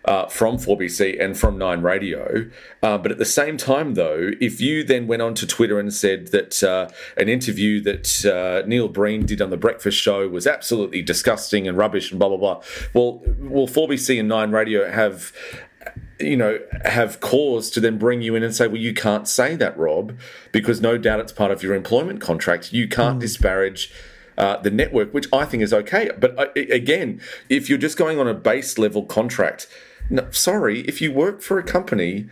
uh, 0.06 0.28
from 0.28 0.58
4BC 0.58 1.22
and 1.24 1.38
from 1.38 1.58
Nine 1.58 1.82
Radio. 1.82 2.50
Uh, 2.82 2.98
but 2.98 3.12
at 3.12 3.18
the 3.18 3.26
same 3.26 3.58
time, 3.58 3.94
though, 3.94 4.32
if 4.42 4.60
you 4.60 4.84
then 4.84 5.08
went 5.08 5.22
on 5.22 5.34
to 5.36 5.48
Twitter 5.48 5.80
and 5.80 5.94
said 5.94 6.28
that 6.28 6.62
uh, 6.64 6.90
an 7.16 7.30
interview 7.30 7.82
that 7.82 8.26
uh, 8.26 8.68
Neil 8.68 8.88
Breen 8.88 9.26
did 9.26 9.42
on 9.42 9.50
the 9.50 9.58
Breakfast 9.58 9.98
Show 9.98 10.28
was 10.28 10.46
absolutely 10.46 11.02
disgusting 11.02 11.68
and 11.68 11.78
rubbish 11.78 12.12
and 12.12 12.20
blah 12.20 12.30
blah 12.30 12.38
blah, 12.38 12.62
well, 12.94 13.22
well, 13.40 13.68
4BC 13.68 14.20
and 14.20 14.28
Nine 14.28 14.52
Radio 14.52 14.90
have 14.90 15.32
you 16.20 16.38
know, 16.38 16.60
have 16.86 17.20
cause 17.20 17.70
to 17.72 17.80
then 17.80 17.98
bring 17.98 18.22
you 18.22 18.36
in 18.36 18.44
and 18.44 18.56
say, 18.56 18.68
well, 18.68 18.78
you 18.78 18.94
can't 18.94 19.28
say 19.28 19.56
that, 19.56 19.78
Rob, 19.78 20.18
because 20.52 20.82
no 20.82 20.98
doubt 20.98 21.20
it's 21.20 21.32
part 21.32 21.52
of 21.52 21.64
your 21.64 21.74
employment 21.74 22.22
contract. 22.22 22.74
You 22.74 22.88
can't 22.88 23.20
disparage 23.20 23.92
uh, 24.38 24.58
the 24.58 24.72
network, 24.72 25.14
which 25.14 25.28
I 25.34 25.46
think 25.46 25.64
is 25.64 25.74
okay. 25.74 26.10
But 26.18 26.38
uh, 26.38 26.48
again, 26.56 27.22
if 27.50 27.70
you're 27.70 27.78
just 27.78 27.98
going 27.98 28.20
on 28.20 28.28
a 28.28 28.34
base 28.34 28.78
level 28.78 29.04
contract, 29.04 29.68
no, 30.10 30.30
sorry, 30.32 30.82
if 30.82 31.02
you 31.02 31.12
work 31.12 31.42
for 31.42 31.60
a 31.60 31.64
company, 31.64 32.28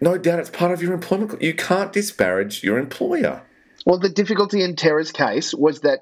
no 0.00 0.18
doubt 0.18 0.40
it's 0.40 0.50
part 0.50 0.72
of 0.72 0.82
your 0.82 0.92
employment. 0.92 1.40
You 1.42 1.54
can't 1.54 1.92
disparage 1.92 2.62
your 2.62 2.78
employer. 2.78 3.42
Well, 3.86 3.98
the 3.98 4.08
difficulty 4.08 4.62
in 4.62 4.76
Terra's 4.76 5.12
case 5.12 5.54
was 5.54 5.80
that 5.80 6.00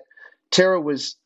Terra 0.50 0.80
was 0.80 1.16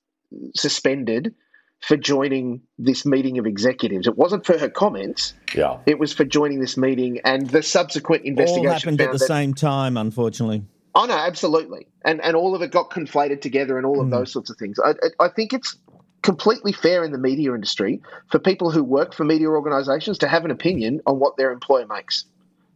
suspended 0.55 1.35
for 1.83 1.97
joining 1.97 2.63
this 2.79 3.05
meeting 3.05 3.39
of 3.39 3.47
executives. 3.47 4.07
It 4.07 4.17
wasn't 4.17 4.47
for 4.47 4.57
her 4.57 4.71
comments. 4.71 5.35
Yeah. 5.55 5.79
It 5.87 5.99
was 5.99 6.13
for 6.13 6.25
joining 6.25 6.61
this 6.61 6.77
meeting 6.77 7.21
and 7.25 7.51
the 7.51 7.63
subsequent 7.63 8.25
investigation. 8.25 8.67
All 8.67 8.73
happened 8.73 9.01
at 9.01 9.13
the 9.13 9.19
that- 9.19 9.27
same 9.27 9.53
time, 9.53 9.97
unfortunately. 9.97 10.65
Oh 10.95 11.07
no, 11.07 11.15
absolutely, 11.15 11.87
and 12.05 12.21
and 12.21 12.37
all 12.37 12.55
of 12.55 12.61
it 12.61 12.71
got 12.71 12.91
conflated 12.91 13.41
together, 13.41 13.79
and 13.79 13.87
all 13.87 13.99
of 13.99 14.09
hmm. 14.09 14.13
those 14.13 14.31
sorts 14.31 14.51
of 14.51 14.59
things. 14.59 14.79
I, 14.79 14.91
I 14.91 15.25
I 15.25 15.29
think 15.29 15.55
it's 15.55 15.75
completely 16.21 16.73
fair 16.73 17.03
in 17.03 17.13
the 17.13 17.19
media 17.19 17.55
industry 17.55 18.01
for 18.31 18.39
people 18.39 18.71
who 18.71 18.85
work 18.85 19.15
for 19.15 19.25
media 19.25 19.49
organisations 19.49 20.19
to 20.19 20.29
have 20.29 20.45
an 20.45 20.51
opinion 20.51 21.01
on 21.07 21.19
what 21.19 21.37
their 21.37 21.51
employer 21.51 21.87
makes, 21.87 22.27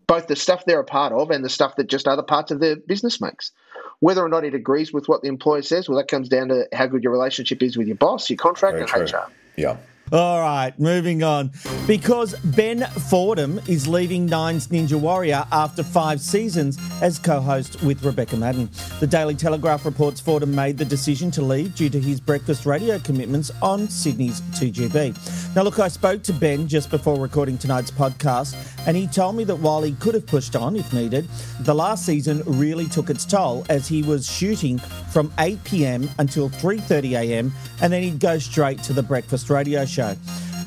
both 0.06 0.26
the 0.28 0.34
stuff 0.34 0.64
they're 0.64 0.80
a 0.80 0.84
part 0.84 1.12
of 1.12 1.30
and 1.30 1.44
the 1.44 1.48
stuff 1.48 1.76
that 1.76 1.88
just 1.88 2.08
other 2.08 2.22
parts 2.22 2.50
of 2.50 2.58
their 2.58 2.76
business 2.76 3.20
makes. 3.20 3.52
Whether 4.00 4.22
or 4.22 4.28
not 4.28 4.44
it 4.44 4.54
agrees 4.54 4.92
with 4.92 5.08
what 5.08 5.22
the 5.22 5.28
employer 5.28 5.62
says, 5.62 5.88
well, 5.88 5.96
that 5.96 6.08
comes 6.08 6.28
down 6.28 6.48
to 6.48 6.68
how 6.72 6.86
good 6.86 7.02
your 7.02 7.12
relationship 7.12 7.62
is 7.62 7.76
with 7.76 7.86
your 7.86 7.96
boss, 7.96 8.28
your 8.28 8.36
contract, 8.36 8.74
Very 8.74 8.82
and 8.82 9.10
true. 9.10 9.18
HR. 9.18 9.30
Yeah. 9.56 9.76
All 10.12 10.40
right, 10.40 10.72
moving 10.78 11.24
on. 11.24 11.50
Because 11.88 12.38
Ben 12.44 12.84
Fordham 13.10 13.58
is 13.66 13.88
leaving 13.88 14.26
Nine's 14.26 14.68
Ninja 14.68 14.98
Warrior 14.98 15.44
after 15.50 15.82
five 15.82 16.20
seasons 16.20 16.78
as 17.02 17.18
co 17.18 17.40
host 17.40 17.82
with 17.82 18.04
Rebecca 18.04 18.36
Maddern. 18.36 18.70
The 19.00 19.08
Daily 19.08 19.34
Telegraph 19.34 19.84
reports 19.84 20.20
Fordham 20.20 20.54
made 20.54 20.78
the 20.78 20.84
decision 20.84 21.32
to 21.32 21.42
leave 21.42 21.74
due 21.74 21.90
to 21.90 22.00
his 22.00 22.20
breakfast 22.20 22.66
radio 22.66 23.00
commitments 23.00 23.50
on 23.60 23.88
Sydney's 23.88 24.42
2GB. 24.52 25.56
Now, 25.56 25.62
look, 25.62 25.80
I 25.80 25.88
spoke 25.88 26.22
to 26.24 26.32
Ben 26.32 26.68
just 26.68 26.88
before 26.88 27.18
recording 27.18 27.58
tonight's 27.58 27.90
podcast, 27.90 28.54
and 28.86 28.96
he 28.96 29.08
told 29.08 29.34
me 29.34 29.42
that 29.42 29.56
while 29.56 29.82
he 29.82 29.92
could 29.94 30.14
have 30.14 30.26
pushed 30.26 30.54
on 30.54 30.76
if 30.76 30.92
needed, 30.92 31.28
the 31.60 31.74
last 31.74 32.06
season 32.06 32.44
really 32.46 32.86
took 32.86 33.10
its 33.10 33.24
toll 33.24 33.66
as 33.68 33.88
he 33.88 34.04
was 34.04 34.30
shooting 34.30 34.78
from 35.10 35.32
8 35.40 35.62
pm 35.64 36.08
until 36.20 36.48
3:30 36.48 37.16
am, 37.16 37.52
and 37.82 37.92
then 37.92 38.04
he'd 38.04 38.20
go 38.20 38.38
straight 38.38 38.82
to 38.84 38.92
the 38.92 39.02
breakfast 39.02 39.50
radio 39.50 39.84
show. 39.84 39.95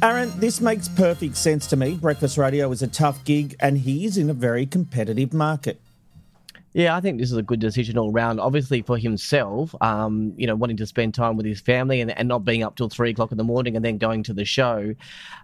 Aaron, 0.01 0.31
this 0.39 0.61
makes 0.61 0.87
perfect 0.87 1.35
sense 1.35 1.67
to 1.67 1.75
me. 1.75 1.95
Breakfast 1.95 2.37
radio 2.37 2.71
is 2.71 2.81
a 2.81 2.87
tough 2.87 3.23
gig, 3.25 3.55
and 3.59 3.77
he 3.77 4.05
is 4.05 4.17
in 4.17 4.29
a 4.29 4.33
very 4.33 4.65
competitive 4.65 5.33
market. 5.33 5.79
Yeah, 6.73 6.95
I 6.95 7.01
think 7.01 7.19
this 7.19 7.31
is 7.31 7.37
a 7.37 7.41
good 7.41 7.59
decision 7.59 7.97
all 7.97 8.11
round. 8.11 8.39
Obviously, 8.39 8.81
for 8.81 8.97
himself, 8.97 9.73
um, 9.81 10.33
you 10.37 10.45
know, 10.45 10.55
wanting 10.55 10.77
to 10.77 10.85
spend 10.85 11.15
time 11.15 11.35
with 11.35 11.45
his 11.45 11.59
family 11.59 11.99
and, 11.99 12.11
and 12.11 12.27
not 12.27 12.45
being 12.45 12.63
up 12.63 12.75
till 12.75 12.89
three 12.89 13.09
o'clock 13.09 13.31
in 13.31 13.37
the 13.37 13.43
morning 13.43 13.75
and 13.75 13.83
then 13.83 13.97
going 13.97 14.23
to 14.23 14.33
the 14.33 14.45
show. 14.45 14.93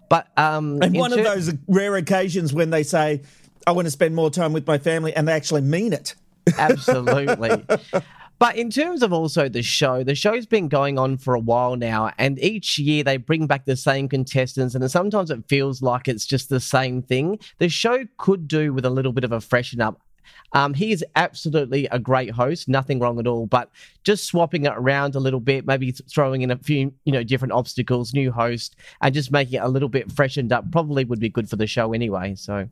But 0.07 0.27
um, 0.37 0.79
And 0.81 0.95
one 0.95 1.13
of 1.13 1.23
those 1.23 1.51
rare 1.67 1.95
occasions 1.95 2.53
when 2.53 2.69
they 2.69 2.83
say, 2.83 3.21
I 3.65 3.71
want 3.71 3.87
to 3.87 3.91
spend 3.91 4.15
more 4.15 4.29
time 4.29 4.53
with 4.53 4.67
my 4.67 4.77
family, 4.77 5.15
and 5.15 5.27
they 5.27 5.33
actually 5.33 5.61
mean 5.61 5.93
it. 5.93 6.13
Absolutely. 6.57 7.65
But 8.37 8.57
in 8.57 8.69
terms 8.69 9.01
of 9.01 9.13
also 9.13 9.47
the 9.47 9.61
show, 9.61 10.03
the 10.03 10.15
show's 10.15 10.45
been 10.45 10.67
going 10.67 10.99
on 10.99 11.17
for 11.17 11.35
a 11.35 11.39
while 11.39 11.75
now, 11.75 12.11
and 12.17 12.37
each 12.39 12.77
year 12.77 13.03
they 13.03 13.17
bring 13.17 13.47
back 13.47 13.65
the 13.65 13.77
same 13.77 14.09
contestants, 14.09 14.75
and 14.75 14.91
sometimes 14.91 15.31
it 15.31 15.47
feels 15.47 15.81
like 15.81 16.07
it's 16.07 16.25
just 16.25 16.49
the 16.49 16.59
same 16.59 17.01
thing. 17.01 17.39
The 17.59 17.69
show 17.69 18.05
could 18.17 18.47
do 18.47 18.73
with 18.73 18.85
a 18.85 18.89
little 18.89 19.13
bit 19.13 19.23
of 19.23 19.31
a 19.31 19.39
freshen 19.39 19.79
up. 19.79 20.01
Um, 20.53 20.73
he 20.73 20.91
is 20.91 21.03
absolutely 21.15 21.87
a 21.91 21.99
great 21.99 22.31
host, 22.31 22.67
nothing 22.67 22.99
wrong 22.99 23.19
at 23.19 23.27
all. 23.27 23.45
But 23.45 23.69
just 24.03 24.25
swapping 24.25 24.65
it 24.65 24.73
around 24.75 25.15
a 25.15 25.19
little 25.19 25.39
bit, 25.39 25.65
maybe 25.65 25.91
throwing 25.91 26.41
in 26.41 26.51
a 26.51 26.57
few, 26.57 26.93
you 27.03 27.11
know, 27.11 27.23
different 27.23 27.53
obstacles, 27.53 28.13
new 28.13 28.31
host, 28.31 28.75
and 29.01 29.13
just 29.13 29.31
making 29.31 29.55
it 29.55 29.63
a 29.63 29.67
little 29.67 29.89
bit 29.89 30.11
freshened 30.11 30.51
up, 30.51 30.71
probably 30.71 31.03
would 31.03 31.19
be 31.19 31.29
good 31.29 31.49
for 31.49 31.55
the 31.55 31.67
show 31.67 31.93
anyway. 31.93 32.35
So. 32.35 32.69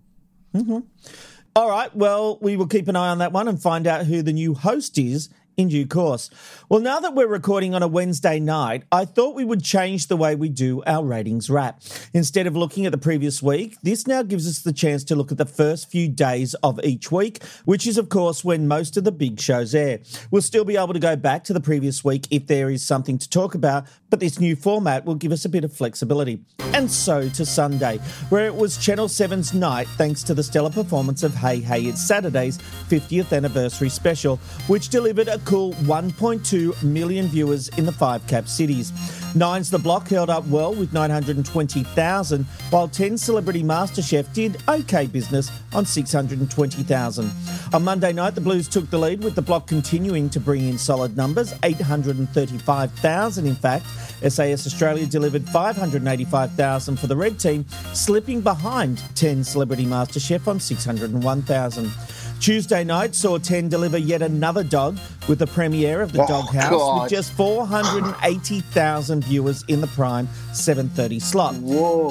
All 1.56 1.70
right, 1.70 1.96
well, 1.96 2.40
we 2.42 2.58
will 2.58 2.68
keep 2.68 2.88
an 2.88 2.96
eye 2.96 3.10
on 3.10 3.20
that 3.20 3.32
one 3.32 3.48
and 3.48 3.62
find 3.62 3.86
out 3.86 4.08
who 4.08 4.24
the 4.24 4.34
new 4.34 4.56
host 4.56 4.98
is 4.98 5.30
in 5.58 5.70
due 5.70 5.86
course. 5.86 6.30
Well, 6.70 6.80
now 6.80 7.00
that 7.00 7.14
we're 7.14 7.28
recording 7.28 7.74
on 7.76 7.84
a 7.84 7.88
Wednesday 7.88 8.40
night, 8.40 8.84
I 8.92 9.06
thought 9.06 9.36
we 9.36 9.46
would 9.46 9.64
change 9.64 10.08
the 10.08 10.18
way 10.18 10.36
we 10.36 10.50
do 10.50 10.84
our 10.86 11.04
ratings 11.04 11.50
wrap. 11.50 11.82
Instead 12.14 12.48
of 12.48 12.56
looking 12.56 12.86
at 12.86 12.92
the 12.92 12.98
previous 12.98 13.42
week, 13.42 13.78
this 13.84 14.08
now 14.08 14.24
gives 14.24 14.48
us 14.48 14.60
the 14.60 14.74
chance 14.74 15.04
to 15.06 15.16
look 15.16 15.32
at 15.32 15.38
the 15.38 15.46
first 15.46 15.90
few 15.90 16.08
days 16.08 16.54
of 16.56 16.80
each 16.84 17.12
week, 17.12 17.44
which 17.66 17.86
is, 17.86 17.98
of 17.98 18.10
course, 18.10 18.44
when 18.44 18.68
most 18.68 18.98
of 18.98 19.04
the 19.04 19.12
big 19.12 19.40
shows 19.40 19.76
air. 19.76 20.00
We'll 20.32 20.42
still 20.42 20.66
be 20.66 20.78
able 20.78 20.94
to 20.94 21.00
go 21.00 21.16
back 21.16 21.44
to 21.46 21.54
the 21.54 21.62
previous 21.62 22.04
week 22.04 22.28
if 22.32 22.48
there 22.48 22.70
is 22.70 22.86
something 22.86 23.18
to 23.18 23.30
talk 23.30 23.56
about, 23.56 23.86
but 24.14 24.20
this 24.20 24.40
new 24.40 24.56
format 24.56 25.06
will 25.06 25.16
give 25.16 25.32
us 25.32 25.44
a 25.44 25.50
bit 25.50 25.64
of 25.64 25.74
flexibility. 25.74 26.40
And 26.76 26.92
so 26.92 27.30
to 27.30 27.48
Sunday, 27.48 27.98
where 28.30 28.46
it 28.46 28.54
was 28.54 28.78
Channel 28.78 29.08
7's 29.08 29.56
night 29.56 29.88
thanks 29.98 30.22
to 30.22 30.36
the 30.36 30.44
stellar 30.44 30.70
performance 30.70 31.24
of 31.24 31.34
Hey 31.34 31.60
Hey 31.60 31.86
It's 31.86 32.00
Saturday's 32.00 32.60
50th 32.90 33.36
anniversary 33.36 33.90
special, 33.90 34.38
which 34.68 34.90
delivered 34.90 35.30
a 35.30 35.40
cool 35.40 35.74
1.2 35.74 36.84
million 36.84 37.26
viewers 37.26 37.70
in 37.70 37.88
the 37.88 37.92
five 37.92 38.26
cap 38.28 38.48
cities. 38.48 38.94
Nine's 39.36 39.72
The 39.72 39.80
Block 39.80 40.08
held 40.10 40.30
up 40.30 40.46
well 40.46 40.76
with 40.76 40.94
920,000, 40.94 42.44
while 42.70 42.88
10 42.88 43.18
Celebrity 43.18 43.64
MasterChef 43.64 44.32
did 44.32 44.62
okay 44.70 45.08
business 45.08 45.52
on 45.74 45.88
620,000. 45.88 47.32
On 47.74 47.84
Monday 47.84 48.14
night, 48.14 48.36
the 48.36 48.42
Blues 48.42 48.68
took 48.68 48.88
the 48.92 49.00
lead 49.00 49.24
with 49.24 49.34
The 49.34 49.42
Block 49.42 49.66
continuing 49.66 50.30
to 50.30 50.40
bring 50.40 50.68
in 50.68 50.78
solid 50.78 51.18
numbers, 51.18 51.56
835,000 51.64 53.48
in 53.48 53.56
fact. 53.56 53.88
SAS 54.28 54.66
Australia 54.66 55.06
delivered 55.06 55.48
585,000 55.50 56.98
for 56.98 57.08
the 57.08 57.16
red 57.16 57.40
team, 57.40 57.66
slipping 57.94 58.42
behind 58.42 59.02
10 59.16 59.44
Celebrity 59.44 59.86
MasterChef 59.86 60.48
on 60.48 60.60
601,000. 60.60 61.92
Tuesday 62.40 62.84
night 62.84 63.16
saw 63.16 63.38
10 63.38 63.70
deliver 63.70 63.98
yet 63.98 64.22
another 64.22 64.64
dog 64.64 64.98
with 65.30 65.40
the 65.40 65.48
premiere 65.48 66.02
of 66.02 66.12
The 66.12 66.24
Oh, 66.24 66.28
Doghouse 66.28 66.70
God. 66.72 67.02
with 67.04 67.10
just 67.12 67.32
480,000 67.34 69.24
viewers 69.24 69.64
in 69.70 69.80
the 69.80 69.88
prime 69.88 70.28
7:30 70.52 71.20
slot. 71.22 71.56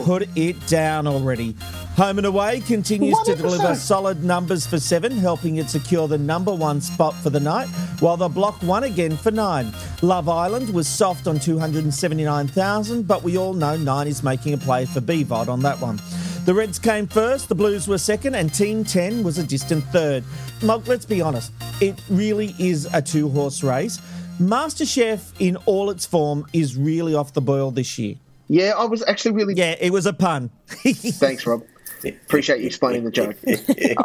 Put 0.05 0.29
it 0.35 0.67
down 0.67 1.07
already. 1.07 1.55
Home 1.97 2.17
and 2.17 2.27
away 2.27 2.61
continues 2.61 3.15
to 3.27 3.37
deliver 3.37 3.75
solid 3.75 4.25
numbers 4.25 4.65
for 4.67 4.81
7, 4.81 5.13
helping 5.19 5.57
it 5.57 5.69
secure 5.69 6.09
the 6.09 6.17
number 6.17 6.55
1 6.55 6.81
spot 6.81 7.15
for 7.23 7.29
the 7.29 7.41
night, 7.41 7.69
while 8.01 8.17
the 8.17 8.29
block 8.31 8.63
won 8.63 8.85
again 8.85 9.19
for 9.19 9.31
9. 9.31 9.71
Love 10.01 10.31
Island 10.31 10.71
was 10.73 10.89
soft 10.89 11.27
on 11.27 11.39
279,000, 11.39 13.07
but 13.07 13.23
we 13.23 13.37
all 13.37 13.53
know 13.53 13.77
9 13.77 14.07
is 14.09 14.23
making 14.23 14.55
a 14.55 14.59
play 14.59 14.87
for 14.87 15.03
BVOD 15.03 15.49
on 15.51 15.61
that 15.61 15.79
one. 15.83 16.01
The 16.45 16.53
Reds 16.53 16.81
came 16.81 17.07
first, 17.07 17.49
the 17.49 17.55
Blues 17.55 17.87
were 17.87 17.99
second, 17.99 18.35
and 18.35 18.53
Team 18.53 18.83
10 18.83 19.23
was 19.23 19.39
a 19.39 19.45
distant 19.45 19.85
third. 19.85 20.25
Mug, 20.61 20.89
let's 20.89 21.05
be 21.05 21.21
honest, 21.21 21.53
it 21.81 21.95
really 22.11 22.53
is 22.59 22.93
a 22.93 23.01
two 23.01 23.29
horse 23.29 23.63
race. 23.63 24.01
MasterChef, 24.41 25.35
in 25.39 25.55
all 25.67 25.89
its 25.89 26.05
form, 26.05 26.45
is 26.53 26.77
really 26.77 27.15
off 27.15 27.33
the 27.33 27.41
boil 27.41 27.71
this 27.71 27.97
year. 27.97 28.17
Yeah, 28.49 28.73
I 28.77 28.87
was 28.87 29.05
actually 29.07 29.37
really. 29.37 29.55
Yeah, 29.55 29.77
it 29.79 29.93
was 29.93 30.05
a 30.05 30.13
pun. 30.13 30.51
Thanks, 30.67 31.47
Rob. 31.47 31.63
Appreciate 32.05 32.59
you 32.61 32.67
explaining 32.67 33.05
the 33.05 33.13
joke. 33.13 33.37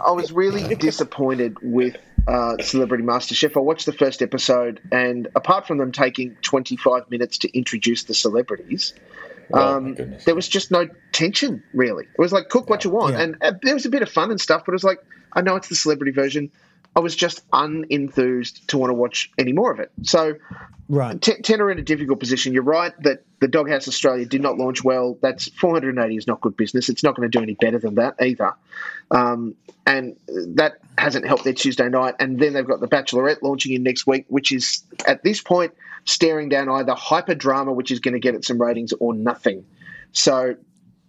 I 0.05 0.11
was 0.11 0.31
really 0.31 0.75
disappointed 0.75 1.57
with 1.63 1.97
uh, 2.27 2.57
Celebrity 2.59 3.03
MasterChef. 3.03 3.57
I 3.57 3.61
watched 3.61 3.87
the 3.87 3.93
first 3.93 4.21
episode, 4.21 4.79
and 4.91 5.27
apart 5.35 5.65
from 5.65 5.79
them 5.79 5.91
taking 5.91 6.35
25 6.43 7.09
minutes 7.09 7.39
to 7.39 7.57
introduce 7.57 8.03
the 8.03 8.13
celebrities, 8.13 8.93
um, 9.53 9.93
goodness. 9.93 10.25
there 10.25 10.35
was 10.35 10.47
just 10.47 10.71
no 10.71 10.87
tension, 11.11 11.63
really. 11.73 12.05
It 12.05 12.19
was 12.19 12.31
like, 12.31 12.49
cook 12.49 12.69
what 12.69 12.83
you 12.83 12.89
want. 12.89 13.13
Yeah. 13.13 13.21
And 13.21 13.37
uh, 13.41 13.53
there 13.61 13.73
was 13.73 13.85
a 13.85 13.89
bit 13.89 14.01
of 14.01 14.09
fun 14.09 14.31
and 14.31 14.39
stuff, 14.39 14.63
but 14.65 14.71
it 14.71 14.75
was 14.75 14.83
like, 14.83 15.03
I 15.33 15.41
know 15.41 15.55
it's 15.55 15.69
the 15.69 15.75
celebrity 15.75 16.11
version. 16.11 16.51
I 16.95 16.99
was 16.99 17.15
just 17.15 17.47
unenthused 17.51 18.65
to 18.67 18.77
want 18.77 18.89
to 18.89 18.95
watch 18.95 19.31
any 19.37 19.53
more 19.53 19.71
of 19.71 19.79
it. 19.79 19.91
So, 20.01 20.33
right. 20.89 21.21
T- 21.21 21.41
Ten 21.43 21.61
are 21.61 21.69
in 21.69 21.77
a 21.77 21.83
difficult 21.83 22.19
position. 22.19 22.53
You're 22.53 22.63
right 22.63 22.91
that 23.03 23.23
the 23.39 23.47
Doghouse 23.47 23.87
Australia 23.87 24.25
did 24.25 24.41
not 24.41 24.57
launch 24.57 24.83
well. 24.83 25.15
That's 25.21 25.47
480 25.47 26.17
is 26.17 26.25
not 26.25 26.41
good 26.41 26.57
business. 26.57 26.89
It's 26.89 27.03
not 27.03 27.15
going 27.15 27.29
to 27.29 27.37
do 27.37 27.43
any 27.43 27.53
better 27.53 27.77
than 27.77 27.95
that 27.95 28.15
either. 28.19 28.53
Um, 29.11 29.55
and 29.85 30.17
that 30.27 30.79
hasn't 30.97 31.27
helped 31.27 31.43
their 31.43 31.53
Tuesday 31.53 31.87
night. 31.87 32.15
And 32.19 32.39
then 32.39 32.53
they've 32.53 32.65
got 32.65 32.79
the 32.79 32.87
Bachelorette 32.87 33.43
launching 33.43 33.73
in 33.73 33.83
next 33.83 34.07
week, 34.07 34.25
which 34.27 34.51
is 34.51 34.83
at 35.05 35.23
this 35.23 35.39
point 35.39 35.73
staring 36.07 36.49
down 36.49 36.69
either 36.69 36.95
hyper 36.95 37.35
drama, 37.35 37.73
which 37.73 37.91
is 37.91 37.99
going 37.99 38.13
to 38.13 38.19
get 38.19 38.33
it 38.33 38.43
some 38.43 38.59
ratings, 38.59 38.93
or 38.99 39.13
nothing. 39.13 39.63
So 40.13 40.55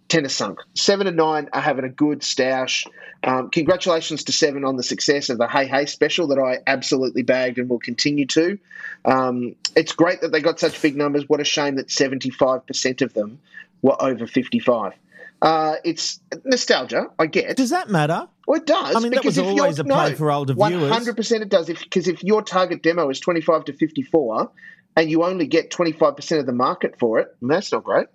ten 0.09 0.25
are 0.25 0.29
sunk. 0.29 0.59
Seven 0.75 1.07
and 1.07 1.17
nine 1.17 1.49
are 1.53 1.61
having 1.61 1.85
a 1.85 1.89
good 1.89 2.19
stoush. 2.19 2.85
Um, 3.23 3.49
congratulations 3.49 4.23
to 4.25 4.31
Seven 4.31 4.63
on 4.65 4.75
the 4.75 4.83
success 4.83 5.29
of 5.29 5.37
the 5.37 5.47
Hey 5.47 5.65
Hey 5.65 5.85
special 5.85 6.27
that 6.27 6.39
I 6.39 6.59
absolutely 6.67 7.23
bagged 7.23 7.57
and 7.57 7.69
will 7.69 7.79
continue 7.79 8.25
to. 8.27 8.59
Um, 9.05 9.55
it's 9.75 9.93
great 9.93 10.21
that 10.21 10.31
they 10.31 10.41
got 10.41 10.59
such 10.59 10.79
big 10.81 10.95
numbers. 10.95 11.27
What 11.27 11.39
a 11.39 11.45
shame 11.45 11.75
that 11.75 11.87
75% 11.87 13.01
of 13.01 13.13
them 13.13 13.39
were 13.81 14.01
over 14.01 14.27
55. 14.27 14.93
Uh, 15.41 15.75
it's 15.85 16.19
nostalgia, 16.43 17.07
I 17.17 17.27
get. 17.27 17.55
Does 17.55 17.69
that 17.69 17.89
matter? 17.89 18.27
Well, 18.45 18.59
it 18.59 18.65
does. 18.65 18.95
I 18.95 18.99
mean, 18.99 19.11
that 19.11 19.21
because 19.21 19.37
was 19.37 19.45
if 19.45 19.45
always 19.45 19.79
a 19.79 19.83
play 19.85 20.09
no, 20.09 20.15
for 20.15 20.31
older 20.31 20.53
viewers. 20.53 20.91
100% 20.91 21.41
it 21.41 21.49
does. 21.49 21.67
Because 21.67 22.07
if, 22.07 22.21
your 22.23 22.41
target 22.41 22.83
demo 22.83 23.09
is 23.09 23.19
25 23.19 23.65
to 23.65 23.73
54 23.73 24.51
and 24.95 25.09
you 25.09 25.23
only 25.23 25.47
get 25.47 25.71
25% 25.71 26.39
of 26.39 26.45
the 26.45 26.51
market 26.53 26.97
for 26.99 27.19
it, 27.19 27.27
and 27.41 27.49
that's 27.49 27.71
not 27.71 27.83
great. 27.83 28.07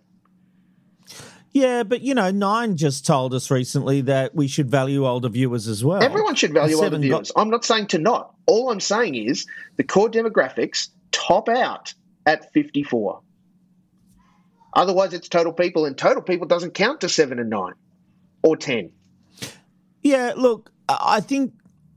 Yeah, 1.52 1.84
but 1.84 2.00
you 2.00 2.14
know, 2.16 2.32
Nine 2.32 2.76
just 2.76 3.06
told 3.06 3.32
us 3.32 3.48
recently 3.48 4.00
that 4.02 4.34
we 4.34 4.48
should 4.48 4.68
value 4.68 5.06
older 5.06 5.28
viewers 5.28 5.68
as 5.68 5.84
well. 5.84 6.02
Everyone 6.02 6.34
should 6.34 6.52
value 6.52 6.74
older 6.74 6.86
Seven 6.86 7.00
got- 7.02 7.06
viewers. 7.06 7.32
I'm 7.36 7.48
not 7.48 7.64
saying 7.64 7.86
to 7.88 7.98
not. 7.98 8.34
All 8.46 8.70
I'm 8.70 8.80
saying 8.80 9.14
is 9.14 9.46
the 9.76 9.84
core 9.84 10.10
demographics 10.10 10.88
top 11.12 11.48
out 11.48 11.94
at 12.26 12.52
54. 12.52 13.20
Otherwise, 14.74 15.14
it's 15.14 15.28
total 15.28 15.52
people, 15.52 15.84
and 15.86 15.96
total 15.96 16.22
people 16.22 16.48
doesn't 16.48 16.72
count 16.74 17.00
to 17.02 17.08
seven 17.08 17.38
and 17.38 17.48
nine 17.50 17.74
or 18.42 18.56
10. 18.56 18.90
Yeah, 20.02 20.32
look, 20.36 20.72
I 20.88 20.98
I 21.00 21.20
think, 21.20 21.54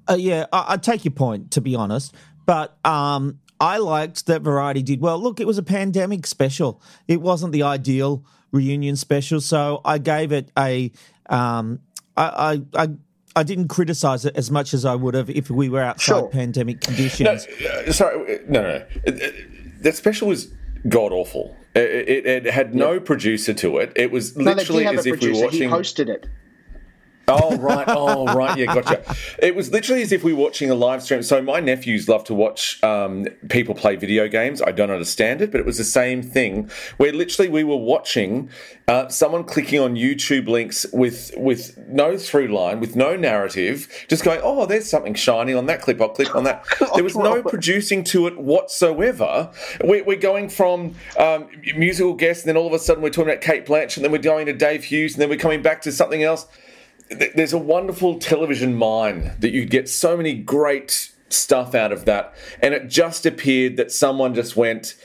uh, 0.08 0.16
yeah, 0.20 0.46
I, 0.54 0.74
I 0.74 0.78
take 0.78 1.04
your 1.04 1.14
point, 1.14 1.52
to 1.52 1.62
be 1.62 1.76
honest. 1.76 2.14
But 2.46 2.78
um, 2.86 3.40
I 3.60 3.78
liked 3.78 4.26
that 4.28 4.42
Variety 4.42 4.84
did 4.84 5.02
well. 5.02 5.20
Look, 5.20 5.40
it 5.40 5.48
was 5.48 5.58
a 5.58 5.64
pandemic 5.64 6.28
special. 6.28 6.82
It 7.08 7.22
wasn't 7.22 7.54
the 7.54 7.64
ideal 7.64 8.24
reunion 8.52 8.96
special, 8.96 9.42
so 9.42 9.82
I 9.84 9.98
gave 9.98 10.32
it 10.32 10.52
a, 10.58 10.92
um, 11.30 11.80
I, 12.16 12.62
I, 12.76 12.84
I, 12.84 12.88
I 13.36 13.44
didn't 13.44 13.68
criticise 13.68 14.26
it 14.26 14.36
as 14.36 14.50
much 14.52 14.74
as 14.74 14.86
I 14.86 14.96
would 14.96 15.14
have 15.16 15.30
if 15.30 15.50
we 15.50 15.70
were 15.70 15.82
outside 15.82 16.04
Sure. 16.20 16.30
pandemic 16.30 16.82
conditions. 16.82 17.48
No, 17.62 17.70
uh, 17.70 17.92
sorry, 17.92 18.40
no, 18.48 18.62
no, 18.62 18.68
no. 18.80 18.86
It- 19.06 19.22
it- 19.22 19.84
That 19.84 19.96
special 19.96 20.28
was 20.28 20.52
god 20.90 21.12
awful. 21.12 21.56
It, 21.76 22.10
it, 22.10 22.26
it 22.26 22.46
had 22.54 22.74
no 22.74 23.00
producer 23.00 23.54
to 23.56 23.78
it. 23.78 23.92
It 23.96 24.12
was 24.12 24.36
No, 24.36 24.46
they 24.46 24.56
literally 24.56 24.84
did 24.84 24.88
have 24.90 24.98
as 25.00 25.06
a 25.06 25.14
if 25.14 25.22
we 25.22 25.32
were 25.34 25.46
watching. 25.46 25.62
He 25.62 25.68
watching. 25.68 26.06
hosted 26.06 26.10
it. 26.10 26.28
Oh 27.30 27.58
right, 27.58 27.84
oh 27.90 28.34
right, 28.34 28.58
yeah, 28.58 28.74
gotcha. 28.74 29.04
It 29.40 29.54
was 29.54 29.70
literally 29.70 30.02
as 30.02 30.14
if 30.14 30.24
we 30.24 30.32
were 30.32 30.42
watching 30.42 30.70
a 30.70 30.76
live 30.76 31.04
stream. 31.04 31.22
So 31.24 31.42
my 31.42 31.60
nephews 31.60 32.08
love 32.08 32.24
to 32.26 32.34
watch 32.34 32.82
um, 32.86 33.26
people 33.50 33.76
play 33.76 33.98
video 33.98 34.30
games. 34.30 34.62
I 34.62 34.72
don't 34.72 34.92
understand 34.92 35.42
it, 35.42 35.52
but 35.52 35.60
it 35.60 35.66
was 35.66 35.78
the 35.78 35.84
same 35.84 36.24
thing 36.24 36.70
where 36.96 37.12
literally 37.12 37.50
we 37.50 37.66
were 37.66 37.76
watching 37.76 38.50
uh, 38.88 39.10
someone 39.10 39.44
clicking 39.44 39.82
on 39.82 39.96
YouTube 39.96 40.48
links 40.48 40.86
with 40.94 41.34
with 41.36 41.78
no 41.90 42.18
through 42.18 42.48
line, 42.48 42.80
with 42.80 42.96
no 42.96 43.18
narrative, 43.18 44.06
just 44.08 44.24
going, 44.24 44.40
oh, 44.42 44.66
there's 44.66 44.90
something 44.90 45.14
shiny 45.14 45.54
on 45.54 45.66
that 45.66 45.82
clip. 45.82 46.00
I'll 46.00 46.10
click 46.10 46.34
on 46.34 46.46
that. 46.46 46.66
There 46.96 47.04
was 47.04 47.18
no 47.18 47.44
producing 47.44 48.04
to 48.06 48.28
it 48.28 48.40
whatsoever. 48.40 49.52
We're, 49.84 50.04
we're 50.04 50.18
going 50.18 50.50
from 50.50 50.96
um, 51.20 51.48
musical 51.76 52.14
guests, 52.14 52.44
and 52.44 52.50
then 52.50 52.58
all 52.58 52.66
of 52.66 52.74
a 52.74 52.80
sudden 52.80 53.04
we're 53.04 53.10
talking 53.10 53.30
about 53.30 53.42
Cate 53.42 53.66
Blanchett, 53.66 53.98
and 53.98 54.06
then 54.06 54.12
we're 54.12 54.18
going 54.18 54.46
to 54.46 54.54
Dave 54.54 54.86
Hughes, 54.86 55.14
and 55.14 55.22
then 55.22 55.30
we're 55.30 55.38
coming 55.38 55.62
back 55.62 55.82
to 55.82 55.92
something 55.92 56.24
else 56.24 56.48
there's 57.10 57.54
a 57.54 57.58
wonderful 57.58 58.20
television 58.20 58.76
mine 58.76 59.36
that 59.40 59.52
you 59.52 59.66
get 59.66 59.90
so 59.90 60.18
many 60.18 60.34
great 60.34 61.12
stuff 61.30 61.76
out 61.76 61.92
of 61.92 62.06
that. 62.06 62.34
And 62.62 62.74
it 62.74 62.90
just 62.90 63.26
appeared 63.26 63.78
that 63.78 63.92
someone 63.92 64.34
just 64.34 64.56
went, 64.56 64.96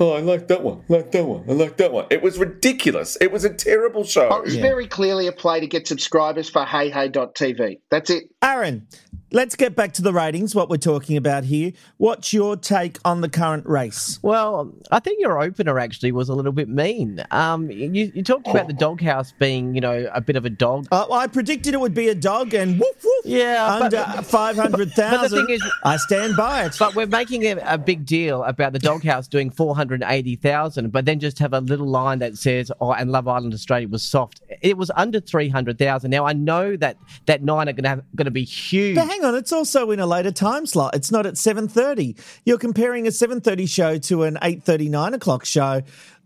Oh, 0.00 0.14
I 0.14 0.20
like 0.20 0.48
that 0.48 0.62
one, 0.62 0.82
I 0.88 0.94
like 0.94 1.12
that 1.12 1.24
one, 1.24 1.44
I 1.48 1.52
like 1.52 1.76
that 1.76 1.92
one. 1.92 2.06
It 2.10 2.22
was 2.22 2.38
ridiculous. 2.38 3.16
It 3.20 3.30
was 3.30 3.44
a 3.44 3.52
terrible 3.52 4.04
show. 4.04 4.28
Oh, 4.30 4.38
it 4.38 4.46
was 4.46 4.56
very 4.56 4.88
clearly 4.88 5.26
a 5.28 5.32
play 5.32 5.60
to 5.60 5.66
get 5.66 5.86
subscribers 5.86 6.48
for 6.48 6.64
HeyHey.tv. 6.64 7.78
That's 7.90 8.10
it. 8.10 8.24
Aaron, 8.42 8.88
let's 9.32 9.56
get 9.56 9.74
back 9.74 9.92
to 9.94 10.02
the 10.02 10.12
ratings, 10.12 10.54
what 10.54 10.68
we're 10.68 10.76
talking 10.76 11.16
about 11.16 11.44
here. 11.44 11.72
What's 11.96 12.32
your 12.32 12.56
take 12.56 12.98
on 13.04 13.20
the 13.20 13.28
current 13.28 13.66
race? 13.66 14.18
Well, 14.22 14.72
I 14.90 15.00
think 15.00 15.20
your 15.20 15.40
opener 15.40 15.78
actually 15.78 16.12
was 16.12 16.28
a 16.28 16.34
little 16.34 16.52
bit 16.52 16.68
mean. 16.68 17.22
Um, 17.30 17.70
you, 17.70 18.12
you 18.14 18.22
talked 18.22 18.46
about 18.48 18.66
the 18.66 18.72
doghouse 18.72 19.32
being, 19.38 19.74
you 19.74 19.80
know, 19.80 20.08
a 20.12 20.20
bit 20.20 20.36
of 20.36 20.44
a 20.44 20.50
dog. 20.50 20.86
Uh, 20.92 21.06
well, 21.08 21.18
I 21.18 21.26
predicted 21.26 21.74
it 21.74 21.80
would 21.80 21.94
be 21.94 22.08
a 22.08 22.14
dog 22.14 22.54
and 22.54 22.78
woof 22.78 22.96
woof. 23.04 23.24
Yeah, 23.24 23.66
Under 23.82 24.04
500,000. 24.22 24.94
But 24.96 25.30
the 25.30 25.36
thing 25.36 25.54
is- 25.54 25.62
I 25.84 25.96
stand 25.96 26.36
by 26.36 26.64
it. 26.64 26.76
But 26.78 26.94
we're 26.94 27.06
making 27.06 27.44
a, 27.44 27.56
a 27.64 27.78
big 27.78 28.04
deal 28.06 28.42
about 28.44 28.72
the 28.72 28.78
doghouse 28.78 29.28
doing 29.28 29.50
480,000, 29.50 30.90
but 30.90 31.04
then 31.04 31.20
just 31.20 31.38
have 31.38 31.52
a 31.52 31.60
little 31.60 31.86
line 31.86 32.18
that 32.20 32.36
says, 32.36 32.70
oh, 32.80 32.92
and 32.92 33.10
Love 33.12 33.28
Island 33.28 33.54
Australia 33.54 33.88
was 33.88 34.02
soft. 34.02 34.40
It 34.60 34.76
was 34.76 34.90
under 34.96 35.20
300,000. 35.20 36.10
Now, 36.10 36.26
I 36.26 36.32
know 36.32 36.76
that 36.76 36.96
that 37.26 37.42
nine 37.42 37.68
are 37.68 37.72
going 37.72 37.84
to 37.98 38.04
going 38.14 38.24
to 38.26 38.30
be 38.30 38.44
huge. 38.44 38.96
Hang 39.22 39.28
on, 39.28 39.34
it's 39.36 39.52
also 39.52 39.92
in 39.92 40.00
a 40.00 40.06
later 40.06 40.32
time 40.32 40.66
slot. 40.66 40.96
It's 40.96 41.12
not 41.12 41.26
at 41.26 41.34
7.30. 41.34 42.18
You're 42.44 42.58
comparing 42.58 43.06
a 43.06 43.10
7.30 43.10 43.68
show 43.68 43.96
to 43.98 44.24
an 44.24 44.36
8.30, 44.42 44.90
9 44.90 45.14
o'clock 45.14 45.44
show. 45.44 45.82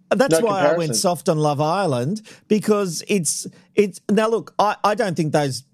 That's 0.08 0.40
No 0.40 0.46
why 0.46 0.66
I 0.66 0.78
went 0.78 0.96
soft 0.96 1.28
on 1.28 1.36
Love 1.36 1.60
Island 1.60 2.22
because 2.48 3.02
it's 3.06 3.46
it's 3.74 4.00
now 4.10 4.28
look 4.28 4.54
I, 4.58 4.76
I 4.82 4.94
don't 4.94 5.14
think 5.14 5.32
those 5.32 5.64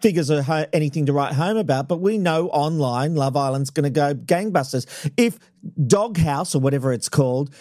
figures 0.00 0.28
are 0.30 0.42
ho- 0.42 0.64
anything 0.72 1.06
to 1.06 1.12
write 1.12 1.34
home 1.34 1.58
about 1.58 1.88
but 1.88 2.00
we 2.00 2.16
know 2.16 2.48
online 2.48 3.14
Love 3.14 3.36
Island's 3.36 3.68
going 3.68 3.84
to 3.84 3.90
go 3.90 4.14
gangbusters 4.14 5.10
if 5.18 5.38
Doghouse 5.86 6.54
or 6.54 6.60
whatever 6.60 6.90
it's 6.90 7.10
called 7.10 7.54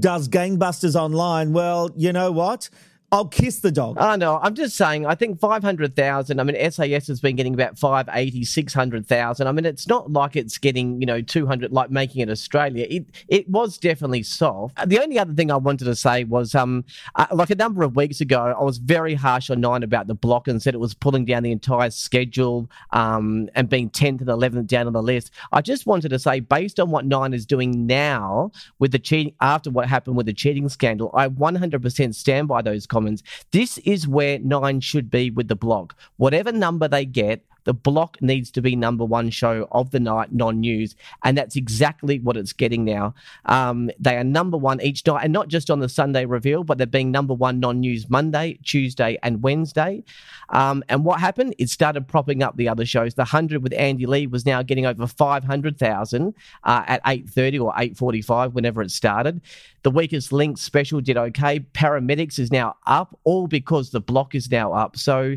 does 0.00 0.26
gangbusters 0.26 0.94
online 0.96 1.52
well 1.52 1.90
you 1.96 2.14
know 2.14 2.32
what 2.32 2.70
I'll 3.12 3.28
kiss 3.28 3.60
the 3.60 3.70
dog 3.70 3.96
Oh, 3.98 4.16
no, 4.16 4.40
I'm 4.42 4.54
just 4.54 4.76
saying, 4.76 5.06
I 5.06 5.14
think 5.14 5.38
500,000. 5.38 6.40
I 6.40 6.42
mean, 6.42 6.70
SAS 6.70 7.06
has 7.06 7.20
been 7.20 7.36
getting 7.36 7.54
about 7.54 7.78
580, 7.78 8.44
600,000. 8.44 9.46
I 9.46 9.52
mean, 9.52 9.64
it's 9.64 9.86
not 9.86 10.12
like 10.12 10.34
it's 10.34 10.58
getting, 10.58 11.00
you 11.00 11.06
know, 11.06 11.20
200, 11.20 11.72
like 11.72 11.90
making 11.90 12.22
it 12.22 12.30
Australia. 12.30 12.86
It 12.90 13.06
it 13.28 13.48
was 13.48 13.78
definitely 13.78 14.24
soft. 14.24 14.76
The 14.88 15.00
only 15.00 15.18
other 15.18 15.32
thing 15.32 15.52
I 15.52 15.56
wanted 15.56 15.84
to 15.84 15.94
say 15.94 16.24
was, 16.24 16.54
um, 16.54 16.84
uh, 17.14 17.26
like 17.32 17.50
a 17.50 17.54
number 17.54 17.84
of 17.84 17.94
weeks 17.94 18.20
ago, 18.20 18.54
I 18.58 18.62
was 18.64 18.78
very 18.78 19.14
harsh 19.14 19.48
on 19.48 19.60
Nine 19.60 19.84
about 19.84 20.08
the 20.08 20.14
block 20.14 20.48
and 20.48 20.60
said 20.60 20.74
it 20.74 20.80
was 20.80 20.94
pulling 20.94 21.24
down 21.24 21.44
the 21.44 21.52
entire 21.52 21.90
schedule 21.90 22.68
um, 22.90 23.48
and 23.54 23.68
being 23.68 23.90
10th 23.90 24.22
and 24.22 24.28
11th 24.28 24.66
down 24.66 24.88
on 24.88 24.92
the 24.92 25.02
list. 25.02 25.30
I 25.52 25.60
just 25.60 25.86
wanted 25.86 26.08
to 26.08 26.18
say, 26.18 26.40
based 26.40 26.80
on 26.80 26.90
what 26.90 27.06
Nine 27.06 27.32
is 27.32 27.46
doing 27.46 27.86
now 27.86 28.50
with 28.80 28.90
the 28.90 28.98
cheating, 28.98 29.34
after 29.40 29.70
what 29.70 29.88
happened 29.88 30.16
with 30.16 30.26
the 30.26 30.32
cheating 30.32 30.68
scandal, 30.68 31.10
I 31.14 31.28
100% 31.28 32.14
stand 32.14 32.48
by 32.48 32.60
those 32.60 32.86
comments. 32.88 33.03
This 33.50 33.78
is 33.78 34.08
where 34.08 34.38
Nine 34.38 34.80
should 34.80 35.10
be 35.10 35.30
with 35.30 35.48
the 35.48 35.56
block. 35.56 35.96
Whatever 36.16 36.52
number 36.52 36.88
they 36.88 37.04
get, 37.04 37.44
the 37.64 37.74
block 37.74 38.20
needs 38.20 38.50
to 38.52 38.62
be 38.62 38.76
number 38.76 39.04
one 39.04 39.30
show 39.30 39.68
of 39.72 39.90
the 39.90 40.00
night, 40.00 40.32
non 40.32 40.60
news. 40.60 40.94
And 41.22 41.36
that's 41.36 41.56
exactly 41.56 42.18
what 42.18 42.36
it's 42.36 42.52
getting 42.52 42.84
now. 42.84 43.14
Um, 43.46 43.90
they 43.98 44.16
are 44.16 44.24
number 44.24 44.56
one 44.56 44.80
each 44.80 45.06
night, 45.06 45.24
and 45.24 45.32
not 45.32 45.48
just 45.48 45.70
on 45.70 45.80
the 45.80 45.88
Sunday 45.88 46.26
reveal, 46.26 46.64
but 46.64 46.78
they're 46.78 46.86
being 46.86 47.10
number 47.10 47.34
one 47.34 47.60
non 47.60 47.80
news 47.80 48.08
Monday, 48.08 48.58
Tuesday, 48.62 49.18
and 49.22 49.42
Wednesday. 49.42 50.04
Um, 50.50 50.84
and 50.88 51.04
what 51.04 51.20
happened? 51.20 51.54
It 51.58 51.70
started 51.70 52.06
propping 52.06 52.42
up 52.42 52.56
the 52.56 52.68
other 52.68 52.84
shows. 52.84 53.14
The 53.14 53.22
100 53.22 53.62
with 53.62 53.72
Andy 53.74 54.06
Lee 54.06 54.26
was 54.26 54.46
now 54.46 54.62
getting 54.62 54.86
over 54.86 55.06
500,000 55.06 56.34
uh, 56.64 56.84
at 56.86 57.04
8.30 57.04 57.62
or 57.62 57.72
8.45, 57.74 58.52
whenever 58.52 58.82
it 58.82 58.90
started. 58.90 59.40
The 59.82 59.90
Weakest 59.90 60.32
Link 60.32 60.58
special 60.58 61.00
did 61.00 61.16
okay. 61.16 61.60
Paramedics 61.60 62.38
is 62.38 62.50
now 62.50 62.76
up, 62.86 63.18
all 63.24 63.46
because 63.46 63.90
the 63.90 64.00
block 64.00 64.34
is 64.34 64.50
now 64.50 64.72
up. 64.72 64.96
So, 64.96 65.36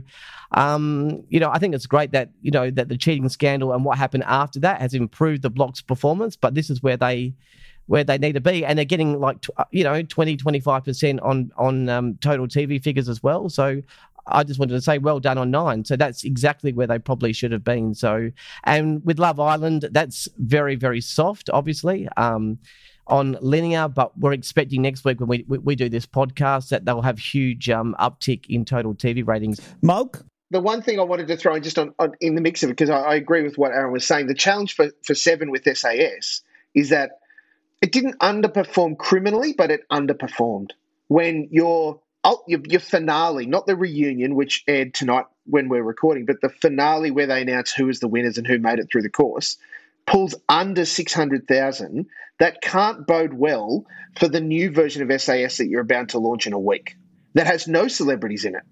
um, 0.51 1.23
you 1.29 1.39
know, 1.39 1.49
I 1.49 1.59
think 1.59 1.75
it's 1.75 1.85
great 1.85 2.11
that, 2.11 2.29
you 2.41 2.51
know, 2.51 2.69
that 2.71 2.89
the 2.89 2.97
cheating 2.97 3.29
scandal 3.29 3.73
and 3.73 3.83
what 3.83 3.97
happened 3.97 4.23
after 4.25 4.59
that 4.61 4.81
has 4.81 4.93
improved 4.93 5.41
the 5.41 5.49
block's 5.49 5.81
performance, 5.81 6.35
but 6.35 6.55
this 6.55 6.69
is 6.69 6.81
where 6.81 6.97
they 6.97 7.33
where 7.87 8.03
they 8.03 8.17
need 8.17 8.33
to 8.33 8.41
be 8.41 8.65
and 8.65 8.77
they're 8.77 8.85
getting 8.85 9.17
like 9.19 9.45
uh, 9.55 9.63
you 9.71 9.83
know 9.83 10.01
20 10.03 10.37
25% 10.37 11.19
on 11.23 11.51
on 11.57 11.89
um, 11.89 12.17
total 12.21 12.47
TV 12.47 12.81
figures 12.81 13.09
as 13.09 13.23
well. 13.23 13.49
So 13.49 13.81
I 14.27 14.43
just 14.43 14.59
wanted 14.59 14.73
to 14.73 14.81
say 14.81 14.97
well 14.97 15.21
done 15.21 15.37
on 15.37 15.51
9. 15.51 15.85
So 15.85 15.95
that's 15.95 16.25
exactly 16.25 16.73
where 16.73 16.87
they 16.87 16.99
probably 16.99 17.31
should 17.31 17.53
have 17.53 17.63
been. 17.63 17.95
So 17.95 18.29
and 18.65 19.03
with 19.05 19.19
Love 19.19 19.39
Island 19.39 19.87
that's 19.91 20.27
very 20.37 20.75
very 20.75 21.01
soft 21.01 21.49
obviously. 21.51 22.07
Um 22.17 22.59
on 23.09 23.37
linear, 23.39 23.87
but 23.87 24.17
we're 24.19 24.33
expecting 24.33 24.81
next 24.81 25.05
week 25.05 25.21
when 25.21 25.29
we, 25.29 25.45
we, 25.47 25.57
we 25.59 25.75
do 25.77 25.87
this 25.87 26.05
podcast 26.05 26.67
that 26.67 26.83
they'll 26.83 27.01
have 27.01 27.17
huge 27.17 27.69
um, 27.69 27.95
uptick 28.01 28.45
in 28.49 28.65
total 28.65 28.93
TV 28.93 29.25
ratings. 29.25 29.61
Mog 29.81 30.21
The 30.51 30.61
one 30.61 30.81
thing 30.81 30.99
I 30.99 31.03
wanted 31.03 31.27
to 31.27 31.37
throw 31.37 31.55
in 31.55 31.63
just 31.63 31.77
on, 31.77 31.93
on 31.99 32.13
in 32.21 32.35
the 32.35 32.41
mix 32.41 32.63
of 32.63 32.69
it, 32.69 32.73
because 32.77 32.89
I, 32.89 33.01
I 33.01 33.15
agree 33.15 33.43
with 33.43 33.57
what 33.57 33.71
Aaron 33.71 33.91
was 33.91 34.07
saying, 34.07 34.27
the 34.27 34.33
challenge 34.33 34.75
for, 34.75 34.89
for 35.03 35.13
Seven 35.13 35.51
with 35.51 35.63
SAS 35.65 36.41
is 36.73 36.89
that 36.89 37.19
it 37.81 37.91
didn't 37.91 38.19
underperform 38.19 38.97
criminally, 38.97 39.53
but 39.53 39.71
it 39.71 39.81
underperformed. 39.91 40.71
When 41.09 41.47
your, 41.51 41.99
your 42.47 42.61
your 42.65 42.79
finale, 42.79 43.45
not 43.45 43.67
the 43.67 43.75
reunion, 43.75 44.35
which 44.35 44.63
aired 44.67 44.93
tonight 44.93 45.25
when 45.45 45.69
we're 45.69 45.83
recording, 45.83 46.25
but 46.25 46.41
the 46.41 46.49
finale 46.49 47.11
where 47.11 47.27
they 47.27 47.41
announce 47.41 47.71
who 47.71 47.89
is 47.89 47.99
the 47.99 48.07
winners 48.07 48.37
and 48.37 48.47
who 48.47 48.57
made 48.57 48.79
it 48.79 48.87
through 48.91 49.03
the 49.03 49.09
course, 49.09 49.57
pulls 50.05 50.33
under 50.49 50.85
600,000, 50.85 52.05
that 52.39 52.61
can't 52.61 53.05
bode 53.05 53.33
well 53.33 53.85
for 54.17 54.27
the 54.27 54.41
new 54.41 54.71
version 54.71 55.09
of 55.09 55.21
SAS 55.21 55.57
that 55.57 55.67
you're 55.67 55.81
about 55.81 56.09
to 56.09 56.19
launch 56.19 56.47
in 56.47 56.53
a 56.53 56.59
week 56.59 56.95
that 57.33 57.47
has 57.47 57.67
no 57.67 57.87
celebrities 57.87 58.45
in 58.45 58.55
it. 58.55 58.63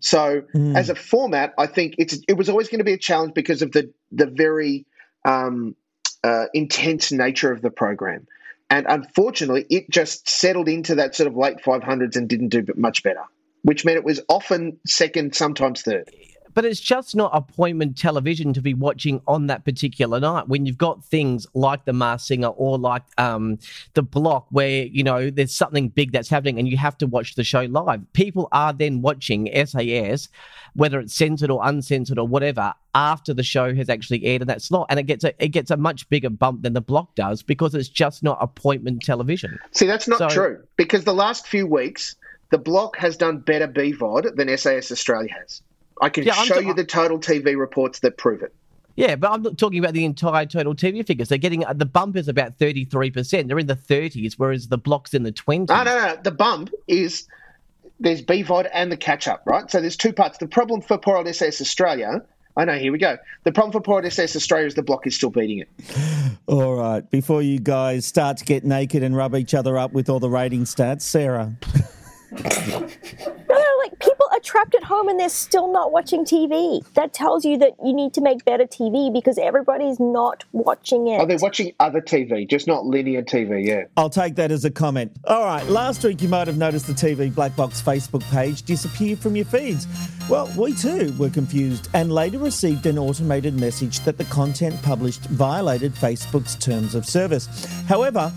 So 0.00 0.42
as 0.74 0.88
a 0.88 0.94
format, 0.94 1.52
I 1.58 1.66
think 1.66 1.94
it's 1.98 2.18
it 2.26 2.34
was 2.34 2.48
always 2.48 2.68
going 2.68 2.78
to 2.78 2.84
be 2.84 2.94
a 2.94 2.98
challenge 2.98 3.34
because 3.34 3.62
of 3.62 3.72
the 3.72 3.92
the 4.10 4.26
very 4.26 4.86
um, 5.24 5.76
uh, 6.24 6.46
intense 6.54 7.12
nature 7.12 7.52
of 7.52 7.60
the 7.60 7.70
program, 7.70 8.26
and 8.70 8.86
unfortunately, 8.88 9.66
it 9.68 9.90
just 9.90 10.28
settled 10.28 10.68
into 10.68 10.94
that 10.96 11.14
sort 11.14 11.26
of 11.26 11.36
late 11.36 11.58
500s 11.58 12.16
and 12.16 12.28
didn't 12.28 12.48
do 12.48 12.64
much 12.76 13.02
better, 13.02 13.22
which 13.62 13.84
meant 13.84 13.98
it 13.98 14.04
was 14.04 14.20
often 14.28 14.78
second, 14.86 15.34
sometimes 15.34 15.82
third. 15.82 16.10
But 16.54 16.64
it's 16.64 16.80
just 16.80 17.14
not 17.14 17.30
appointment 17.34 17.96
television 17.96 18.52
to 18.54 18.60
be 18.60 18.74
watching 18.74 19.20
on 19.26 19.46
that 19.46 19.64
particular 19.64 20.18
night 20.20 20.48
when 20.48 20.66
you've 20.66 20.78
got 20.78 21.04
things 21.04 21.46
like 21.54 21.84
the 21.84 21.92
Masked 21.92 22.28
Singer 22.28 22.48
or 22.48 22.78
like 22.78 23.02
um, 23.18 23.58
the 23.94 24.02
Block, 24.02 24.46
where 24.50 24.84
you 24.84 25.04
know 25.04 25.30
there's 25.30 25.54
something 25.54 25.88
big 25.88 26.12
that's 26.12 26.28
happening 26.28 26.58
and 26.58 26.68
you 26.68 26.76
have 26.76 26.98
to 26.98 27.06
watch 27.06 27.34
the 27.34 27.44
show 27.44 27.62
live. 27.62 28.00
People 28.12 28.48
are 28.52 28.72
then 28.72 29.00
watching 29.02 29.48
SAS, 29.66 30.28
whether 30.74 30.98
it's 31.00 31.14
censored 31.14 31.50
or 31.50 31.60
uncensored 31.62 32.18
or 32.18 32.26
whatever, 32.26 32.74
after 32.94 33.32
the 33.32 33.42
show 33.42 33.74
has 33.74 33.88
actually 33.88 34.24
aired 34.24 34.42
in 34.42 34.48
that 34.48 34.62
slot, 34.62 34.86
and 34.90 34.98
it 34.98 35.04
gets 35.04 35.24
a 35.24 35.32
it 35.42 35.48
gets 35.48 35.70
a 35.70 35.76
much 35.76 36.08
bigger 36.08 36.30
bump 36.30 36.62
than 36.62 36.72
the 36.72 36.80
Block 36.80 37.14
does 37.14 37.42
because 37.42 37.74
it's 37.74 37.88
just 37.88 38.22
not 38.22 38.38
appointment 38.40 39.02
television. 39.02 39.58
See, 39.72 39.86
that's 39.86 40.08
not 40.08 40.18
So- 40.18 40.28
true 40.28 40.62
because 40.76 41.04
the 41.04 41.14
last 41.14 41.46
few 41.46 41.66
weeks, 41.66 42.16
the 42.50 42.58
block 42.58 42.96
has 42.96 43.16
done 43.16 43.38
better 43.38 43.68
BVOD 43.68 44.34
than 44.36 44.48
SAS 44.58 44.90
Australia 44.90 45.32
has. 45.40 45.62
I 46.00 46.08
can 46.08 46.24
Yeah, 46.24 46.32
show 46.34 46.54
ta- 46.54 46.60
you 46.60 46.74
the 46.74 46.84
total 46.84 47.18
TV 47.18 47.56
reports 47.58 48.00
that 48.00 48.16
prove 48.16 48.42
it. 48.42 48.54
Yeah, 48.96 49.16
but 49.16 49.30
I'm 49.30 49.42
not 49.42 49.56
talking 49.56 49.78
about 49.78 49.94
the 49.94 50.04
entire 50.04 50.46
total 50.46 50.74
TV 50.74 51.06
figures. 51.06 51.28
They're 51.28 51.38
getting 51.38 51.64
the 51.74 51.86
bump 51.86 52.16
is 52.16 52.28
about 52.28 52.58
thirty 52.58 52.84
three 52.84 53.10
percent. 53.10 53.48
They're 53.48 53.58
in 53.58 53.66
the 53.66 53.76
thirties, 53.76 54.38
whereas 54.38 54.68
the 54.68 54.78
Block's 54.78 55.14
in 55.14 55.22
the 55.22 55.32
twenties. 55.32 55.68
No, 55.68 55.84
no, 55.84 55.94
no. 56.08 56.16
The 56.22 56.32
bump 56.32 56.70
is 56.88 57.26
there's 58.00 58.22
BVOD 58.22 58.68
and 58.72 58.90
the 58.90 58.96
catch 58.96 59.28
up, 59.28 59.42
right? 59.46 59.70
So 59.70 59.80
there's 59.80 59.96
two 59.96 60.12
parts. 60.12 60.38
The 60.38 60.48
problem 60.48 60.80
for 60.80 60.98
poor 60.98 61.16
old 61.16 61.34
SAS 61.34 61.60
Australia 61.60 62.22
I 62.56 62.64
know. 62.64 62.74
Here 62.78 62.92
we 62.92 62.98
go. 62.98 63.16
The 63.44 63.52
problem 63.52 63.72
for 63.72 63.80
Port 63.80 64.10
SAS 64.12 64.34
Australia 64.34 64.66
is 64.66 64.74
the 64.74 64.82
block 64.82 65.06
is 65.06 65.14
still 65.14 65.30
beating 65.30 65.60
it. 65.60 65.68
All 66.46 66.74
right. 66.74 67.08
Before 67.10 67.42
you 67.42 67.58
guys 67.58 68.06
start 68.06 68.36
to 68.38 68.44
get 68.44 68.64
naked 68.64 69.02
and 69.02 69.16
rub 69.16 69.34
each 69.34 69.54
other 69.54 69.78
up 69.78 69.92
with 69.92 70.10
all 70.10 70.20
the 70.20 70.28
rating 70.28 70.64
stats, 70.64 71.02
Sarah. 71.02 71.56
No, 72.32 72.78
no, 73.48 73.64
like 73.80 73.98
people 73.98 74.26
are 74.30 74.38
trapped 74.50 74.74
at 74.74 74.82
home 74.82 75.08
and 75.08 75.20
they're 75.20 75.28
still 75.28 75.72
not 75.72 75.92
watching 75.92 76.24
TV. 76.24 76.84
That 76.94 77.14
tells 77.14 77.44
you 77.44 77.56
that 77.58 77.74
you 77.84 77.92
need 77.92 78.12
to 78.14 78.20
make 78.20 78.44
better 78.44 78.64
TV 78.64 79.12
because 79.12 79.38
everybody's 79.38 80.00
not 80.00 80.42
watching 80.50 81.06
it. 81.06 81.20
Oh, 81.20 81.26
they're 81.26 81.38
watching 81.38 81.72
other 81.78 82.00
TV, 82.00 82.50
just 82.50 82.66
not 82.66 82.84
linear 82.84 83.22
TV. 83.22 83.64
Yeah. 83.64 83.84
I'll 83.96 84.10
take 84.10 84.34
that 84.34 84.50
as 84.50 84.64
a 84.64 84.70
comment. 84.70 85.12
All 85.24 85.44
right, 85.44 85.64
last 85.66 86.02
week 86.02 86.20
you 86.20 86.28
might 86.28 86.48
have 86.48 86.56
noticed 86.56 86.88
the 86.88 86.94
TV 86.94 87.32
Black 87.32 87.54
Box 87.54 87.80
Facebook 87.80 88.28
page 88.32 88.64
disappear 88.64 89.14
from 89.14 89.36
your 89.36 89.44
feeds. 89.44 89.86
Well, 90.28 90.52
we 90.58 90.74
too 90.74 91.14
were 91.16 91.30
confused 91.30 91.88
and 91.94 92.10
later 92.10 92.38
received 92.38 92.86
an 92.86 92.98
automated 92.98 93.54
message 93.54 94.00
that 94.00 94.18
the 94.18 94.24
content 94.24 94.82
published 94.82 95.22
violated 95.26 95.94
Facebook's 95.94 96.56
terms 96.56 96.96
of 96.96 97.06
service. 97.06 97.46
However, 97.86 98.32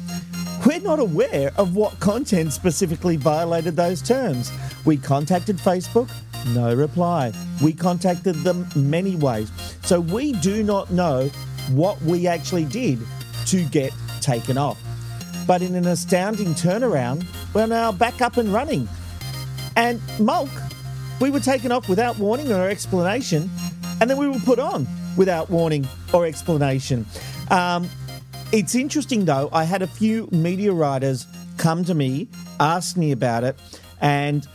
we're 0.66 0.80
not 0.80 1.00
aware 1.00 1.52
of 1.58 1.76
what 1.76 2.00
content 2.00 2.54
specifically 2.54 3.18
violated 3.18 3.76
those 3.76 4.02
terms. 4.02 4.52
We 4.86 4.98
contacted 4.98 5.58
Facebook, 5.58 6.10
no 6.54 6.74
reply. 6.74 7.32
We 7.62 7.74
contacted 7.74 8.36
them 8.38 8.68
many 8.76 9.16
ways. 9.16 9.52
So 9.84 10.00
we 10.00 10.34
do 10.34 10.64
not 10.64 10.92
know 10.92 11.30
what 11.72 12.02
we 12.02 12.28
actually 12.28 12.66
did 12.66 13.00
to 13.48 13.64
get 13.66 13.94
taken 14.22 14.58
off. 14.58 14.80
But 15.48 15.62
in 15.62 15.76
an 15.76 15.88
astounding 15.88 16.54
turnaround, 16.54 17.26
we're 17.54 17.68
now 17.68 17.92
back 17.92 18.22
up 18.22 18.38
and 18.38 18.52
running. 18.54 18.88
And 19.76 20.02
Mulk, 20.20 20.50
we 21.20 21.30
were 21.32 21.40
taken 21.40 21.72
off 21.72 21.90
without 21.90 22.18
warning 22.18 22.52
or 22.52 22.68
explanation, 22.68 23.50
and 24.02 24.10
then 24.10 24.18
we 24.18 24.28
were 24.28 24.40
put 24.40 24.60
on 24.60 24.88
without 25.18 25.50
warning 25.50 25.88
or 26.14 26.26
explanation. 26.26 27.06
Um, 27.50 27.90
it's 28.52 28.76
interesting 28.76 29.26
though, 29.26 29.50
I 29.52 29.64
had 29.64 29.82
a 29.82 29.88
few 29.88 30.28
media 30.32 30.74
writers 30.74 31.26
come 31.58 31.84
to 31.86 31.94
me, 31.94 32.28
ask 32.60 32.98
me 32.98 33.12
about 33.12 33.44
it, 33.44 33.60
and 34.02 34.48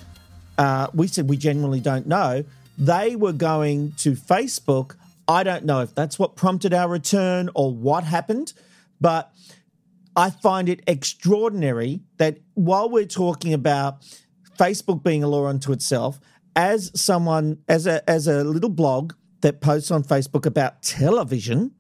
uh, 0.59 0.88
we 0.92 1.06
said 1.06 1.28
we 1.28 1.36
genuinely 1.36 1.80
don't 1.80 2.06
know. 2.06 2.44
They 2.76 3.16
were 3.16 3.32
going 3.32 3.92
to 3.98 4.12
Facebook. 4.12 4.96
I 5.26 5.42
don't 5.42 5.64
know 5.64 5.80
if 5.80 5.94
that's 5.94 6.18
what 6.18 6.36
prompted 6.36 6.74
our 6.74 6.88
return 6.88 7.48
or 7.54 7.72
what 7.72 8.04
happened, 8.04 8.52
but 9.00 9.32
I 10.16 10.30
find 10.30 10.68
it 10.68 10.82
extraordinary 10.86 12.00
that 12.16 12.38
while 12.54 12.90
we're 12.90 13.06
talking 13.06 13.54
about 13.54 14.02
Facebook 14.59 15.02
being 15.02 15.22
a 15.22 15.28
law 15.28 15.46
unto 15.46 15.72
itself, 15.72 16.18
as 16.56 16.90
someone, 17.00 17.59
as 17.68 17.86
a 17.86 18.09
as 18.11 18.26
a 18.26 18.42
little 18.42 18.70
blog 18.70 19.12
that 19.42 19.61
posts 19.61 19.92
on 19.92 20.02
Facebook 20.02 20.44
about 20.44 20.82
television, 20.82 21.72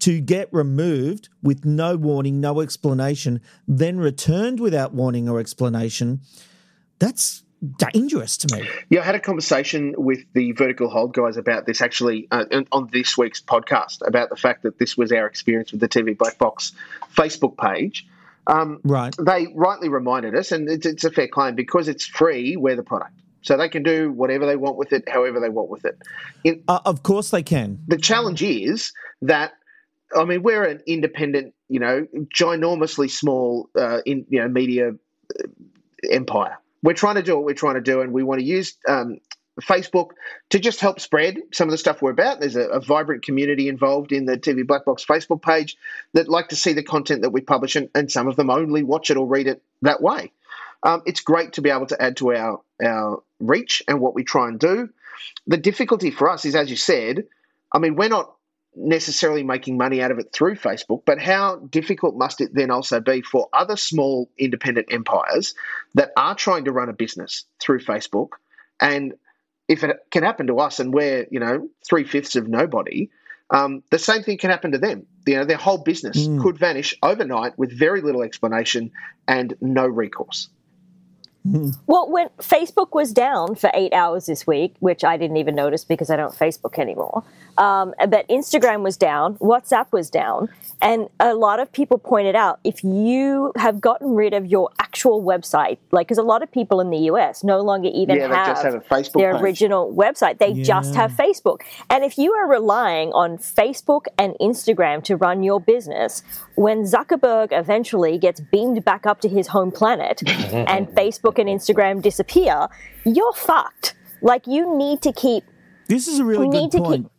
to 0.00 0.20
get 0.20 0.48
removed 0.52 1.28
with 1.42 1.64
no 1.64 1.96
warning, 1.96 2.40
no 2.40 2.60
explanation, 2.60 3.40
then 3.66 3.98
returned 3.98 4.60
without 4.60 4.94
warning 4.94 5.28
or 5.28 5.40
explanation, 5.40 6.20
that's 6.98 7.42
dangerous 7.78 8.36
to 8.38 8.56
me. 8.56 8.68
Yeah, 8.88 9.00
I 9.00 9.04
had 9.04 9.14
a 9.14 9.20
conversation 9.20 9.94
with 9.96 10.20
the 10.32 10.52
vertical 10.52 10.88
hold 10.88 11.14
guys 11.14 11.36
about 11.36 11.66
this 11.66 11.80
actually 11.80 12.28
uh, 12.30 12.44
on 12.72 12.88
this 12.92 13.18
week's 13.18 13.40
podcast 13.40 14.06
about 14.06 14.30
the 14.30 14.36
fact 14.36 14.62
that 14.62 14.78
this 14.78 14.96
was 14.96 15.12
our 15.12 15.26
experience 15.26 15.72
with 15.72 15.80
the 15.80 15.88
TV 15.88 16.16
Black 16.16 16.38
Box 16.38 16.72
Facebook 17.14 17.56
page. 17.56 18.06
Um, 18.46 18.80
right. 18.84 19.14
They 19.20 19.48
rightly 19.54 19.88
reminded 19.88 20.34
us, 20.34 20.52
and 20.52 20.68
it's, 20.68 20.86
it's 20.86 21.04
a 21.04 21.10
fair 21.10 21.28
claim 21.28 21.54
because 21.54 21.88
it's 21.88 22.06
free. 22.06 22.56
We're 22.56 22.76
the 22.76 22.82
product. 22.82 23.12
So 23.42 23.56
they 23.56 23.68
can 23.68 23.82
do 23.82 24.10
whatever 24.10 24.46
they 24.46 24.56
want 24.56 24.76
with 24.76 24.92
it, 24.92 25.08
however 25.08 25.38
they 25.38 25.48
want 25.48 25.68
with 25.68 25.84
it. 25.84 25.98
In, 26.44 26.62
uh, 26.66 26.80
of 26.84 27.02
course, 27.02 27.30
they 27.30 27.42
can. 27.42 27.80
The 27.86 27.96
challenge 27.96 28.42
is 28.42 28.92
that 29.22 29.52
I 30.16 30.24
mean, 30.24 30.42
we're 30.42 30.64
an 30.64 30.80
independent, 30.86 31.54
you 31.68 31.80
know, 31.80 32.06
ginormously 32.34 33.10
small, 33.10 33.68
uh, 33.76 34.00
in 34.06 34.24
you 34.28 34.40
know, 34.40 34.48
media 34.48 34.90
uh, 34.90 35.48
empire. 36.10 36.58
We're 36.82 36.94
trying 36.94 37.16
to 37.16 37.22
do 37.22 37.36
what 37.36 37.44
we're 37.44 37.54
trying 37.54 37.74
to 37.74 37.80
do, 37.80 38.00
and 38.00 38.12
we 38.12 38.22
want 38.22 38.40
to 38.40 38.46
use 38.46 38.76
um, 38.86 39.18
Facebook 39.60 40.10
to 40.50 40.58
just 40.58 40.80
help 40.80 41.00
spread 41.00 41.38
some 41.52 41.68
of 41.68 41.72
the 41.72 41.78
stuff 41.78 42.00
we're 42.00 42.10
about. 42.10 42.40
There's 42.40 42.56
a, 42.56 42.68
a, 42.68 42.80
vibrant 42.80 43.24
community 43.24 43.68
involved 43.68 44.12
in 44.12 44.24
the 44.24 44.38
TV 44.38 44.66
Black 44.66 44.84
Box 44.84 45.04
Facebook 45.04 45.42
page 45.42 45.76
that 46.12 46.28
like 46.28 46.48
to 46.48 46.56
see 46.56 46.72
the 46.72 46.82
content 46.82 47.22
that 47.22 47.30
we 47.30 47.40
publish, 47.40 47.76
and, 47.76 47.88
and 47.94 48.10
some 48.10 48.28
of 48.28 48.36
them 48.36 48.50
only 48.50 48.82
watch 48.82 49.10
it 49.10 49.16
or 49.16 49.26
read 49.26 49.48
it 49.48 49.62
that 49.82 50.00
way. 50.00 50.32
Um, 50.82 51.02
it's 51.06 51.20
great 51.20 51.54
to 51.54 51.62
be 51.62 51.70
able 51.70 51.86
to 51.86 52.00
add 52.00 52.16
to 52.18 52.34
our 52.34 52.60
our 52.82 53.22
reach 53.40 53.82
and 53.88 54.00
what 54.00 54.14
we 54.14 54.22
try 54.22 54.48
and 54.48 54.60
do. 54.60 54.88
The 55.46 55.56
difficulty 55.56 56.10
for 56.10 56.30
us 56.30 56.44
is, 56.44 56.54
as 56.54 56.70
you 56.70 56.76
said, 56.76 57.24
I 57.72 57.78
mean, 57.78 57.96
we're 57.96 58.08
not 58.08 58.34
necessarily 58.78 59.42
making 59.42 59.76
money 59.76 60.00
out 60.00 60.10
of 60.10 60.18
it 60.18 60.32
through 60.32 60.54
Facebook, 60.54 61.02
but 61.04 61.20
how 61.20 61.56
difficult 61.70 62.16
must 62.16 62.40
it 62.40 62.54
then 62.54 62.70
also 62.70 63.00
be 63.00 63.22
for 63.22 63.48
other 63.52 63.76
small 63.76 64.30
independent 64.38 64.86
empires 64.90 65.54
that 65.94 66.10
are 66.16 66.34
trying 66.34 66.64
to 66.64 66.72
run 66.72 66.88
a 66.88 66.92
business 66.92 67.44
through 67.60 67.80
Facebook? 67.80 68.30
And 68.80 69.14
if 69.68 69.84
it 69.84 69.96
can 70.10 70.22
happen 70.22 70.46
to 70.46 70.60
us 70.60 70.78
and 70.80 70.94
we're, 70.94 71.26
you 71.30 71.40
know, 71.40 71.68
three 71.88 72.04
fifths 72.04 72.36
of 72.36 72.48
nobody, 72.48 73.10
um, 73.50 73.82
the 73.90 73.98
same 73.98 74.22
thing 74.22 74.38
can 74.38 74.50
happen 74.50 74.72
to 74.72 74.78
them. 74.78 75.06
You 75.26 75.36
know, 75.36 75.44
their 75.44 75.56
whole 75.56 75.78
business 75.78 76.26
mm. 76.26 76.40
could 76.40 76.58
vanish 76.58 76.94
overnight 77.02 77.58
with 77.58 77.76
very 77.76 78.00
little 78.00 78.22
explanation 78.22 78.90
and 79.26 79.54
no 79.60 79.86
recourse. 79.86 80.48
Well, 81.86 82.10
when 82.10 82.28
Facebook 82.38 82.88
was 82.92 83.12
down 83.12 83.54
for 83.54 83.70
eight 83.72 83.94
hours 83.94 84.26
this 84.26 84.46
week, 84.46 84.74
which 84.80 85.02
I 85.02 85.16
didn't 85.16 85.38
even 85.38 85.54
notice 85.54 85.84
because 85.84 86.10
I 86.10 86.16
don't 86.16 86.34
Facebook 86.34 86.78
anymore, 86.78 87.24
um, 87.58 87.92
but 88.08 88.26
Instagram 88.28 88.82
was 88.82 88.96
down, 88.96 89.36
WhatsApp 89.36 89.92
was 89.92 90.08
down, 90.10 90.48
and 90.80 91.08
a 91.20 91.34
lot 91.34 91.58
of 91.60 91.70
people 91.72 91.98
pointed 91.98 92.36
out 92.36 92.60
if 92.64 92.82
you 92.84 93.52
have 93.56 93.80
gotten 93.80 94.14
rid 94.14 94.32
of 94.32 94.46
your 94.46 94.70
actual 94.78 95.22
website, 95.22 95.78
like 95.90 96.06
because 96.06 96.18
a 96.18 96.22
lot 96.22 96.42
of 96.42 96.50
people 96.52 96.80
in 96.80 96.90
the 96.90 96.98
US 97.12 97.42
no 97.44 97.60
longer 97.60 97.90
even 97.92 98.16
yeah, 98.16 98.28
have, 98.34 98.56
have 98.58 98.72
their 98.72 99.32
page. 99.34 99.42
original 99.42 99.92
website, 99.92 100.38
they 100.38 100.50
Yeah. 100.52 100.64
just 100.64 100.94
have 100.94 101.10
Facebook. 101.12 101.60
And 101.90 102.04
if 102.04 102.16
you 102.16 102.32
are 102.32 102.48
relying 102.48 103.12
on 103.12 103.38
Facebook 103.38 104.04
and 104.16 104.34
Instagram 104.40 105.02
to 105.04 105.16
run 105.16 105.42
your 105.42 105.60
business, 105.60 106.22
when 106.54 106.84
Zuckerberg 106.84 107.48
eventually 107.50 108.18
gets 108.18 108.40
beamed 108.40 108.84
back 108.84 109.04
up 109.06 109.20
to 109.22 109.28
his 109.28 109.48
home 109.48 109.70
planet 109.72 110.22
and 110.26 110.88
Facebook 110.88 111.38
and 111.38 111.48
Instagram 111.48 112.00
disappear, 112.02 112.68
you're 113.04 113.32
fucked. 113.32 113.94
Like 114.22 114.46
you 114.46 114.76
need 114.76 115.02
to 115.02 115.12
keep 115.12 115.44
This 115.88 116.06
is 116.08 116.18
a 116.20 116.24
really 116.24 116.48
good 116.68 116.82
point. 116.82 117.02
keep- 117.04 117.12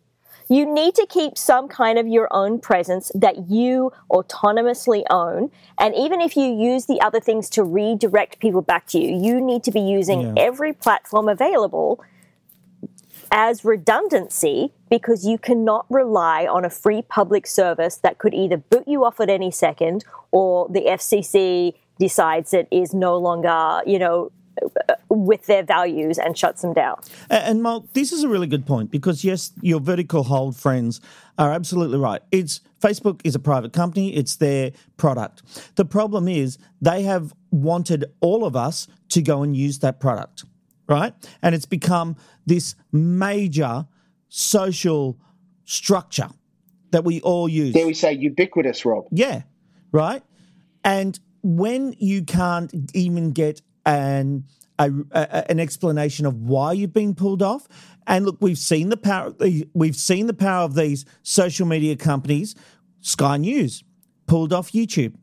you 0.50 0.66
need 0.66 0.96
to 0.96 1.06
keep 1.08 1.38
some 1.38 1.68
kind 1.68 2.00
of 2.00 2.08
your 2.08 2.28
own 2.32 2.60
presence 2.60 3.12
that 3.14 3.50
you 3.50 3.92
autonomously 4.12 5.04
own. 5.10 5.52
And 5.80 5.94
even 5.96 6.20
if 6.22 6.36
you 6.36 6.46
use 6.46 6.88
the 6.88 7.00
other 7.02 7.20
things 7.20 7.50
to 7.52 7.64
redirect 7.64 8.40
people 8.40 8.62
back 8.64 8.88
to 8.88 9.00
you, 9.00 9.16
you 9.16 9.40
need 9.40 9.64
to 9.64 9.72
be 9.72 9.80
using 9.80 10.22
Yeah. 10.22 10.34
every 10.38 10.74
platform 10.74 11.30
available 11.30 12.04
as 13.32 13.64
redundancy 13.64 14.74
because 14.90 15.24
you 15.24 15.38
cannot 15.38 15.86
rely 15.88 16.48
on 16.48 16.66
a 16.66 16.70
free 16.70 17.04
public 17.04 17.46
service 17.46 17.98
that 17.98 18.18
could 18.18 18.34
either 18.34 18.58
boot 18.58 18.88
you 18.88 19.06
off 19.06 19.20
at 19.20 19.30
any 19.30 19.52
second 19.52 20.04
or 20.32 20.68
the 20.68 20.88
FCC 20.88 21.76
decides 22.00 22.56
it 22.56 22.68
is 22.72 22.92
no 22.92 23.18
longer, 23.18 23.82
you 23.86 24.00
know, 24.00 24.32
with 25.10 25.46
their 25.48 25.64
values 25.64 26.18
and 26.18 26.38
shuts 26.38 26.62
them 26.62 26.74
down. 26.74 26.98
A- 27.30 27.46
And 27.48 27.64
Mark, 27.64 27.92
this 27.94 28.12
is 28.12 28.24
a 28.24 28.30
really 28.30 28.48
good 28.48 28.66
point 28.66 28.92
because 28.92 29.24
yes, 29.24 29.52
your 29.62 29.80
vertical 29.80 30.24
hold 30.24 30.56
friends 30.56 31.02
are 31.38 31.52
absolutely 31.52 31.98
right. 31.98 32.22
It's 32.32 32.62
Facebook 32.82 33.22
is 33.24 33.36
a 33.36 33.40
private 33.40 33.74
company, 33.74 34.16
it's 34.16 34.36
their 34.38 34.72
product. 34.98 35.74
The 35.76 35.86
problem 35.86 36.28
is 36.28 36.58
they 36.82 37.04
have 37.04 37.34
wanted 37.52 38.06
all 38.22 38.46
of 38.46 38.56
us 38.56 38.88
to 39.10 39.22
go 39.22 39.42
and 39.44 39.56
use 39.56 39.80
that 39.80 40.00
product, 40.00 40.46
right? 40.88 41.14
And 41.42 41.56
it's 41.56 41.66
become 41.66 42.16
this 42.46 42.76
major 42.92 43.88
social 44.30 45.18
structure 45.66 46.30
that 46.92 47.04
we 47.04 47.22
all 47.22 47.50
use. 47.50 47.74
Dare 47.74 47.86
we 47.88 47.94
say 47.94 48.14
ubiquitous, 48.14 48.86
Rob? 48.86 49.06
Yeah, 49.12 49.44
right. 49.92 50.24
And 50.84 51.20
when 51.44 51.96
you 52.00 52.24
can't 52.24 52.72
even 52.94 53.32
get 53.32 53.62
an 53.86 54.46
a, 54.80 54.90
a- 55.12 55.52
an 55.52 55.60
explanation 55.60 56.26
of 56.26 56.36
why 56.36 56.72
you've 56.74 56.94
been 56.94 57.14
pulled 57.14 57.44
off, 57.44 57.68
and 58.08 58.26
look, 58.26 58.38
we've 58.40 58.58
seen 58.58 58.90
the 58.90 58.98
power. 58.98 59.34
We've 59.74 59.96
seen 59.96 60.28
the 60.28 60.34
power 60.34 60.64
of 60.64 60.74
these 60.76 61.06
social 61.22 61.68
media 61.68 61.96
companies. 61.96 62.56
Sky 63.02 63.38
News 63.38 63.84
pulled 64.26 64.52
off 64.52 64.72
YouTube, 64.72 65.16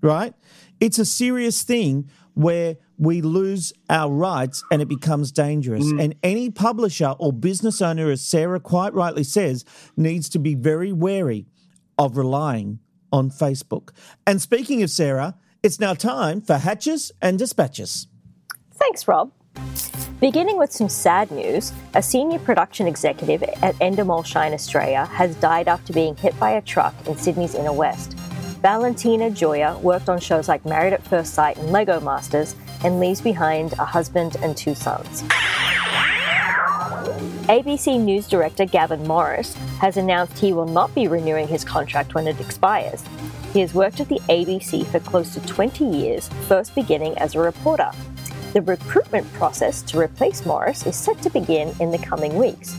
right? 0.00 0.34
It's 0.80 0.98
a 0.98 1.04
serious 1.04 1.62
thing 1.62 2.10
where 2.34 2.76
we 2.98 3.20
lose 3.22 3.72
our 3.88 4.12
rights 4.12 4.62
and 4.70 4.80
it 4.82 4.88
becomes 4.88 5.32
dangerous. 5.32 5.84
Mm. 5.84 6.02
And 6.02 6.14
any 6.22 6.50
publisher 6.50 7.14
or 7.18 7.32
business 7.32 7.80
owner, 7.82 8.10
as 8.10 8.22
Sarah 8.22 8.60
quite 8.60 8.94
rightly 8.94 9.24
says, 9.24 9.64
needs 9.96 10.28
to 10.30 10.38
be 10.38 10.54
very 10.54 10.92
wary 10.92 11.46
of 11.98 12.16
relying 12.16 12.80
on 13.12 13.30
Facebook. 13.30 13.90
And 14.26 14.42
speaking 14.42 14.82
of 14.82 14.90
Sarah, 14.90 15.36
it's 15.62 15.80
now 15.80 15.94
time 15.94 16.40
for 16.40 16.58
Hatches 16.58 17.12
and 17.22 17.38
Dispatches. 17.38 18.08
Thanks, 18.76 19.06
Rob. 19.08 19.30
Beginning 20.20 20.58
with 20.58 20.72
some 20.72 20.88
sad 20.88 21.30
news, 21.30 21.72
a 21.94 22.02
senior 22.02 22.38
production 22.38 22.86
executive 22.86 23.42
at 23.42 23.74
Endemol 23.76 24.24
Shine 24.24 24.54
Australia 24.54 25.06
has 25.06 25.36
died 25.36 25.68
after 25.68 25.92
being 25.92 26.16
hit 26.16 26.38
by 26.38 26.52
a 26.52 26.62
truck 26.62 26.94
in 27.06 27.16
Sydney's 27.16 27.54
inner 27.54 27.72
west. 27.72 28.14
Valentina 28.62 29.30
Joya 29.30 29.78
worked 29.80 30.08
on 30.08 30.18
shows 30.18 30.48
like 30.48 30.64
Married 30.64 30.94
at 30.94 31.06
First 31.06 31.34
Sight 31.34 31.58
and 31.58 31.70
Lego 31.70 32.00
Masters 32.00 32.56
and 32.82 33.00
leaves 33.00 33.20
behind 33.20 33.74
a 33.74 33.84
husband 33.84 34.36
and 34.42 34.56
two 34.56 34.74
sons. 34.74 35.22
ABC 37.44 38.00
News 38.00 38.26
director 38.26 38.64
Gavin 38.64 39.06
Morris 39.06 39.54
has 39.80 39.98
announced 39.98 40.38
he 40.38 40.54
will 40.54 40.66
not 40.66 40.94
be 40.94 41.06
renewing 41.06 41.46
his 41.46 41.62
contract 41.62 42.14
when 42.14 42.26
it 42.26 42.40
expires. 42.40 43.04
He 43.52 43.60
has 43.60 43.74
worked 43.74 44.00
at 44.00 44.08
the 44.08 44.20
ABC 44.30 44.86
for 44.86 45.00
close 45.00 45.34
to 45.34 45.40
20 45.46 45.84
years, 45.84 46.28
first 46.48 46.74
beginning 46.74 47.18
as 47.18 47.34
a 47.34 47.40
reporter. 47.40 47.90
The 48.54 48.62
recruitment 48.62 49.30
process 49.32 49.82
to 49.82 49.98
replace 49.98 50.46
Morris 50.46 50.86
is 50.86 50.94
set 50.94 51.20
to 51.22 51.30
begin 51.30 51.74
in 51.80 51.90
the 51.90 51.98
coming 51.98 52.36
weeks. 52.36 52.78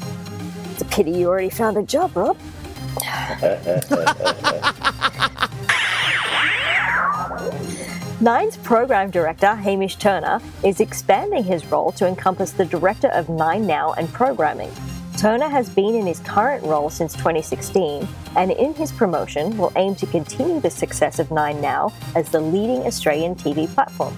It's 0.71 0.81
a 0.81 0.85
pity 0.85 1.11
you 1.11 1.27
already 1.27 1.49
found 1.49 1.75
a 1.75 1.83
job, 1.83 2.15
Rob. 2.15 2.37
Nine's 8.21 8.55
program 8.55 9.11
director, 9.11 9.53
Hamish 9.53 9.97
Turner, 9.97 10.39
is 10.63 10.79
expanding 10.79 11.43
his 11.43 11.65
role 11.65 11.91
to 11.91 12.07
encompass 12.07 12.53
the 12.53 12.63
director 12.63 13.09
of 13.09 13.27
Nine 13.27 13.67
Now 13.67 13.91
and 13.97 14.07
programming. 14.13 14.71
Turner 15.17 15.49
has 15.49 15.69
been 15.69 15.93
in 15.93 16.05
his 16.05 16.21
current 16.21 16.63
role 16.63 16.89
since 16.89 17.11
2016, 17.15 18.07
and 18.37 18.51
in 18.51 18.73
his 18.75 18.93
promotion 18.93 19.57
will 19.57 19.73
aim 19.75 19.93
to 19.95 20.05
continue 20.05 20.61
the 20.61 20.69
success 20.69 21.19
of 21.19 21.31
Nine 21.31 21.59
Now 21.59 21.91
as 22.15 22.29
the 22.29 22.39
leading 22.39 22.83
Australian 22.83 23.35
TV 23.35 23.67
platform. 23.67 24.15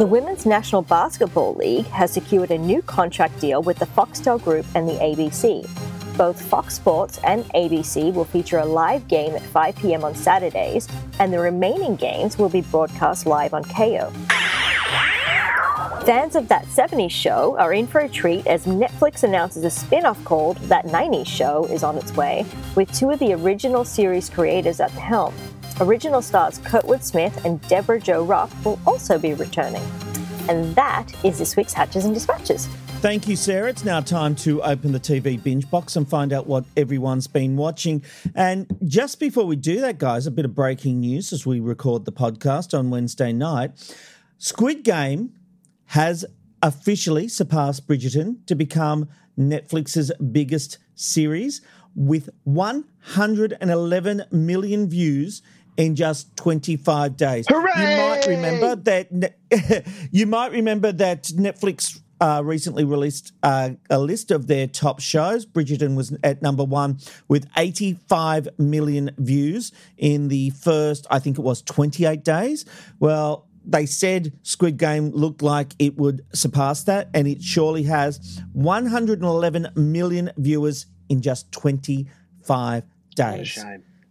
The 0.00 0.06
Women's 0.06 0.46
National 0.46 0.80
Basketball 0.80 1.56
League 1.56 1.84
has 1.88 2.10
secured 2.10 2.50
a 2.50 2.56
new 2.56 2.80
contract 2.80 3.38
deal 3.38 3.60
with 3.60 3.78
the 3.78 3.84
Foxtel 3.84 4.42
Group 4.42 4.64
and 4.74 4.88
the 4.88 4.94
ABC. 4.94 5.68
Both 6.16 6.40
Fox 6.40 6.74
Sports 6.74 7.20
and 7.22 7.44
ABC 7.50 8.10
will 8.14 8.24
feature 8.24 8.56
a 8.56 8.64
live 8.64 9.06
game 9.08 9.34
at 9.34 9.42
5 9.42 9.76
pm 9.76 10.02
on 10.02 10.14
Saturdays, 10.14 10.88
and 11.18 11.30
the 11.30 11.38
remaining 11.38 11.96
games 11.96 12.38
will 12.38 12.48
be 12.48 12.62
broadcast 12.62 13.26
live 13.26 13.52
on 13.52 13.62
Kayo. 13.64 14.10
Fans 16.06 16.34
of 16.34 16.48
That 16.48 16.64
70s 16.64 17.10
Show 17.10 17.58
are 17.58 17.74
in 17.74 17.86
for 17.86 18.00
a 18.00 18.08
treat 18.08 18.46
as 18.46 18.64
Netflix 18.64 19.22
announces 19.22 19.64
a 19.64 19.70
spin 19.70 20.06
off 20.06 20.24
called 20.24 20.56
That 20.60 20.86
90s 20.86 21.26
Show 21.26 21.66
is 21.66 21.82
on 21.82 21.98
its 21.98 22.16
way, 22.16 22.46
with 22.74 22.90
two 22.94 23.10
of 23.10 23.18
the 23.18 23.34
original 23.34 23.84
series 23.84 24.30
creators 24.30 24.80
at 24.80 24.92
the 24.92 25.00
helm. 25.00 25.34
Original 25.80 26.20
stars 26.20 26.58
Kurtwood 26.58 27.02
Smith 27.02 27.44
and 27.46 27.60
Debra 27.62 28.00
Jo 28.00 28.22
Rupp 28.22 28.50
will 28.66 28.78
also 28.86 29.18
be 29.18 29.32
returning. 29.32 29.82
And 30.46 30.74
that 30.74 31.06
is 31.24 31.38
this 31.38 31.56
week's 31.56 31.72
Hatches 31.72 32.04
and 32.04 32.12
Dispatches. 32.12 32.66
Thank 33.00 33.26
you, 33.26 33.34
Sarah. 33.34 33.70
It's 33.70 33.82
now 33.82 34.00
time 34.02 34.34
to 34.36 34.62
open 34.62 34.92
the 34.92 35.00
TV 35.00 35.42
binge 35.42 35.70
box 35.70 35.96
and 35.96 36.06
find 36.06 36.34
out 36.34 36.46
what 36.46 36.66
everyone's 36.76 37.26
been 37.26 37.56
watching. 37.56 38.04
And 38.34 38.66
just 38.86 39.18
before 39.18 39.46
we 39.46 39.56
do 39.56 39.80
that, 39.80 39.96
guys, 39.96 40.26
a 40.26 40.30
bit 40.30 40.44
of 40.44 40.54
breaking 40.54 41.00
news 41.00 41.32
as 41.32 41.46
we 41.46 41.60
record 41.60 42.04
the 42.04 42.12
podcast 42.12 42.78
on 42.78 42.90
Wednesday 42.90 43.32
night. 43.32 43.70
Squid 44.36 44.84
Game 44.84 45.32
has 45.86 46.26
officially 46.62 47.26
surpassed 47.26 47.88
Bridgerton 47.88 48.44
to 48.44 48.54
become 48.54 49.08
Netflix's 49.38 50.12
biggest 50.30 50.76
series 50.94 51.62
with 51.94 52.28
111 52.44 54.24
million 54.30 54.88
views 54.88 55.42
in 55.80 55.96
just 55.96 56.36
25 56.36 57.16
days. 57.16 57.46
Hooray! 57.48 57.72
You 57.76 57.96
might 57.96 58.26
remember 58.26 58.76
that 58.76 59.88
you 60.12 60.26
might 60.26 60.52
remember 60.52 60.92
that 60.92 61.24
Netflix 61.24 62.00
uh, 62.20 62.42
recently 62.44 62.84
released 62.84 63.32
uh, 63.42 63.70
a 63.88 63.98
list 63.98 64.30
of 64.30 64.46
their 64.46 64.66
top 64.66 65.00
shows. 65.00 65.46
Bridgerton 65.46 65.96
was 65.96 66.14
at 66.22 66.42
number 66.42 66.64
one 66.64 66.98
with 67.28 67.48
85 67.56 68.48
million 68.58 69.10
views 69.16 69.72
in 69.96 70.28
the 70.28 70.50
first, 70.50 71.06
I 71.10 71.18
think 71.18 71.38
it 71.38 71.42
was 71.42 71.62
28 71.62 72.22
days. 72.22 72.66
Well, 72.98 73.48
they 73.64 73.86
said 73.86 74.32
Squid 74.42 74.76
Game 74.76 75.10
looked 75.10 75.42
like 75.42 75.74
it 75.78 75.96
would 75.96 76.26
surpass 76.34 76.84
that, 76.84 77.08
and 77.14 77.26
it 77.26 77.42
surely 77.42 77.84
has 77.84 78.42
111 78.52 79.68
million 79.76 80.30
viewers 80.36 80.86
in 81.08 81.22
just 81.22 81.50
25 81.52 82.84
days. 83.14 83.48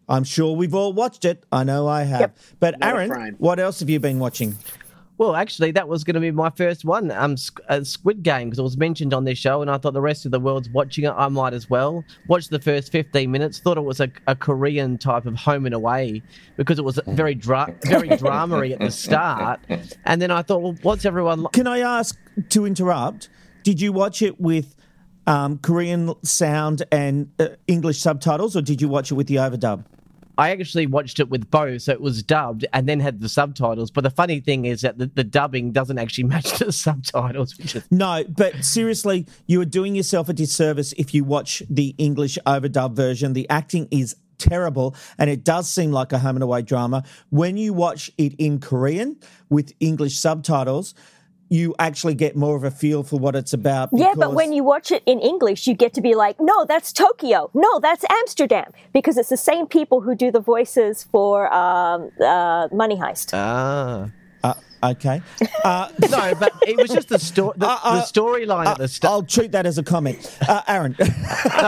Shame. 0.10 0.16
I'm 0.18 0.24
sure 0.24 0.55
we've 0.55 0.76
all 0.76 0.93
watched 0.93 1.26
it. 1.26 1.43
I 1.51 1.64
know 1.64 1.88
I 1.88 2.03
have. 2.03 2.20
Yep. 2.22 2.38
But 2.60 2.80
Not 2.80 2.95
Aaron, 2.95 3.36
what 3.38 3.60
else 3.60 3.80
have 3.80 3.89
you 3.89 3.99
been 3.99 4.20
watching? 4.20 4.55
Well, 5.18 5.36
actually, 5.36 5.72
that 5.72 5.89
was 5.89 6.05
going 6.05 6.14
to 6.14 6.22
be 6.22 6.32
my 6.32 6.49
first 6.49 6.86
one, 6.86 7.12
um, 7.12 7.36
uh, 7.68 7.84
Squid 7.84 8.24
Game, 8.24 8.47
because 8.47 8.60
it 8.60 8.64
was 8.64 8.78
mentioned 8.78 9.14
on 9.14 9.26
this 9.26 9.38
show, 9.38 9.62
and 9.62 9.70
I 9.70 9.78
thought 9.78 9.91
the 9.91 9.99
rest 9.99 10.26
of 10.26 10.32
the 10.32 10.39
world's 10.39 10.70
watching 10.70 11.03
it. 11.03 11.10
I 11.10 11.28
might 11.28 11.53
as 11.53 11.70
well 11.70 12.05
watch 12.30 12.47
the 12.47 12.60
first 12.60 12.89
fifteen 12.89 13.30
minutes. 13.30 13.60
Thought 13.60 13.78
it 13.78 13.84
was 13.84 13.99
a, 13.99 14.10
a 14.28 14.36
Korean 14.36 14.97
type 14.97 15.26
of 15.26 15.36
Home 15.36 15.66
and 15.66 15.76
Away 15.76 16.22
because 16.55 16.80
it 16.80 16.86
was 16.86 17.01
very 17.05 17.36
dra- 17.36 17.76
very 17.84 18.07
dramery 18.07 18.72
at 18.72 18.80
the 18.80 18.91
start, 18.91 19.60
and 20.05 20.22
then 20.22 20.32
I 20.32 20.41
thought, 20.41 20.62
well, 20.62 20.78
what's 20.84 21.03
everyone? 21.03 21.43
Li- 21.43 21.49
Can 21.51 21.68
I 21.68 21.80
ask 21.80 22.18
to 22.51 22.66
interrupt? 22.66 23.28
Did 23.64 23.82
you 23.82 23.91
watch 23.91 24.22
it 24.22 24.39
with 24.39 24.74
um, 25.28 25.57
Korean 25.57 26.14
sound 26.24 26.84
and 26.93 27.30
uh, 27.39 27.49
English 27.68 27.99
subtitles, 27.99 28.55
or 28.55 28.62
did 28.62 28.82
you 28.82 28.88
watch 28.88 29.12
it 29.12 29.16
with 29.16 29.28
the 29.28 29.36
overdub? 29.36 29.84
I 30.39 30.51
actually 30.51 30.87
watched 30.87 31.19
it 31.19 31.29
with 31.29 31.51
both, 31.51 31.81
so 31.81 31.91
it 31.91 31.99
was 31.99 32.23
dubbed 32.23 32.65
and 32.71 32.87
then 32.87 33.01
had 33.01 33.19
the 33.19 33.27
subtitles. 33.27 33.91
But 33.91 34.05
the 34.05 34.09
funny 34.09 34.39
thing 34.39 34.63
is 34.63 34.81
that 34.81 34.97
the, 34.97 35.07
the 35.07 35.25
dubbing 35.25 35.73
doesn't 35.73 35.99
actually 35.99 36.23
match 36.35 36.59
the 36.59 36.71
subtitles, 36.71 37.59
is 37.59 37.83
No, 37.91 38.23
but 38.23 38.63
seriously, 38.63 39.27
you 39.47 39.59
are 39.59 39.65
doing 39.65 39.95
yourself 39.95 40.29
a 40.29 40.33
disservice 40.33 40.93
if 40.93 41.13
you 41.13 41.25
watch 41.25 41.61
the 41.69 41.93
English 41.97 42.37
overdub 42.45 42.95
version. 42.95 43.33
The 43.33 43.49
acting 43.49 43.89
is 43.91 44.15
terrible 44.37 44.95
and 45.17 45.29
it 45.29 45.43
does 45.43 45.69
seem 45.69 45.91
like 45.91 46.13
a 46.13 46.19
home 46.19 46.37
and 46.37 46.43
away 46.43 46.61
drama. 46.61 47.03
When 47.29 47.57
you 47.57 47.73
watch 47.73 48.09
it 48.17 48.33
in 48.35 48.61
Korean 48.61 49.17
with 49.49 49.73
English 49.81 50.17
subtitles, 50.17 50.95
you 51.50 51.76
actually 51.80 52.14
get 52.14 52.36
more 52.36 52.56
of 52.56 52.64
a 52.64 52.72
feel 52.72 53.04
for 53.04 53.20
what 53.20 53.36
it's 53.36 53.54
about. 53.54 53.89
Yeah, 53.91 54.14
but 54.16 54.34
when 54.34 54.54
you 54.54 54.64
watch 54.64 54.91
it 54.91 55.04
in 55.06 55.20
English, 55.20 55.68
you 55.68 55.74
get 55.74 55.93
to 55.95 56.02
be 56.02 56.16
like, 56.16 56.38
no, 56.39 56.64
that's 56.66 56.93
Tokyo. 56.93 57.50
No, 57.54 57.80
that's 57.80 58.06
Amsterdam. 58.10 58.72
Because 58.93 59.18
it's 59.18 59.30
the 59.30 59.38
same 59.38 59.66
people 59.68 60.02
who 60.02 60.16
do 60.16 60.32
the 60.32 60.39
voices 60.39 61.04
for 61.12 61.52
um, 61.54 62.12
uh, 62.24 62.68
Money 62.72 62.95
Heist. 62.95 63.32
ah. 63.34 64.10
Uh, 64.82 64.89
okay. 64.95 65.21
Uh, 65.63 65.89
No, 66.09 66.34
but 66.39 66.53
it 66.65 66.77
was 66.77 66.89
just 66.89 67.09
the 67.09 67.19
story, 67.19 67.53
the, 67.57 67.67
Uh, 67.67 67.77
uh, 67.84 67.95
the 67.99 68.01
storyline 68.05 68.65
at 68.65 68.77
the 68.77 68.88
start. 68.88 69.11
I'll 69.11 69.23
treat 69.23 69.51
that 69.51 69.65
as 69.65 69.77
a 69.77 69.84
comment. 69.84 70.38
Uh, 70.47 70.61
Aaron. 70.69 70.95
no, 70.99 71.05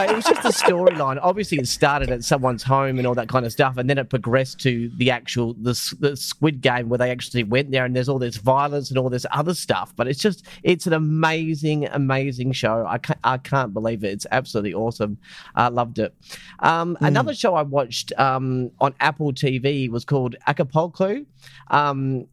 it 0.01 0.15
was 0.15 0.23
just 0.23 0.43
the 0.43 0.49
storyline. 0.49 1.19
Obviously, 1.21 1.57
it 1.59 1.67
started 1.67 2.09
at 2.09 2.23
someone's 2.23 2.63
home 2.63 2.97
and 2.99 3.05
all 3.05 3.13
that 3.15 3.27
kind 3.27 3.45
of 3.45 3.51
stuff, 3.51 3.75
and 3.75 3.89
then 3.89 3.97
it 3.97 4.09
progressed 4.09 4.61
to 4.61 4.89
the 4.97 5.11
actual 5.11 5.55
the, 5.55 5.73
the 5.99 6.15
Squid 6.15 6.61
Game 6.61 6.87
where 6.87 6.97
they 6.99 7.11
actually 7.11 7.43
went 7.43 7.71
there, 7.71 7.83
and 7.83 7.93
there's 7.93 8.07
all 8.07 8.17
this 8.17 8.37
violence 8.37 8.89
and 8.89 8.97
all 8.97 9.09
this 9.09 9.25
other 9.31 9.53
stuff. 9.53 9.93
But 9.97 10.07
it's 10.07 10.19
just 10.21 10.45
it's 10.63 10.87
an 10.87 10.93
amazing, 10.93 11.87
amazing 11.87 12.53
show. 12.53 12.85
I 12.87 12.97
can't 12.97 13.19
I 13.25 13.37
can't 13.39 13.73
believe 13.73 14.05
it. 14.05 14.13
It's 14.13 14.27
absolutely 14.31 14.73
awesome. 14.73 15.17
I 15.53 15.67
loved 15.67 15.99
it. 15.99 16.15
Um, 16.59 16.97
Another 17.01 17.33
show 17.33 17.55
I 17.55 17.63
watched 17.63 18.13
um, 18.17 18.71
on 18.79 18.95
Apple 19.01 19.33
TV 19.33 19.89
was 19.89 20.05
called 20.05 20.37
Acapulco. 20.47 21.25
Um, 21.69 22.27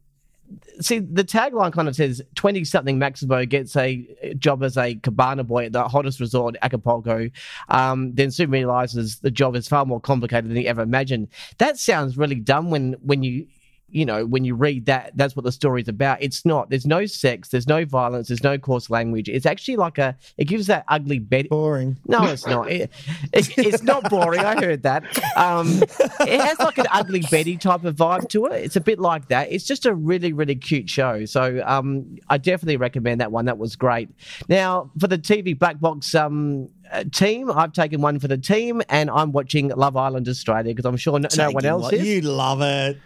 see 0.81 0.99
the 0.99 1.25
tagline 1.25 1.73
kind 1.73 1.89
of 1.89 1.97
says 1.97 2.23
20 2.35 2.65
something 2.65 2.99
maximo 2.99 3.45
gets 3.45 3.77
a 3.77 4.07
job 4.39 4.63
as 4.63 4.77
a 4.77 4.95
cabana 4.97 5.45
boy 5.45 5.67
at 5.67 5.73
the 5.73 5.87
hottest 5.89 6.21
resort 6.21 6.57
acapulco. 6.63 7.29
Um, 7.69 8.15
then 8.15 8.31
soon 8.31 8.51
realizes 8.51 9.19
the 9.19 9.31
job 9.31 9.57
is 9.57 9.69
far 9.69 9.85
more 9.85 10.01
complicated 10.01 10.51
than 10.51 10.57
he 10.57 10.67
ever 10.67 10.83
imagined. 10.83 11.29
That 11.59 11.79
sounds 11.79 12.17
really 12.17 12.41
dumb 12.41 12.71
when 12.71 12.95
when 13.03 13.23
you 13.23 13.47
you 13.91 14.05
know 14.05 14.25
when 14.27 14.45
you 14.45 14.55
read 14.55 14.87
that 14.87 15.13
that's 15.17 15.35
what 15.35 15.45
the 15.45 15.53
story's 15.53 15.89
about 15.89 16.21
it's 16.23 16.45
not 16.45 16.69
there's 16.69 16.87
no 16.87 17.07
sex 17.07 17.49
there's 17.49 17.67
no 17.67 17.85
violence 17.85 18.29
there's 18.29 18.43
no 18.43 18.59
coarse 18.59 18.91
language 18.91 19.29
it's 19.29 19.47
actually 19.47 19.77
like 19.77 19.97
a 19.99 20.17
it 20.37 20.45
gives 20.45 20.67
that 20.67 20.85
ugly 20.89 21.19
betty 21.19 21.49
Boring. 21.49 21.97
no, 22.07 22.25
it's 22.25 22.47
not. 22.47 22.71
It, 22.71 22.91
it, 23.33 23.57
it's 23.59 23.83
not 23.83 24.11
boring. 24.11 24.41
I 24.41 24.55
heard 24.61 24.83
that. 24.83 25.05
Um, 25.37 25.83
it 26.21 26.41
has 26.41 26.59
like 26.59 26.79
an 26.79 26.87
ugly 26.91 27.25
Betty 27.31 27.57
type 27.57 27.85
of 27.85 27.97
vibe 27.97 28.29
to 28.31 28.47
it. 28.47 28.65
It's 28.65 28.77
a 28.77 28.81
bit 28.81 28.99
like 28.99 29.29
that. 29.29 29.51
It's 29.51 29.65
just 29.65 29.87
a 29.87 29.95
really, 29.95 30.33
really 30.33 30.57
cute 30.57 30.91
show. 30.91 31.25
So 31.25 31.63
um, 31.65 32.19
I 32.29 32.39
definitely 32.39 32.77
recommend 32.77 33.21
that 33.21 33.33
one. 33.33 33.47
That 33.47 33.59
was 33.59 33.77
great. 33.77 34.11
Now 34.49 34.91
for 34.99 35.07
the 35.07 35.19
TV 35.19 35.59
Black 35.59 35.81
Box 35.81 36.15
um, 36.15 36.69
uh, 36.93 37.05
team, 37.13 37.51
I've 37.51 37.73
taken 37.73 38.01
one 38.01 38.19
for 38.19 38.29
the 38.29 38.39
team, 38.39 38.83
and 38.89 39.11
I'm 39.11 39.33
watching 39.33 39.69
Love 39.69 39.97
Island 39.97 40.29
Australia 40.29 40.75
because 40.75 40.85
I'm 40.85 40.97
sure 40.97 41.19
no, 41.19 41.29
no 41.37 41.51
one 41.51 41.65
else 41.65 41.85
what- 41.85 41.95
is. 41.95 42.07
You 42.07 42.21
love 42.23 42.61
it. 42.61 42.99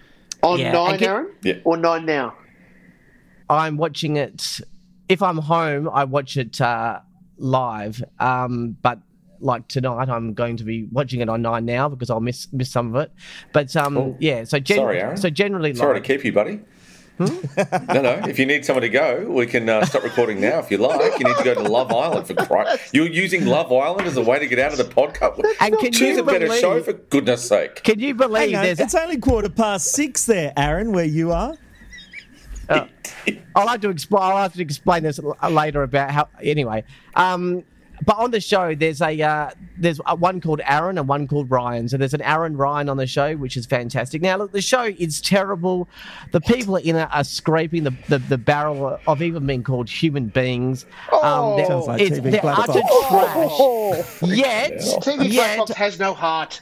On 0.42 0.58
Yeah, 0.58 0.72
nine, 0.72 0.98
get- 0.98 1.08
Aaron? 1.08 1.30
Yeah. 1.42 1.54
Or 1.64 1.76
nine 1.76 2.04
now? 2.06 2.34
I'm 3.48 3.76
watching 3.76 4.16
it. 4.16 4.60
If 5.08 5.22
I'm 5.22 5.38
home, 5.38 5.88
I 5.92 6.04
watch 6.04 6.36
it 6.36 6.60
uh, 6.60 7.00
live. 7.36 8.02
Um, 8.18 8.76
but 8.82 8.98
like 9.40 9.68
tonight, 9.68 10.08
I'm 10.08 10.32
going 10.34 10.56
to 10.56 10.64
be 10.64 10.84
watching 10.90 11.20
it 11.20 11.28
on 11.28 11.42
Nine 11.42 11.64
now 11.64 11.88
because 11.88 12.08
I'll 12.10 12.20
miss 12.20 12.46
miss 12.52 12.70
some 12.70 12.94
of 12.94 13.02
it. 13.02 13.12
But 13.52 13.74
um, 13.76 13.98
Oh. 13.98 14.16
yeah. 14.20 14.44
So 14.44 14.58
gen- 14.58 14.78
Sorry, 14.78 15.00
Aaron. 15.00 15.16
So 15.16 15.28
generally, 15.30 15.74
Sorry 15.74 15.94
live. 15.94 16.02
to 16.02 16.06
keep 16.16 16.24
you, 16.24 16.32
buddy. 16.32 16.60
No, 17.26 18.00
no. 18.02 18.20
If 18.28 18.38
you 18.38 18.46
need 18.46 18.64
someone 18.64 18.82
to 18.82 18.88
go, 18.88 19.24
we 19.28 19.46
can 19.46 19.68
uh, 19.68 19.84
stop 19.84 20.02
recording 20.02 20.40
now 20.40 20.58
if 20.58 20.70
you 20.70 20.78
like. 20.78 21.18
You 21.18 21.26
need 21.26 21.36
to 21.36 21.44
go 21.44 21.54
to 21.54 21.62
Love 21.62 21.92
Island 21.92 22.26
for 22.26 22.34
Christ. 22.34 22.92
You're 22.94 23.08
using 23.08 23.46
Love 23.46 23.72
Island 23.72 24.06
as 24.06 24.16
a 24.16 24.22
way 24.22 24.38
to 24.38 24.46
get 24.46 24.58
out 24.58 24.72
of 24.72 24.78
the 24.78 24.84
podcast. 24.84 25.42
And 25.60 25.78
can 25.78 25.92
Choose 25.92 26.16
you 26.16 26.22
a 26.22 26.26
better 26.26 26.46
believe- 26.46 26.60
show 26.60 26.82
for 26.82 26.92
goodness 26.92 27.46
sake. 27.46 27.82
Can 27.82 27.98
you 28.00 28.14
believe 28.14 28.50
Hang 28.50 28.56
on, 28.56 28.64
there's 28.64 28.80
it's 28.80 28.94
only 28.94 29.18
quarter 29.18 29.48
past 29.48 29.92
six 29.92 30.26
there, 30.26 30.52
Aaron, 30.56 30.92
where 30.92 31.04
you 31.04 31.32
are. 31.32 31.54
I'll 32.68 33.68
have 33.68 33.80
to 33.82 33.90
explain. 33.90 34.22
I'll 34.22 34.36
have 34.38 34.54
to 34.54 34.62
explain 34.62 35.02
this 35.02 35.20
later 35.50 35.82
about 35.82 36.10
how. 36.10 36.28
Anyway, 36.42 36.84
um, 37.14 37.64
but 38.04 38.18
on 38.18 38.30
the 38.30 38.40
show, 38.40 38.74
there's 38.74 39.00
a 39.00 39.20
uh, 39.22 39.50
there's 39.78 40.00
a, 40.06 40.16
one 40.16 40.40
called 40.40 40.60
Aaron 40.66 40.98
and 40.98 41.06
one 41.06 41.28
called 41.28 41.50
Ryan. 41.50 41.88
So 41.88 41.96
there's 41.96 42.14
an 42.14 42.22
Aaron 42.22 42.56
Ryan 42.56 42.88
on 42.88 42.96
the 42.96 43.06
show, 43.06 43.36
which 43.36 43.56
is 43.56 43.66
fantastic. 43.66 44.22
Now, 44.22 44.36
look, 44.38 44.52
the 44.52 44.62
show 44.62 44.84
is 44.84 45.20
terrible. 45.20 45.88
The 46.32 46.40
people 46.40 46.76
in 46.76 46.96
it 46.96 47.08
are 47.12 47.24
scraping 47.24 47.84
the, 47.84 47.94
the, 48.08 48.18
the 48.18 48.38
barrel 48.38 48.98
of 49.06 49.22
even 49.22 49.46
being 49.46 49.62
called 49.62 49.88
human 49.88 50.26
beings. 50.26 50.86
Um, 51.22 51.56
they're, 51.56 51.66
Sounds 51.66 51.86
like 51.86 52.00
it's, 52.00 52.18
TV 52.18 52.30
they're 52.32 52.40
utter 52.44 52.80
Box. 52.80 54.18
trash. 54.18 54.30
Yet, 54.30 54.72
TV 55.02 55.32
Black 55.32 55.58
yet, 55.58 55.68
has 55.70 55.98
no 55.98 56.14
heart. 56.14 56.60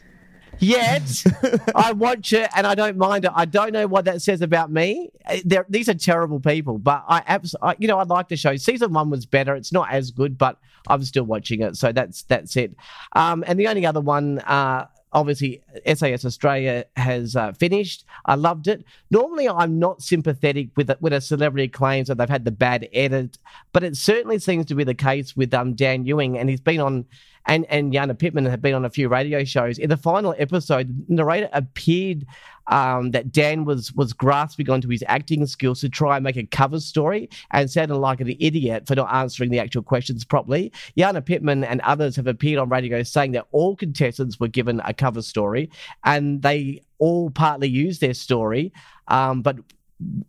Yet, 0.59 1.24
I 1.74 1.93
watch 1.93 2.35
it 2.35 2.51
and 2.55 2.66
I 2.66 2.74
don't 2.74 2.99
mind 2.99 3.24
it. 3.24 3.33
I 3.35 3.47
don't 3.47 3.72
know 3.72 3.87
what 3.87 4.05
that 4.05 4.20
says 4.20 4.43
about 4.43 4.70
me. 4.70 5.11
Uh, 5.24 5.39
They're, 5.45 5.64
these 5.70 5.89
are 5.89 5.95
terrible 5.95 6.39
people, 6.39 6.78
but 6.78 7.03
I, 7.09 7.22
abs- 7.26 7.57
I, 7.62 7.76
you 7.78 7.89
know, 7.89 7.99
I 7.99 8.03
like 8.03 8.28
the 8.28 8.37
show. 8.37 8.55
Season 8.57 8.93
one 8.93 9.09
was 9.09 9.24
better. 9.24 9.55
It's 9.55 9.72
not 9.72 9.91
as 9.91 10.11
good, 10.11 10.37
but 10.37 10.59
I'm 10.89 11.03
still 11.03 11.24
watching 11.24 11.61
it. 11.61 11.76
So 11.76 11.93
that's 11.93 12.22
that's 12.22 12.57
it. 12.57 12.74
Um, 13.12 13.45
and 13.47 13.59
the 13.59 13.68
only 13.68 13.87
other 13.87 14.01
one, 14.01 14.39
uh, 14.41 14.87
obviously, 15.12 15.62
SAS 15.87 16.24
Australia 16.24 16.85
has 16.97 17.37
uh, 17.37 17.53
finished. 17.53 18.05
I 18.26 18.35
loved 18.35 18.68
it. 18.68 18.85
Normally, 19.11 19.49
I'm 19.49 19.78
not 19.78 20.03
sympathetic 20.03 20.70
with 20.76 20.91
when 21.01 21.12
a 21.12 21.20
celebrity 21.20 21.68
claims 21.68 22.09
that 22.09 22.18
they've 22.18 22.28
had 22.28 22.45
the 22.45 22.51
bad 22.51 22.89
edit, 22.93 23.39
but 23.72 23.85
it 23.85 23.97
certainly 23.97 24.39
seems 24.39 24.66
to 24.66 24.74
be 24.74 24.85
the 24.85 24.95
case 24.95 25.37
with 25.37 25.53
um, 25.55 25.74
Dan 25.74 26.05
Ewing, 26.07 26.39
and 26.39 26.49
he's 26.49 26.61
been 26.61 26.81
on 26.81 27.07
and 27.47 27.66
and 27.66 27.93
Jana 27.93 28.14
Pittman 28.14 28.47
have 28.47 28.62
been 28.62 28.74
on 28.74 28.84
a 28.84 28.91
few 28.91 29.09
radio 29.09 29.45
shows. 29.45 29.78
In 29.78 29.88
the 29.88 29.97
final 29.97 30.34
episode, 30.38 30.88
the 31.09 31.14
narrator 31.14 31.49
appeared 31.53 32.26
um, 32.66 33.11
that 33.11 33.32
Dan 33.32 33.64
was 33.64 33.93
was 33.95 34.12
grasping 34.12 34.70
onto 34.70 34.88
his 34.88 35.05
acting 35.09 35.45
skills 35.47 35.80
to 35.80 35.88
try 35.88 36.16
and 36.16 36.24
make 36.24 36.36
a 36.36 36.47
cover 36.47 36.80
story 36.80 37.28
and 37.51 37.70
sounded 37.70 37.97
like 37.97 38.20
an 38.20 38.34
idiot 38.38 38.86
for 38.86 38.95
not 38.95 39.12
answering 39.12 39.51
the 39.51 39.59
actual 39.59 39.82
questions 39.82 40.24
properly. 40.24 40.72
Jana 40.97 41.20
Pittman 41.20 41.64
and 41.64 41.80
others 41.82 42.16
have 42.16 42.26
appeared 42.26 42.59
on 42.59 42.68
radio 42.68 43.03
saying 43.03 43.32
that 43.32 43.47
all 43.53 43.76
contestants 43.76 44.38
were 44.38 44.49
given 44.49 44.80
a 44.84 44.95
cover 44.95 45.22
story 45.22 45.70
and 46.05 46.43
they 46.43 46.82
all 46.99 47.30
partly 47.30 47.68
used 47.68 48.01
their 48.01 48.14
story, 48.14 48.72
um, 49.09 49.43
but 49.43 49.57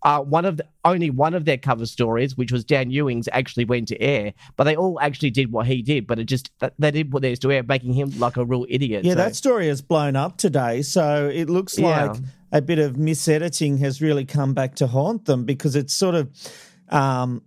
uh, 0.03 0.21
one 0.21 0.45
of 0.45 0.57
the, 0.57 0.65
only 0.83 1.09
one 1.09 1.33
of 1.33 1.45
their 1.45 1.57
cover 1.57 1.85
stories, 1.85 2.35
which 2.35 2.51
was 2.51 2.63
Dan 2.63 2.91
Ewing's, 2.91 3.29
actually 3.31 3.65
went 3.65 3.87
to 3.89 4.01
air. 4.01 4.33
But 4.55 4.65
they 4.65 4.75
all 4.75 4.99
actually 4.99 5.29
did 5.31 5.51
what 5.51 5.67
he 5.67 5.81
did, 5.81 6.07
but 6.07 6.19
it 6.19 6.25
just 6.25 6.51
they 6.79 6.91
did 6.91 7.13
what 7.13 7.21
theirs 7.21 7.39
to 7.39 7.51
air, 7.51 7.63
making 7.63 7.93
him 7.93 8.11
like 8.19 8.37
a 8.37 8.45
real 8.45 8.65
idiot. 8.69 9.05
Yeah, 9.05 9.13
So- 9.13 9.17
that 9.17 9.35
story 9.35 9.67
has 9.67 9.81
blown 9.81 10.15
up 10.15 10.37
today. 10.37 10.81
So 10.81 11.29
it 11.33 11.49
looks 11.49 11.77
Yeah. 11.77 12.05
like 12.05 12.17
a 12.51 12.61
bit 12.61 12.79
of 12.79 12.93
misediting 12.93 13.79
has 13.79 14.01
really 14.01 14.25
come 14.25 14.53
back 14.53 14.75
to 14.75 14.87
haunt 14.87 15.25
them 15.25 15.45
because 15.45 15.75
it's 15.75 15.93
sort 15.93 16.15
of, 16.15 16.29
um, 16.89 17.41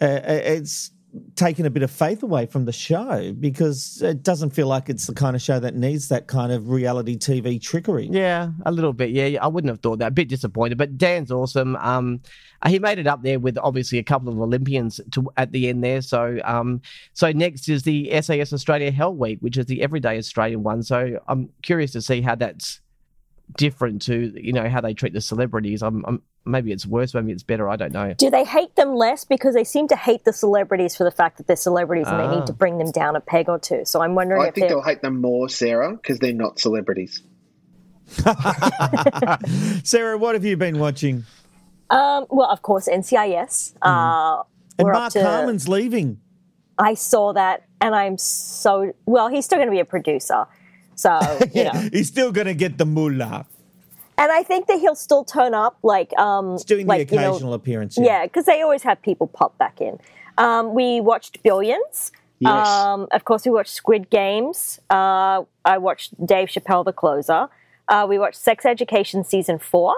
uh, 0.00 0.20
it's 0.26 0.90
taken 1.36 1.66
a 1.66 1.70
bit 1.70 1.82
of 1.82 1.90
faith 1.90 2.22
away 2.22 2.46
from 2.46 2.64
the 2.64 2.72
show 2.72 3.32
because 3.38 4.02
it 4.02 4.22
doesn't 4.22 4.50
feel 4.50 4.66
like 4.66 4.88
it's 4.88 5.06
the 5.06 5.14
kind 5.14 5.36
of 5.36 5.42
show 5.42 5.60
that 5.60 5.74
needs 5.74 6.08
that 6.08 6.26
kind 6.26 6.52
of 6.52 6.68
reality 6.68 7.16
TV 7.16 7.60
trickery. 7.60 8.08
Yeah, 8.10 8.50
a 8.66 8.72
little 8.72 8.92
bit. 8.92 9.10
Yeah, 9.10 9.38
I 9.42 9.46
wouldn't 9.46 9.70
have 9.70 9.80
thought 9.80 9.98
that. 10.00 10.08
A 10.08 10.10
bit 10.10 10.28
disappointed, 10.28 10.78
but 10.78 10.96
Dan's 10.98 11.30
awesome. 11.30 11.76
Um, 11.76 12.20
he 12.66 12.78
made 12.78 12.98
it 12.98 13.06
up 13.06 13.22
there 13.22 13.38
with 13.38 13.58
obviously 13.58 13.98
a 13.98 14.02
couple 14.02 14.32
of 14.32 14.40
Olympians 14.40 15.00
to 15.12 15.30
at 15.36 15.52
the 15.52 15.68
end 15.68 15.84
there. 15.84 16.00
So, 16.02 16.38
um, 16.44 16.80
so 17.12 17.30
next 17.32 17.68
is 17.68 17.82
the 17.82 18.10
SAS 18.20 18.52
Australia 18.52 18.90
Hell 18.90 19.14
Week, 19.14 19.38
which 19.40 19.56
is 19.56 19.66
the 19.66 19.82
everyday 19.82 20.18
Australian 20.18 20.62
one. 20.62 20.82
So 20.82 21.20
I'm 21.28 21.50
curious 21.62 21.92
to 21.92 22.02
see 22.02 22.20
how 22.22 22.34
that's 22.34 22.80
different 23.56 24.00
to 24.02 24.32
you 24.34 24.52
know 24.52 24.68
how 24.68 24.80
they 24.80 24.94
treat 24.94 25.12
the 25.12 25.20
celebrities. 25.20 25.82
I'm, 25.82 26.04
I'm 26.06 26.22
maybe 26.46 26.72
it's 26.72 26.86
worse, 26.86 27.14
maybe 27.14 27.32
it's 27.32 27.42
better. 27.42 27.68
I 27.68 27.76
don't 27.76 27.92
know. 27.92 28.14
Do 28.14 28.30
they 28.30 28.44
hate 28.44 28.76
them 28.76 28.94
less 28.94 29.24
because 29.24 29.54
they 29.54 29.64
seem 29.64 29.88
to 29.88 29.96
hate 29.96 30.24
the 30.24 30.32
celebrities 30.32 30.94
for 30.96 31.04
the 31.04 31.10
fact 31.10 31.38
that 31.38 31.46
they're 31.46 31.56
celebrities 31.56 32.06
and 32.08 32.18
they 32.20 32.24
Ah. 32.24 32.34
need 32.38 32.46
to 32.46 32.52
bring 32.52 32.78
them 32.78 32.90
down 32.90 33.16
a 33.16 33.20
peg 33.20 33.48
or 33.48 33.58
two? 33.58 33.84
So 33.84 34.02
I'm 34.02 34.14
wondering 34.14 34.42
I 34.42 34.48
if 34.48 34.54
think 34.54 34.68
they're 34.68 34.76
they'll 34.76 34.82
hate 34.84 35.02
them 35.02 35.20
more, 35.20 35.48
Sarah, 35.48 35.92
because 35.92 36.18
they're 36.18 36.32
not 36.32 36.58
celebrities. 36.58 37.22
Sarah, 39.84 40.18
what 40.18 40.34
have 40.34 40.44
you 40.44 40.56
been 40.56 40.78
watching? 40.78 41.24
Um, 41.90 42.26
well, 42.30 42.48
of 42.50 42.62
course, 42.62 42.88
NCIS. 42.88 43.74
Uh, 43.82 44.42
And 44.78 44.86
Mark 44.88 44.96
up 44.96 45.12
to, 45.12 45.22
Harmon's 45.24 45.68
leaving. 45.68 46.20
I 46.78 46.94
saw 46.94 47.32
that, 47.34 47.62
and 47.80 47.94
I'm 47.94 48.18
so 48.18 48.92
well. 49.06 49.28
He's 49.28 49.44
still 49.44 49.58
going 49.58 49.68
to 49.68 49.72
be 49.72 49.78
a 49.80 49.84
producer, 49.84 50.46
so 50.96 51.18
you 51.54 51.64
know. 51.64 51.88
He's 51.92 52.08
still 52.08 52.32
going 52.32 52.48
to 52.48 52.54
get 52.54 52.78
the 52.78 52.84
mullah. 52.84 53.46
And 54.16 54.30
I 54.30 54.42
think 54.42 54.66
that 54.68 54.78
he'll 54.78 54.94
still 54.94 55.24
turn 55.24 55.54
up, 55.54 55.78
like 55.82 56.16
um, 56.18 56.52
He's 56.52 56.64
doing 56.64 56.86
like, 56.86 57.08
the 57.08 57.16
you 57.16 57.20
know, 57.20 57.30
occasional 57.30 57.54
appearance. 57.54 57.98
Yeah, 58.00 58.24
because 58.24 58.44
they 58.44 58.62
always 58.62 58.82
have 58.82 59.02
people 59.02 59.26
pop 59.26 59.58
back 59.58 59.80
in. 59.80 59.98
Um, 60.38 60.74
we 60.74 61.00
watched 61.00 61.42
Billions. 61.42 62.12
Yes. 62.38 62.68
Um, 62.68 63.08
of 63.12 63.24
course, 63.24 63.44
we 63.44 63.50
watched 63.50 63.72
Squid 63.72 64.10
Games. 64.10 64.80
Uh, 64.90 65.42
I 65.64 65.78
watched 65.78 66.14
Dave 66.24 66.48
Chappelle, 66.48 66.84
The 66.84 66.92
Closer. 66.92 67.48
Uh, 67.88 68.06
we 68.08 68.18
watched 68.18 68.36
Sex 68.36 68.64
Education 68.64 69.24
season 69.24 69.58
four. 69.58 69.94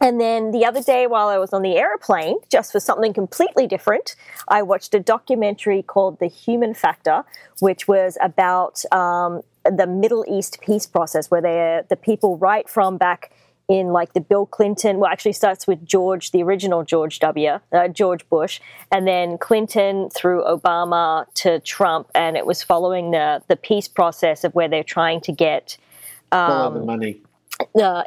And 0.00 0.20
then 0.20 0.50
the 0.50 0.64
other 0.64 0.82
day, 0.82 1.06
while 1.06 1.28
I 1.28 1.38
was 1.38 1.52
on 1.52 1.62
the 1.62 1.76
airplane, 1.76 2.36
just 2.50 2.72
for 2.72 2.80
something 2.80 3.12
completely 3.12 3.66
different, 3.66 4.16
I 4.48 4.62
watched 4.62 4.94
a 4.94 5.00
documentary 5.00 5.82
called 5.82 6.18
The 6.18 6.26
Human 6.26 6.74
Factor, 6.74 7.24
which 7.60 7.86
was 7.86 8.18
about 8.20 8.84
um, 8.92 9.42
the 9.64 9.86
Middle 9.86 10.24
East 10.28 10.60
peace 10.60 10.86
process, 10.86 11.30
where 11.30 11.40
they 11.40 11.82
the 11.88 11.96
people 11.96 12.36
right 12.38 12.68
from 12.68 12.96
back 12.96 13.32
in 13.66 13.88
like 13.88 14.12
the 14.12 14.20
Bill 14.20 14.46
Clinton. 14.46 14.98
Well, 14.98 15.10
actually 15.10 15.32
starts 15.32 15.66
with 15.66 15.86
George, 15.86 16.32
the 16.32 16.42
original 16.42 16.84
George 16.84 17.18
W. 17.20 17.60
Uh, 17.72 17.88
George 17.88 18.28
Bush, 18.28 18.60
and 18.92 19.06
then 19.06 19.38
Clinton 19.38 20.10
through 20.10 20.44
Obama 20.44 21.26
to 21.34 21.60
Trump, 21.60 22.10
and 22.14 22.36
it 22.36 22.46
was 22.46 22.62
following 22.62 23.10
the 23.10 23.42
the 23.48 23.56
peace 23.56 23.88
process 23.88 24.44
of 24.44 24.54
where 24.54 24.68
they're 24.68 24.84
trying 24.84 25.20
to 25.22 25.32
get 25.32 25.78
Um, 26.32 26.74
the 26.74 26.80
money. 26.84 27.20
uh, 27.74 28.02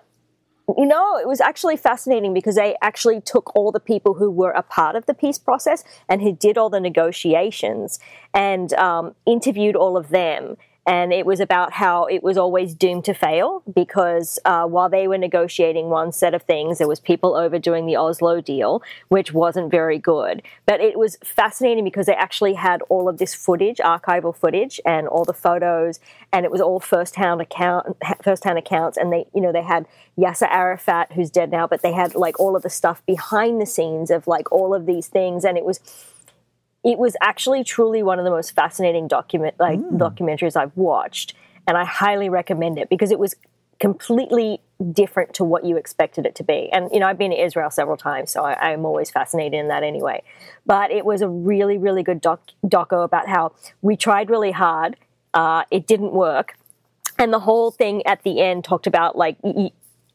you 0.78 0.86
know, 0.86 1.18
it 1.18 1.28
was 1.28 1.40
actually 1.40 1.78
fascinating 1.78 2.34
because 2.34 2.56
they 2.56 2.76
actually 2.82 3.22
took 3.22 3.56
all 3.56 3.72
the 3.72 3.80
people 3.80 4.16
who 4.16 4.30
were 4.30 4.52
a 4.52 4.62
part 4.62 4.96
of 4.98 5.06
the 5.06 5.14
peace 5.14 5.40
process 5.40 5.84
and 6.10 6.22
who 6.22 6.34
did 6.34 6.58
all 6.58 6.70
the 6.70 6.82
negotiations 6.82 8.00
and 8.34 8.74
um, 8.74 9.16
interviewed 9.26 9.76
all 9.78 9.96
of 9.96 10.10
them. 10.10 10.58
And 10.88 11.12
it 11.12 11.26
was 11.26 11.42
about 11.42 11.74
how 11.74 12.06
it 12.06 12.24
was 12.24 12.38
always 12.38 12.74
doomed 12.74 13.04
to 13.06 13.14
fail 13.14 13.62
because 13.76 14.40
uh, 14.46 14.66
while 14.66 14.88
they 14.88 15.06
were 15.06 15.18
negotiating 15.18 15.90
one 15.90 16.14
set 16.14 16.34
of 16.34 16.44
things, 16.44 16.78
there 16.78 16.88
was 16.88 17.02
people 17.02 17.36
overdoing 17.36 17.86
the 17.86 17.98
Oslo 17.98 18.40
deal, 18.40 18.82
which 19.10 19.34
wasn't 19.34 19.70
very 19.70 20.00
good. 20.00 20.42
But 20.66 20.80
it 20.80 20.98
was 20.98 21.18
fascinating 21.26 21.84
because 21.84 22.06
they 22.06 22.16
actually 22.16 22.54
had 22.54 22.82
all 22.84 23.10
of 23.10 23.18
this 23.18 23.36
footage, 23.36 23.80
archival 23.80 24.34
footage, 24.34 24.80
and 24.86 25.10
all 25.10 25.26
the 25.26 25.34
photos, 25.34 26.00
and 26.32 26.46
it 26.46 26.52
was 26.52 26.62
all 26.62 26.80
first-hand 26.80 27.42
account, 27.42 27.98
first-hand 28.24 28.58
accounts. 28.58 28.96
And 28.96 29.12
they, 29.12 29.26
you 29.36 29.42
know, 29.42 29.52
they 29.52 29.64
had 29.64 29.88
Yasser 30.18 30.48
Arafat, 30.50 31.12
who's 31.12 31.30
dead 31.30 31.52
now, 31.52 31.68
but 31.68 31.82
they 31.82 31.92
had 31.92 32.16
like 32.16 32.40
all 32.40 32.56
of 32.56 32.64
the 32.64 32.70
stuff 32.70 33.06
behind 33.06 33.60
the 33.60 33.66
scenes 33.66 34.10
of 34.10 34.26
like 34.26 34.50
all 34.54 34.74
of 34.74 34.86
these 34.86 35.08
things, 35.08 35.44
and 35.44 35.58
it 35.58 35.66
was 35.66 35.82
it 36.88 36.98
was 36.98 37.18
actually 37.22 37.66
truly 37.66 38.02
one 38.02 38.18
of 38.18 38.24
the 38.24 38.32
most 38.32 38.56
fascinating 38.56 39.10
document 39.10 39.56
like 39.60 39.80
documentaries 39.80 40.56
I've 40.56 40.76
watched, 40.78 41.34
and 41.68 41.78
I 41.78 41.84
highly 41.84 42.30
recommend 42.30 42.80
it 42.80 42.90
because 42.90 43.12
it 43.12 43.20
was 43.20 43.36
completely 43.78 44.62
different 44.94 45.34
to 45.34 45.44
what 45.44 45.66
you 45.66 45.76
expected 45.76 46.26
it 46.26 46.34
to 46.36 46.46
be. 46.46 46.70
And 46.72 46.90
you 46.94 47.02
know, 47.02 47.08
I've 47.08 47.18
been 47.18 47.32
to 47.32 47.44
Israel 47.44 47.70
several 47.70 47.98
times, 47.98 48.32
so 48.32 48.42
I, 48.44 48.72
I'm 48.72 48.86
always 48.86 49.12
fascinated 49.12 49.60
in 49.60 49.68
that 49.68 49.84
anyway. 49.84 50.24
But 50.66 50.92
it 50.92 51.06
was 51.06 51.22
a 51.22 51.28
really, 51.28 51.78
really 51.78 52.04
good 52.04 52.22
doc 52.22 52.42
doco 52.66 53.04
about 53.04 53.28
how 53.28 53.52
we 53.82 53.98
tried 53.98 54.30
really 54.30 54.52
hard, 54.52 54.96
uh, 55.34 55.64
it 55.70 55.88
didn't 55.88 56.14
work, 56.14 56.54
and 57.20 57.34
the 57.34 57.42
whole 57.42 57.70
thing 57.70 58.06
at 58.08 58.24
the 58.24 58.40
end 58.40 58.64
talked 58.64 58.88
about 58.88 59.18
like. 59.18 59.38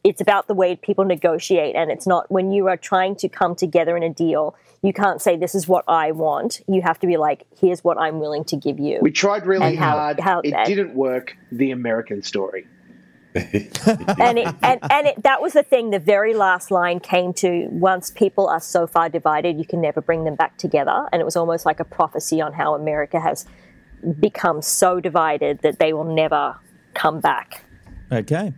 It's 0.03 0.19
about 0.19 0.47
the 0.47 0.53
way 0.53 0.75
people 0.75 1.05
negotiate 1.05 1.75
and 1.75 1.89
it's 1.89 2.05
not 2.05 2.29
when 2.29 2.51
you 2.51 2.67
are 2.67 2.75
trying 2.77 3.15
to 3.17 3.29
come 3.29 3.55
together 3.55 3.95
in 3.95 4.03
a 4.03 4.09
deal 4.09 4.55
you 4.81 4.91
can't 4.91 5.21
say 5.21 5.37
this 5.37 5.55
is 5.55 5.65
what 5.65 5.85
i 5.87 6.11
want 6.11 6.59
you 6.67 6.81
have 6.81 6.99
to 6.99 7.07
be 7.07 7.15
like 7.15 7.45
here's 7.57 7.85
what 7.85 7.97
i'm 7.97 8.19
willing 8.19 8.43
to 8.43 8.57
give 8.57 8.79
you 8.79 8.99
We 9.01 9.11
tried 9.11 9.45
really 9.45 9.75
how- 9.75 9.91
hard. 9.97 10.19
how- 10.19 10.41
it 10.43 10.53
didn't 10.65 10.93
work. 10.93 11.37
The 11.53 11.71
American 11.71 12.21
story. 12.21 12.67
and 13.35 14.37
it, 14.37 14.47
and, 14.61 14.79
and 14.91 15.07
it, 15.07 15.23
that 15.23 15.41
was 15.41 15.53
the 15.53 15.63
thing 15.63 15.89
the 15.89 15.99
very 15.99 16.33
last 16.35 16.69
line 16.69 16.99
came 16.99 17.33
to 17.33 17.67
once 17.71 18.11
people 18.11 18.47
are 18.47 18.59
so 18.59 18.85
far 18.85 19.09
divided 19.09 19.57
you 19.57 19.65
can 19.65 19.81
never 19.81 20.01
bring 20.01 20.23
them 20.23 20.35
back 20.35 20.55
together 20.57 21.07
and 21.11 21.19
it 21.21 21.25
was 21.25 21.35
almost 21.35 21.65
like 21.65 21.79
a 21.79 21.85
prophecy 21.85 22.39
on 22.41 22.53
how 22.53 22.75
america 22.75 23.19
has 23.19 23.45
become 24.19 24.61
so 24.61 24.99
divided 24.99 25.59
that 25.63 25.79
they 25.79 25.93
will 25.93 26.03
never 26.03 26.59
come 26.93 27.19
back 27.21 27.63
Okay. 28.13 28.53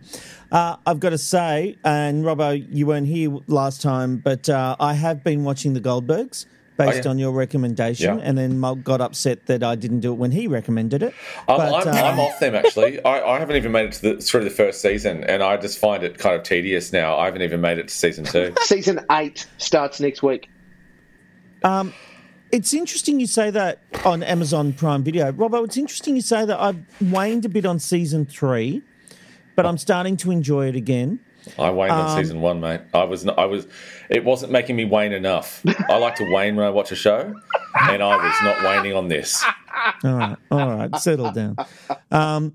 Uh, 0.52 0.76
I've 0.86 1.00
got 1.00 1.10
to 1.10 1.18
say, 1.18 1.76
and 1.84 2.24
Robbo, 2.24 2.64
you 2.70 2.86
weren't 2.86 3.06
here 3.08 3.38
last 3.48 3.82
time, 3.82 4.18
but 4.18 4.48
uh, 4.48 4.76
I 4.78 4.94
have 4.94 5.24
been 5.24 5.42
watching 5.44 5.72
the 5.72 5.80
Goldbergs 5.80 6.46
based 6.76 6.98
Oh, 6.98 7.00
yeah. 7.04 7.10
on 7.10 7.18
your 7.18 7.32
recommendation, 7.32 8.18
Yeah. 8.18 8.24
and 8.24 8.36
then 8.36 8.58
Mug 8.60 8.84
got 8.84 9.00
upset 9.00 9.46
that 9.46 9.62
I 9.64 9.74
didn't 9.76 10.00
do 10.00 10.12
it 10.12 10.16
when 10.16 10.30
he 10.30 10.46
recommended 10.46 11.02
it. 11.02 11.14
I'm, 11.48 11.56
But, 11.56 11.86
I'm, 11.86 11.94
I'm 11.94 12.14
um, 12.14 12.20
off 12.20 12.38
them 12.38 12.54
actually. 12.54 13.02
I, 13.04 13.22
I 13.22 13.38
haven't 13.38 13.56
even 13.56 13.72
made 13.72 13.86
it 13.86 13.92
to 13.94 14.02
the, 14.02 14.16
through 14.20 14.44
the 14.44 14.50
first 14.50 14.82
season, 14.82 15.24
and 15.24 15.42
I 15.42 15.56
just 15.56 15.78
find 15.78 16.04
it 16.04 16.18
kind 16.18 16.36
of 16.36 16.42
tedious 16.42 16.92
now. 16.92 17.16
I 17.16 17.24
haven't 17.24 17.42
even 17.42 17.60
made 17.62 17.78
it 17.78 17.88
to 17.88 17.94
season 17.94 18.24
two. 18.26 18.52
Season 18.60 19.00
eight 19.12 19.46
starts 19.56 20.00
next 20.00 20.22
week. 20.22 20.48
Um, 21.64 21.94
it's 22.52 22.72
interesting 22.74 23.18
you 23.20 23.26
say 23.26 23.50
that 23.50 23.80
on 24.04 24.22
Amazon 24.22 24.72
Prime 24.72 25.02
Video. 25.02 25.32
Robbo, 25.32 25.64
it's 25.64 25.76
interesting 25.76 26.14
you 26.14 26.22
say 26.22 26.44
that 26.44 26.60
I've 26.60 26.78
waned 27.00 27.44
a 27.44 27.48
bit 27.48 27.66
on 27.66 27.78
season 27.80 28.24
three, 28.26 28.82
but 29.56 29.66
I'm 29.66 29.78
starting 29.78 30.16
to 30.18 30.30
enjoy 30.30 30.68
it 30.68 30.76
again. 30.76 31.18
I 31.58 31.70
waned 31.70 31.92
on 31.92 32.10
Um, 32.10 32.18
season 32.18 32.40
one, 32.40 32.60
mate. 32.60 32.80
I 32.92 33.04
was, 33.04 33.24
not, 33.24 33.38
I 33.38 33.44
was, 33.44 33.66
it 34.10 34.24
wasn't 34.24 34.50
making 34.52 34.74
me 34.76 34.84
wane 34.84 35.12
enough. 35.12 35.62
I 35.88 35.96
like 35.96 36.16
to 36.16 36.30
wane 36.32 36.56
when 36.56 36.66
I 36.66 36.70
watch 36.70 36.90
a 36.92 36.96
show, 36.96 37.32
and 37.88 38.02
I 38.02 38.16
was 38.16 38.34
not 38.42 38.62
waning 38.64 38.94
on 38.96 39.08
this. 39.08 39.44
All 40.04 40.14
right, 40.14 40.36
all 40.50 40.68
right, 40.76 40.96
settle 40.96 41.30
down. 41.30 41.56
Um, 42.10 42.54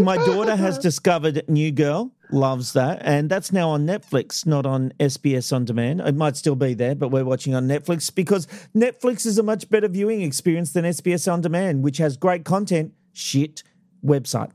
my 0.00 0.16
daughter 0.16 0.56
has 0.56 0.78
discovered 0.78 1.42
New 1.48 1.70
Girl, 1.70 2.10
loves 2.32 2.72
that, 2.74 3.00
and 3.02 3.30
that's 3.30 3.52
now 3.52 3.70
on 3.70 3.86
Netflix, 3.86 4.44
not 4.46 4.66
on 4.66 4.92
SBS 4.98 5.52
on 5.54 5.64
demand. 5.64 6.00
It 6.00 6.16
might 6.16 6.36
still 6.36 6.56
be 6.56 6.74
there, 6.74 6.94
but 6.96 7.08
we're 7.10 7.24
watching 7.24 7.54
on 7.54 7.68
Netflix 7.68 8.12
because 8.14 8.46
Netflix 8.76 9.24
is 9.26 9.38
a 9.38 9.42
much 9.44 9.70
better 9.70 9.88
viewing 9.88 10.22
experience 10.22 10.72
than 10.72 10.84
SBS 10.84 11.32
on 11.32 11.40
demand, 11.40 11.82
which 11.84 11.98
has 11.98 12.16
great 12.16 12.44
content. 12.44 12.92
Shit 13.12 13.62
website. 14.04 14.50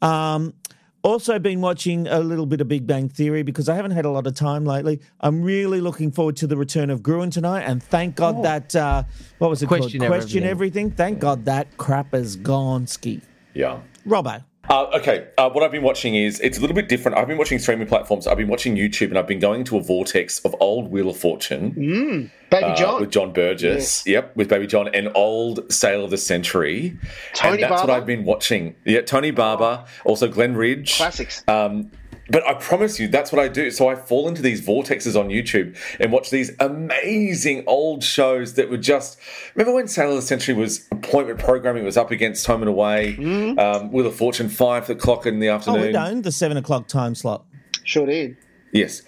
Um, 0.00 0.54
also 1.02 1.38
been 1.38 1.60
watching 1.60 2.06
a 2.06 2.20
little 2.20 2.46
bit 2.46 2.60
of 2.60 2.68
Big 2.68 2.86
Bang 2.86 3.08
Theory 3.08 3.42
because 3.42 3.68
I 3.68 3.74
haven't 3.74 3.92
had 3.92 4.04
a 4.04 4.10
lot 4.10 4.26
of 4.26 4.34
time 4.34 4.64
lately. 4.64 5.00
I'm 5.20 5.42
really 5.42 5.80
looking 5.80 6.10
forward 6.10 6.36
to 6.36 6.46
the 6.46 6.56
return 6.56 6.90
of 6.90 7.02
Gruen 7.02 7.30
tonight, 7.30 7.62
and 7.62 7.82
thank 7.82 8.16
God 8.16 8.44
that 8.44 8.74
uh, 8.74 9.04
what 9.38 9.50
was 9.50 9.62
it 9.62 9.66
Question 9.66 10.00
called? 10.00 10.12
Everything. 10.12 10.20
Question 10.20 10.44
everything. 10.44 10.90
Thank 10.90 11.18
God 11.18 11.44
that 11.44 11.76
crap 11.76 12.14
is 12.14 12.36
gone. 12.36 12.86
Ski. 12.86 13.20
Yeah. 13.54 13.80
Robbo. 14.06 14.42
Uh, 14.70 14.84
okay, 14.94 15.28
uh, 15.36 15.50
what 15.50 15.64
I've 15.64 15.72
been 15.72 15.82
watching 15.82 16.14
is 16.14 16.38
it's 16.40 16.56
a 16.56 16.60
little 16.60 16.76
bit 16.76 16.88
different. 16.88 17.18
I've 17.18 17.26
been 17.26 17.36
watching 17.36 17.58
streaming 17.58 17.88
platforms. 17.88 18.26
I've 18.26 18.36
been 18.36 18.48
watching 18.48 18.76
YouTube, 18.76 19.08
and 19.08 19.18
I've 19.18 19.26
been 19.26 19.40
going 19.40 19.64
to 19.64 19.76
a 19.76 19.82
vortex 19.82 20.38
of 20.44 20.54
old 20.60 20.90
Wheel 20.90 21.10
of 21.10 21.16
Fortune 21.16 22.30
Baby 22.50 22.64
uh, 22.64 22.76
John. 22.76 23.00
with 23.00 23.10
John 23.10 23.32
Burgess. 23.32 24.06
Yep, 24.06 24.36
with 24.36 24.48
Baby 24.48 24.66
John 24.68 24.88
and 24.94 25.10
old 25.14 25.70
Sale 25.72 26.04
of 26.04 26.10
the 26.10 26.16
Century. 26.18 26.96
Tony 27.34 27.54
and 27.54 27.62
that's 27.64 27.70
Barber. 27.70 27.92
what 27.92 27.96
I've 28.00 28.06
been 28.06 28.24
watching. 28.24 28.76
Yeah, 28.84 29.00
Tony 29.00 29.32
Barber, 29.32 29.84
also 30.04 30.28
Glenn 30.28 30.54
Ridge. 30.54 30.96
Classics. 30.96 31.42
Um, 31.48 31.90
but 32.30 32.46
I 32.46 32.54
promise 32.54 32.98
you, 33.00 33.08
that's 33.08 33.32
what 33.32 33.40
I 33.40 33.48
do. 33.48 33.70
So 33.70 33.88
I 33.88 33.94
fall 33.94 34.28
into 34.28 34.42
these 34.42 34.60
vortexes 34.64 35.18
on 35.18 35.28
YouTube 35.28 35.76
and 36.00 36.12
watch 36.12 36.30
these 36.30 36.52
amazing 36.60 37.64
old 37.66 38.02
shows 38.04 38.54
that 38.54 38.70
were 38.70 38.76
just. 38.76 39.18
Remember 39.54 39.74
when 39.74 39.88
Sale 39.88 40.10
of 40.10 40.16
the 40.16 40.22
Century 40.22 40.54
was 40.54 40.86
appointment 40.90 41.38
programming 41.40 41.84
was 41.84 41.96
up 41.96 42.10
against 42.10 42.46
Home 42.46 42.62
and 42.62 42.68
Away, 42.68 43.16
um, 43.58 43.90
Wheel 43.92 44.06
of 44.06 44.14
Fortune, 44.14 44.48
five 44.48 44.88
o'clock 44.88 45.26
in 45.26 45.40
the 45.40 45.48
Oh, 45.50 45.54
afternoon. 45.56 45.84
it 45.84 45.96
owned 45.96 46.24
the 46.24 46.32
seven 46.32 46.56
o'clock 46.56 46.86
time 46.88 47.14
slot. 47.14 47.44
Sure 47.84 48.06
did. 48.06 48.36
Yes. 48.72 49.02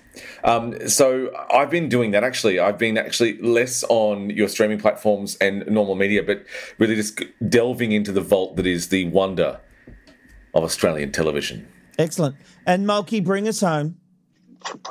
Um, 0.45 0.89
so 0.89 1.31
I've 1.53 1.71
been 1.71 1.89
doing 1.89 2.11
that 2.13 2.23
actually. 2.23 2.59
I've 2.61 2.79
been 2.79 2.97
actually 2.99 3.39
less 3.41 3.83
on 3.89 4.31
your 4.31 4.49
streaming 4.49 4.79
platforms 4.79 5.37
and 5.41 5.67
normal 5.67 5.95
media, 5.95 6.23
but 6.23 6.45
really 6.79 6.95
just 6.95 7.21
delving 7.49 7.93
into 7.93 8.13
the 8.13 8.21
vault 8.21 8.57
that 8.57 8.67
is 8.67 8.89
the 8.89 9.07
wonder 9.09 9.61
of 10.53 10.63
Australian 10.63 11.11
television. 11.13 11.67
Excellent. 11.99 12.37
And 12.67 12.87
Mulkey, 12.87 13.25
bring 13.25 13.49
us 13.49 13.61
home. 13.61 13.97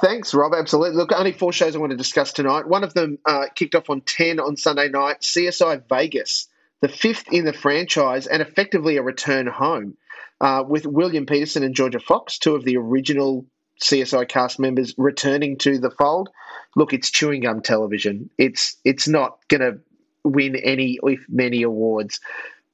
Thanks, 0.02 0.34
Rob. 0.34 0.54
Absolutely. 0.54 0.96
Look, 0.96 1.12
only 1.12 1.32
four 1.32 1.52
shows 1.52 1.76
I 1.76 1.80
want 1.80 1.92
to 1.92 1.98
discuss 1.98 2.32
tonight. 2.32 2.68
One 2.68 2.84
of 2.84 2.94
them 2.94 3.18
uh, 3.26 3.46
kicked 3.56 3.76
off 3.76 3.90
on 3.90 4.02
10 4.02 4.40
on 4.40 4.56
Sunday 4.56 4.90
night 4.90 5.22
CSI 5.22 5.82
Vegas, 5.90 6.48
the 6.82 6.88
fifth 6.88 7.26
in 7.32 7.46
the 7.46 7.54
franchise 7.54 8.28
and 8.28 8.42
effectively 8.42 8.98
a 8.98 9.02
return 9.02 9.48
home 9.48 9.98
uh, 10.42 10.64
with 10.68 10.86
William 10.86 11.26
Petersen 11.26 11.64
and 11.64 11.76
Jorja 11.76 12.02
Fox, 12.02 12.38
two 12.38 12.56
of 12.56 12.66
the 12.66 12.78
original 12.78 13.46
CSI 13.82 14.28
cast 14.28 14.60
members 14.60 14.94
returning 14.98 15.58
to 15.60 15.80
the 15.80 15.90
fold. 15.90 16.30
Look, 16.76 16.94
it's 16.94 17.10
chewing 17.10 17.42
gum 17.42 17.62
television. 17.62 18.30
It's 18.38 18.76
it's 18.84 19.08
not 19.08 19.40
going 19.48 19.62
to 19.62 19.80
win 20.24 20.56
any, 20.58 21.00
if 21.04 21.26
many, 21.30 21.64
awards, 21.64 22.20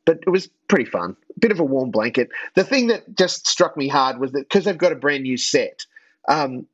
but 0.09 0.23
it 0.25 0.31
was 0.31 0.49
pretty 0.67 0.85
fun. 0.85 1.15
Bit 1.37 1.51
of 1.51 1.59
a 1.59 1.63
warm 1.63 1.91
blanket. 1.91 2.29
The 2.55 2.63
thing 2.63 2.87
that 2.87 3.15
just 3.15 3.47
struck 3.47 3.77
me 3.77 3.87
hard 3.87 4.19
was 4.19 4.31
that 4.31 4.49
because 4.49 4.65
they've 4.65 4.75
got 4.75 4.91
a 4.91 4.95
brand 4.95 5.21
new 5.21 5.37
set, 5.37 5.85
um, 6.27 6.65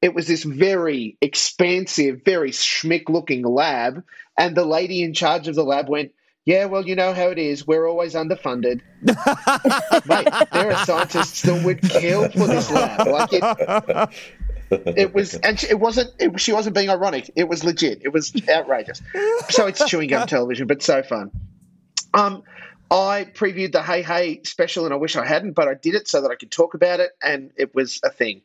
it 0.00 0.14
was 0.14 0.26
this 0.26 0.42
very 0.42 1.18
expansive, 1.20 2.22
very 2.24 2.50
schmick 2.50 3.10
looking 3.10 3.42
lab, 3.42 4.02
and 4.38 4.56
the 4.56 4.64
lady 4.64 5.02
in 5.02 5.12
charge 5.12 5.48
of 5.48 5.54
the 5.54 5.64
lab 5.64 5.90
went. 5.90 6.12
Yeah, 6.46 6.64
well, 6.64 6.86
you 6.86 6.96
know 6.96 7.12
how 7.12 7.26
it 7.28 7.36
is. 7.36 7.66
We're 7.66 7.86
always 7.86 8.14
underfunded. 8.14 8.80
Mate, 9.02 10.48
there 10.50 10.72
are 10.72 10.86
scientists 10.86 11.42
that 11.42 11.62
would 11.62 11.82
kill 11.82 12.30
for 12.30 12.46
this 12.46 12.70
lab. 12.70 13.06
Like 13.06 13.28
it, 13.34 14.10
it 14.96 15.14
was, 15.14 15.34
and 15.34 15.60
she, 15.60 15.66
it 15.68 15.78
wasn't. 15.78 16.10
It, 16.18 16.40
she 16.40 16.54
wasn't 16.54 16.74
being 16.74 16.88
ironic. 16.88 17.30
It 17.36 17.50
was 17.50 17.64
legit. 17.64 18.00
It 18.02 18.14
was 18.14 18.32
outrageous. 18.48 19.02
So 19.50 19.66
it's 19.66 19.84
chewing 19.84 20.08
gum 20.08 20.26
television, 20.26 20.66
but 20.66 20.82
so 20.82 21.02
fun. 21.02 21.30
Um, 22.14 22.42
I 22.90 23.26
previewed 23.34 23.72
the 23.72 23.82
Hey 23.82 24.02
Hey 24.02 24.40
special, 24.44 24.84
and 24.84 24.94
I 24.94 24.96
wish 24.96 25.16
I 25.16 25.26
hadn't, 25.26 25.52
but 25.52 25.68
I 25.68 25.74
did 25.74 25.94
it 25.94 26.08
so 26.08 26.22
that 26.22 26.30
I 26.30 26.36
could 26.36 26.50
talk 26.50 26.74
about 26.74 27.00
it, 27.00 27.10
and 27.22 27.50
it 27.56 27.74
was 27.74 28.00
a 28.04 28.10
thing. 28.10 28.42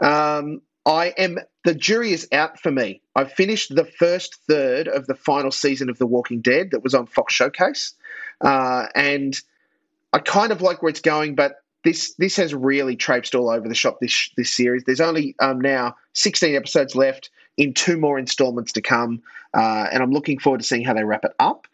Um, 0.00 0.62
I 0.84 1.08
am 1.18 1.38
the 1.64 1.74
jury 1.74 2.12
is 2.12 2.28
out 2.32 2.60
for 2.60 2.70
me. 2.70 3.00
I've 3.14 3.32
finished 3.32 3.74
the 3.74 3.84
first 3.84 4.36
third 4.48 4.88
of 4.88 5.06
the 5.06 5.14
final 5.14 5.50
season 5.50 5.88
of 5.88 5.98
The 5.98 6.06
Walking 6.06 6.40
Dead 6.40 6.70
that 6.70 6.82
was 6.82 6.94
on 6.94 7.06
Fox 7.06 7.34
Showcase, 7.34 7.94
uh, 8.40 8.86
and 8.94 9.36
I 10.12 10.18
kind 10.18 10.52
of 10.52 10.62
like 10.62 10.82
where 10.82 10.90
it's 10.90 11.00
going, 11.00 11.34
but 11.34 11.56
this 11.84 12.14
this 12.14 12.36
has 12.36 12.54
really 12.54 12.96
traipsed 12.96 13.34
all 13.34 13.48
over 13.48 13.68
the 13.68 13.74
shop. 13.74 13.98
This 14.00 14.30
this 14.36 14.54
series. 14.54 14.84
There's 14.84 15.00
only 15.00 15.36
um, 15.38 15.60
now 15.60 15.94
16 16.14 16.54
episodes 16.54 16.96
left 16.96 17.30
in 17.56 17.72
two 17.72 17.96
more 17.96 18.18
installments 18.18 18.72
to 18.72 18.82
come, 18.82 19.22
uh, 19.54 19.86
and 19.92 20.02
I'm 20.02 20.12
looking 20.12 20.38
forward 20.40 20.60
to 20.60 20.66
seeing 20.66 20.84
how 20.84 20.94
they 20.94 21.04
wrap 21.04 21.24
it 21.24 21.32
up. 21.38 21.68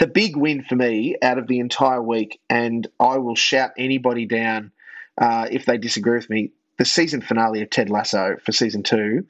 The 0.00 0.06
big 0.06 0.34
win 0.34 0.62
for 0.62 0.76
me 0.76 1.16
out 1.20 1.36
of 1.38 1.46
the 1.46 1.60
entire 1.60 2.02
week, 2.02 2.40
and 2.48 2.86
I 2.98 3.18
will 3.18 3.34
shout 3.36 3.72
anybody 3.76 4.24
down 4.24 4.72
uh, 5.18 5.46
if 5.50 5.66
they 5.66 5.76
disagree 5.76 6.16
with 6.16 6.30
me. 6.30 6.52
The 6.78 6.86
season 6.86 7.20
finale 7.20 7.60
of 7.60 7.68
Ted 7.68 7.90
Lasso 7.90 8.36
for 8.42 8.52
season 8.52 8.82
two, 8.82 9.26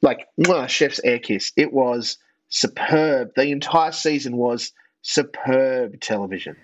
like 0.00 0.26
mwah, 0.40 0.66
chef's 0.66 0.98
air 1.04 1.18
kiss. 1.18 1.52
It 1.56 1.74
was 1.74 2.16
superb. 2.48 3.32
The 3.36 3.50
entire 3.50 3.92
season 3.92 4.38
was 4.38 4.72
superb 5.02 6.00
television 6.00 6.56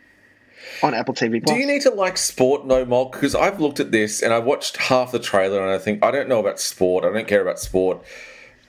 on 0.83 0.95
Apple 0.95 1.13
TV 1.13 1.45
Plus. 1.45 1.55
Do 1.55 1.61
you 1.61 1.67
need 1.67 1.83
to 1.83 1.91
like 1.91 2.17
sport 2.17 2.65
no 2.67 2.87
more? 2.87 3.11
Because 3.11 3.35
I've 3.35 3.61
looked 3.61 3.79
at 3.79 3.93
this 3.93 4.23
and 4.23 4.33
I 4.33 4.39
watched 4.39 4.79
half 4.79 5.13
the 5.13 5.19
trailer 5.19 5.61
and 5.63 5.71
I 5.71 5.79
think 5.79 6.03
I 6.03 6.11
don't 6.11 6.31
know 6.31 6.41
about 6.41 6.59
sport. 6.59 7.05
I 7.05 7.13
don't 7.13 7.29
care 7.29 7.43
about 7.43 7.59
sport. 7.59 8.03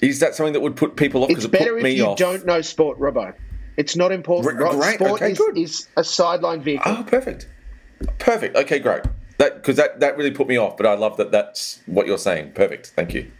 Is 0.01 0.19
that 0.19 0.35
something 0.35 0.51
that 0.51 0.59
would 0.59 0.75
put 0.75 0.97
people 0.97 1.23
off? 1.23 1.29
It's 1.29 1.45
Because 1.45 1.45
it 1.45 1.51
better 1.51 1.71
put 1.71 1.77
if 1.77 1.83
me 1.83 1.91
you 1.91 2.07
off. 2.07 2.17
don't 2.17 2.45
know 2.45 2.59
sport, 2.59 2.99
Robbo. 2.99 3.33
It's 3.77 3.95
not 3.95 4.11
important. 4.11 4.59
Right? 4.59 4.71
great, 4.71 4.95
Sport 4.95 5.21
okay, 5.21 5.31
is, 5.31 5.37
good. 5.37 5.57
is 5.57 5.87
a 5.97 6.03
sideline 6.03 6.61
vehicle. 6.61 6.95
Oh, 6.97 7.03
perfect, 7.03 7.47
perfect. 8.19 8.55
Okay, 8.55 8.79
great. 8.79 9.03
That 9.37 9.55
because 9.55 9.75
that 9.75 9.99
that 9.99 10.17
really 10.17 10.31
put 10.31 10.47
me 10.47 10.57
off. 10.57 10.77
But 10.77 10.85
I 10.85 10.95
love 10.95 11.17
that. 11.17 11.31
That's 11.31 11.81
what 11.85 12.07
you're 12.07 12.17
saying. 12.17 12.53
Perfect. 12.53 12.93
Thank 12.95 13.13
you. 13.13 13.31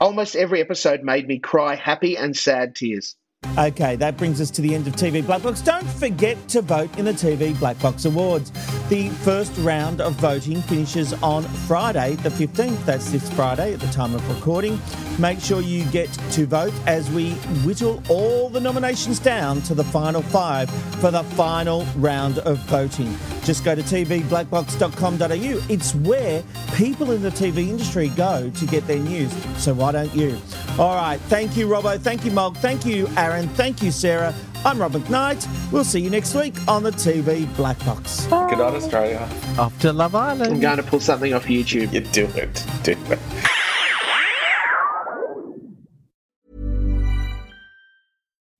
Almost 0.00 0.36
every 0.36 0.60
episode 0.60 1.02
made 1.02 1.26
me 1.26 1.38
cry 1.38 1.74
happy 1.74 2.16
and 2.16 2.36
sad 2.36 2.76
tears. 2.76 3.16
Okay, 3.58 3.96
that 3.96 4.16
brings 4.18 4.40
us 4.40 4.50
to 4.50 4.62
the 4.62 4.74
end 4.74 4.86
of 4.86 4.94
TV 4.96 5.24
Black 5.24 5.42
Box. 5.42 5.62
Don't 5.62 5.88
forget 5.88 6.36
to 6.48 6.60
vote 6.60 6.94
in 6.98 7.04
the 7.06 7.12
TV 7.12 7.58
Black 7.58 7.80
Box 7.80 8.04
Awards. 8.04 8.50
The 8.88 9.08
first 9.08 9.52
round 9.58 10.00
of 10.00 10.12
voting 10.14 10.60
finishes 10.62 11.14
on 11.22 11.42
Friday, 11.66 12.16
the 12.16 12.28
15th. 12.28 12.84
That's 12.84 13.10
this 13.10 13.32
Friday 13.32 13.72
at 13.72 13.80
the 13.80 13.86
time 13.88 14.14
of 14.14 14.28
recording. 14.28 14.78
Make 15.18 15.40
sure 15.40 15.62
you 15.62 15.84
get 15.86 16.12
to 16.32 16.46
vote 16.46 16.74
as 16.86 17.10
we 17.10 17.32
whittle 17.64 18.02
all 18.08 18.48
the 18.50 18.60
nominations 18.60 19.18
down 19.18 19.62
to 19.62 19.74
the 19.74 19.84
final 19.84 20.22
five 20.22 20.70
for 21.00 21.10
the 21.10 21.24
final 21.24 21.84
round 21.96 22.38
of 22.40 22.58
voting. 22.66 23.16
Just 23.42 23.64
go 23.64 23.74
to 23.74 23.82
tvblackbox.com.au. 23.82 25.72
It's 25.72 25.94
where 25.94 26.42
people 26.74 27.12
in 27.12 27.22
the 27.22 27.30
TV 27.30 27.68
industry 27.68 28.08
go 28.10 28.50
to 28.50 28.66
get 28.66 28.86
their 28.86 28.98
news. 28.98 29.32
So 29.56 29.72
why 29.72 29.92
don't 29.92 30.14
you? 30.14 30.38
All 30.78 30.96
right. 30.96 31.20
Thank 31.22 31.56
you, 31.56 31.68
Robbo. 31.68 31.98
Thank 31.98 32.24
you, 32.24 32.32
Mog. 32.32 32.56
Thank 32.58 32.84
you, 32.84 33.08
Aaron. 33.16 33.35
And 33.36 33.50
thank 33.50 33.82
you, 33.82 33.90
Sarah. 33.90 34.34
I'm 34.64 34.78
Rob 34.78 34.92
McKnight. 34.92 35.70
We'll 35.70 35.84
see 35.84 36.00
you 36.00 36.08
next 36.08 36.34
week 36.34 36.54
on 36.66 36.82
the 36.82 36.90
TV 36.90 37.54
Black 37.54 37.78
Box. 37.84 38.24
Good 38.26 38.56
night, 38.56 38.60
Australia. 38.60 39.28
Off 39.58 39.78
to 39.80 39.92
Love 39.92 40.14
Island. 40.14 40.54
I'm 40.54 40.60
going 40.60 40.78
to 40.78 40.82
pull 40.82 41.00
something 41.00 41.34
off 41.34 41.44
YouTube. 41.44 41.92
You 41.92 42.00
do 42.00 42.24
it. 42.34 42.64
Do 42.82 42.92
it. 43.12 43.18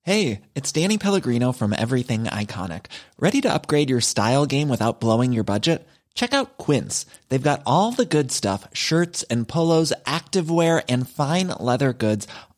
Hey, 0.02 0.42
it's 0.54 0.70
Danny 0.72 0.98
Pellegrino 0.98 1.52
from 1.52 1.72
Everything 1.72 2.24
Iconic. 2.24 2.86
Ready 3.18 3.40
to 3.40 3.52
upgrade 3.52 3.88
your 3.88 4.02
style 4.02 4.44
game 4.44 4.68
without 4.68 5.00
blowing 5.00 5.32
your 5.32 5.42
budget? 5.42 5.86
check 6.16 6.34
out 6.34 6.58
Quince. 6.58 7.06
They've 7.28 7.40
got 7.40 7.62
all 7.64 7.92
the 7.92 8.04
good 8.04 8.32
stuff 8.32 8.66
shirts 8.72 9.22
and 9.24 9.46
polos, 9.46 9.92
activewear, 10.04 10.82
and 10.88 11.08
fine 11.08 11.52
leather 11.60 11.92
goods, 11.92 12.26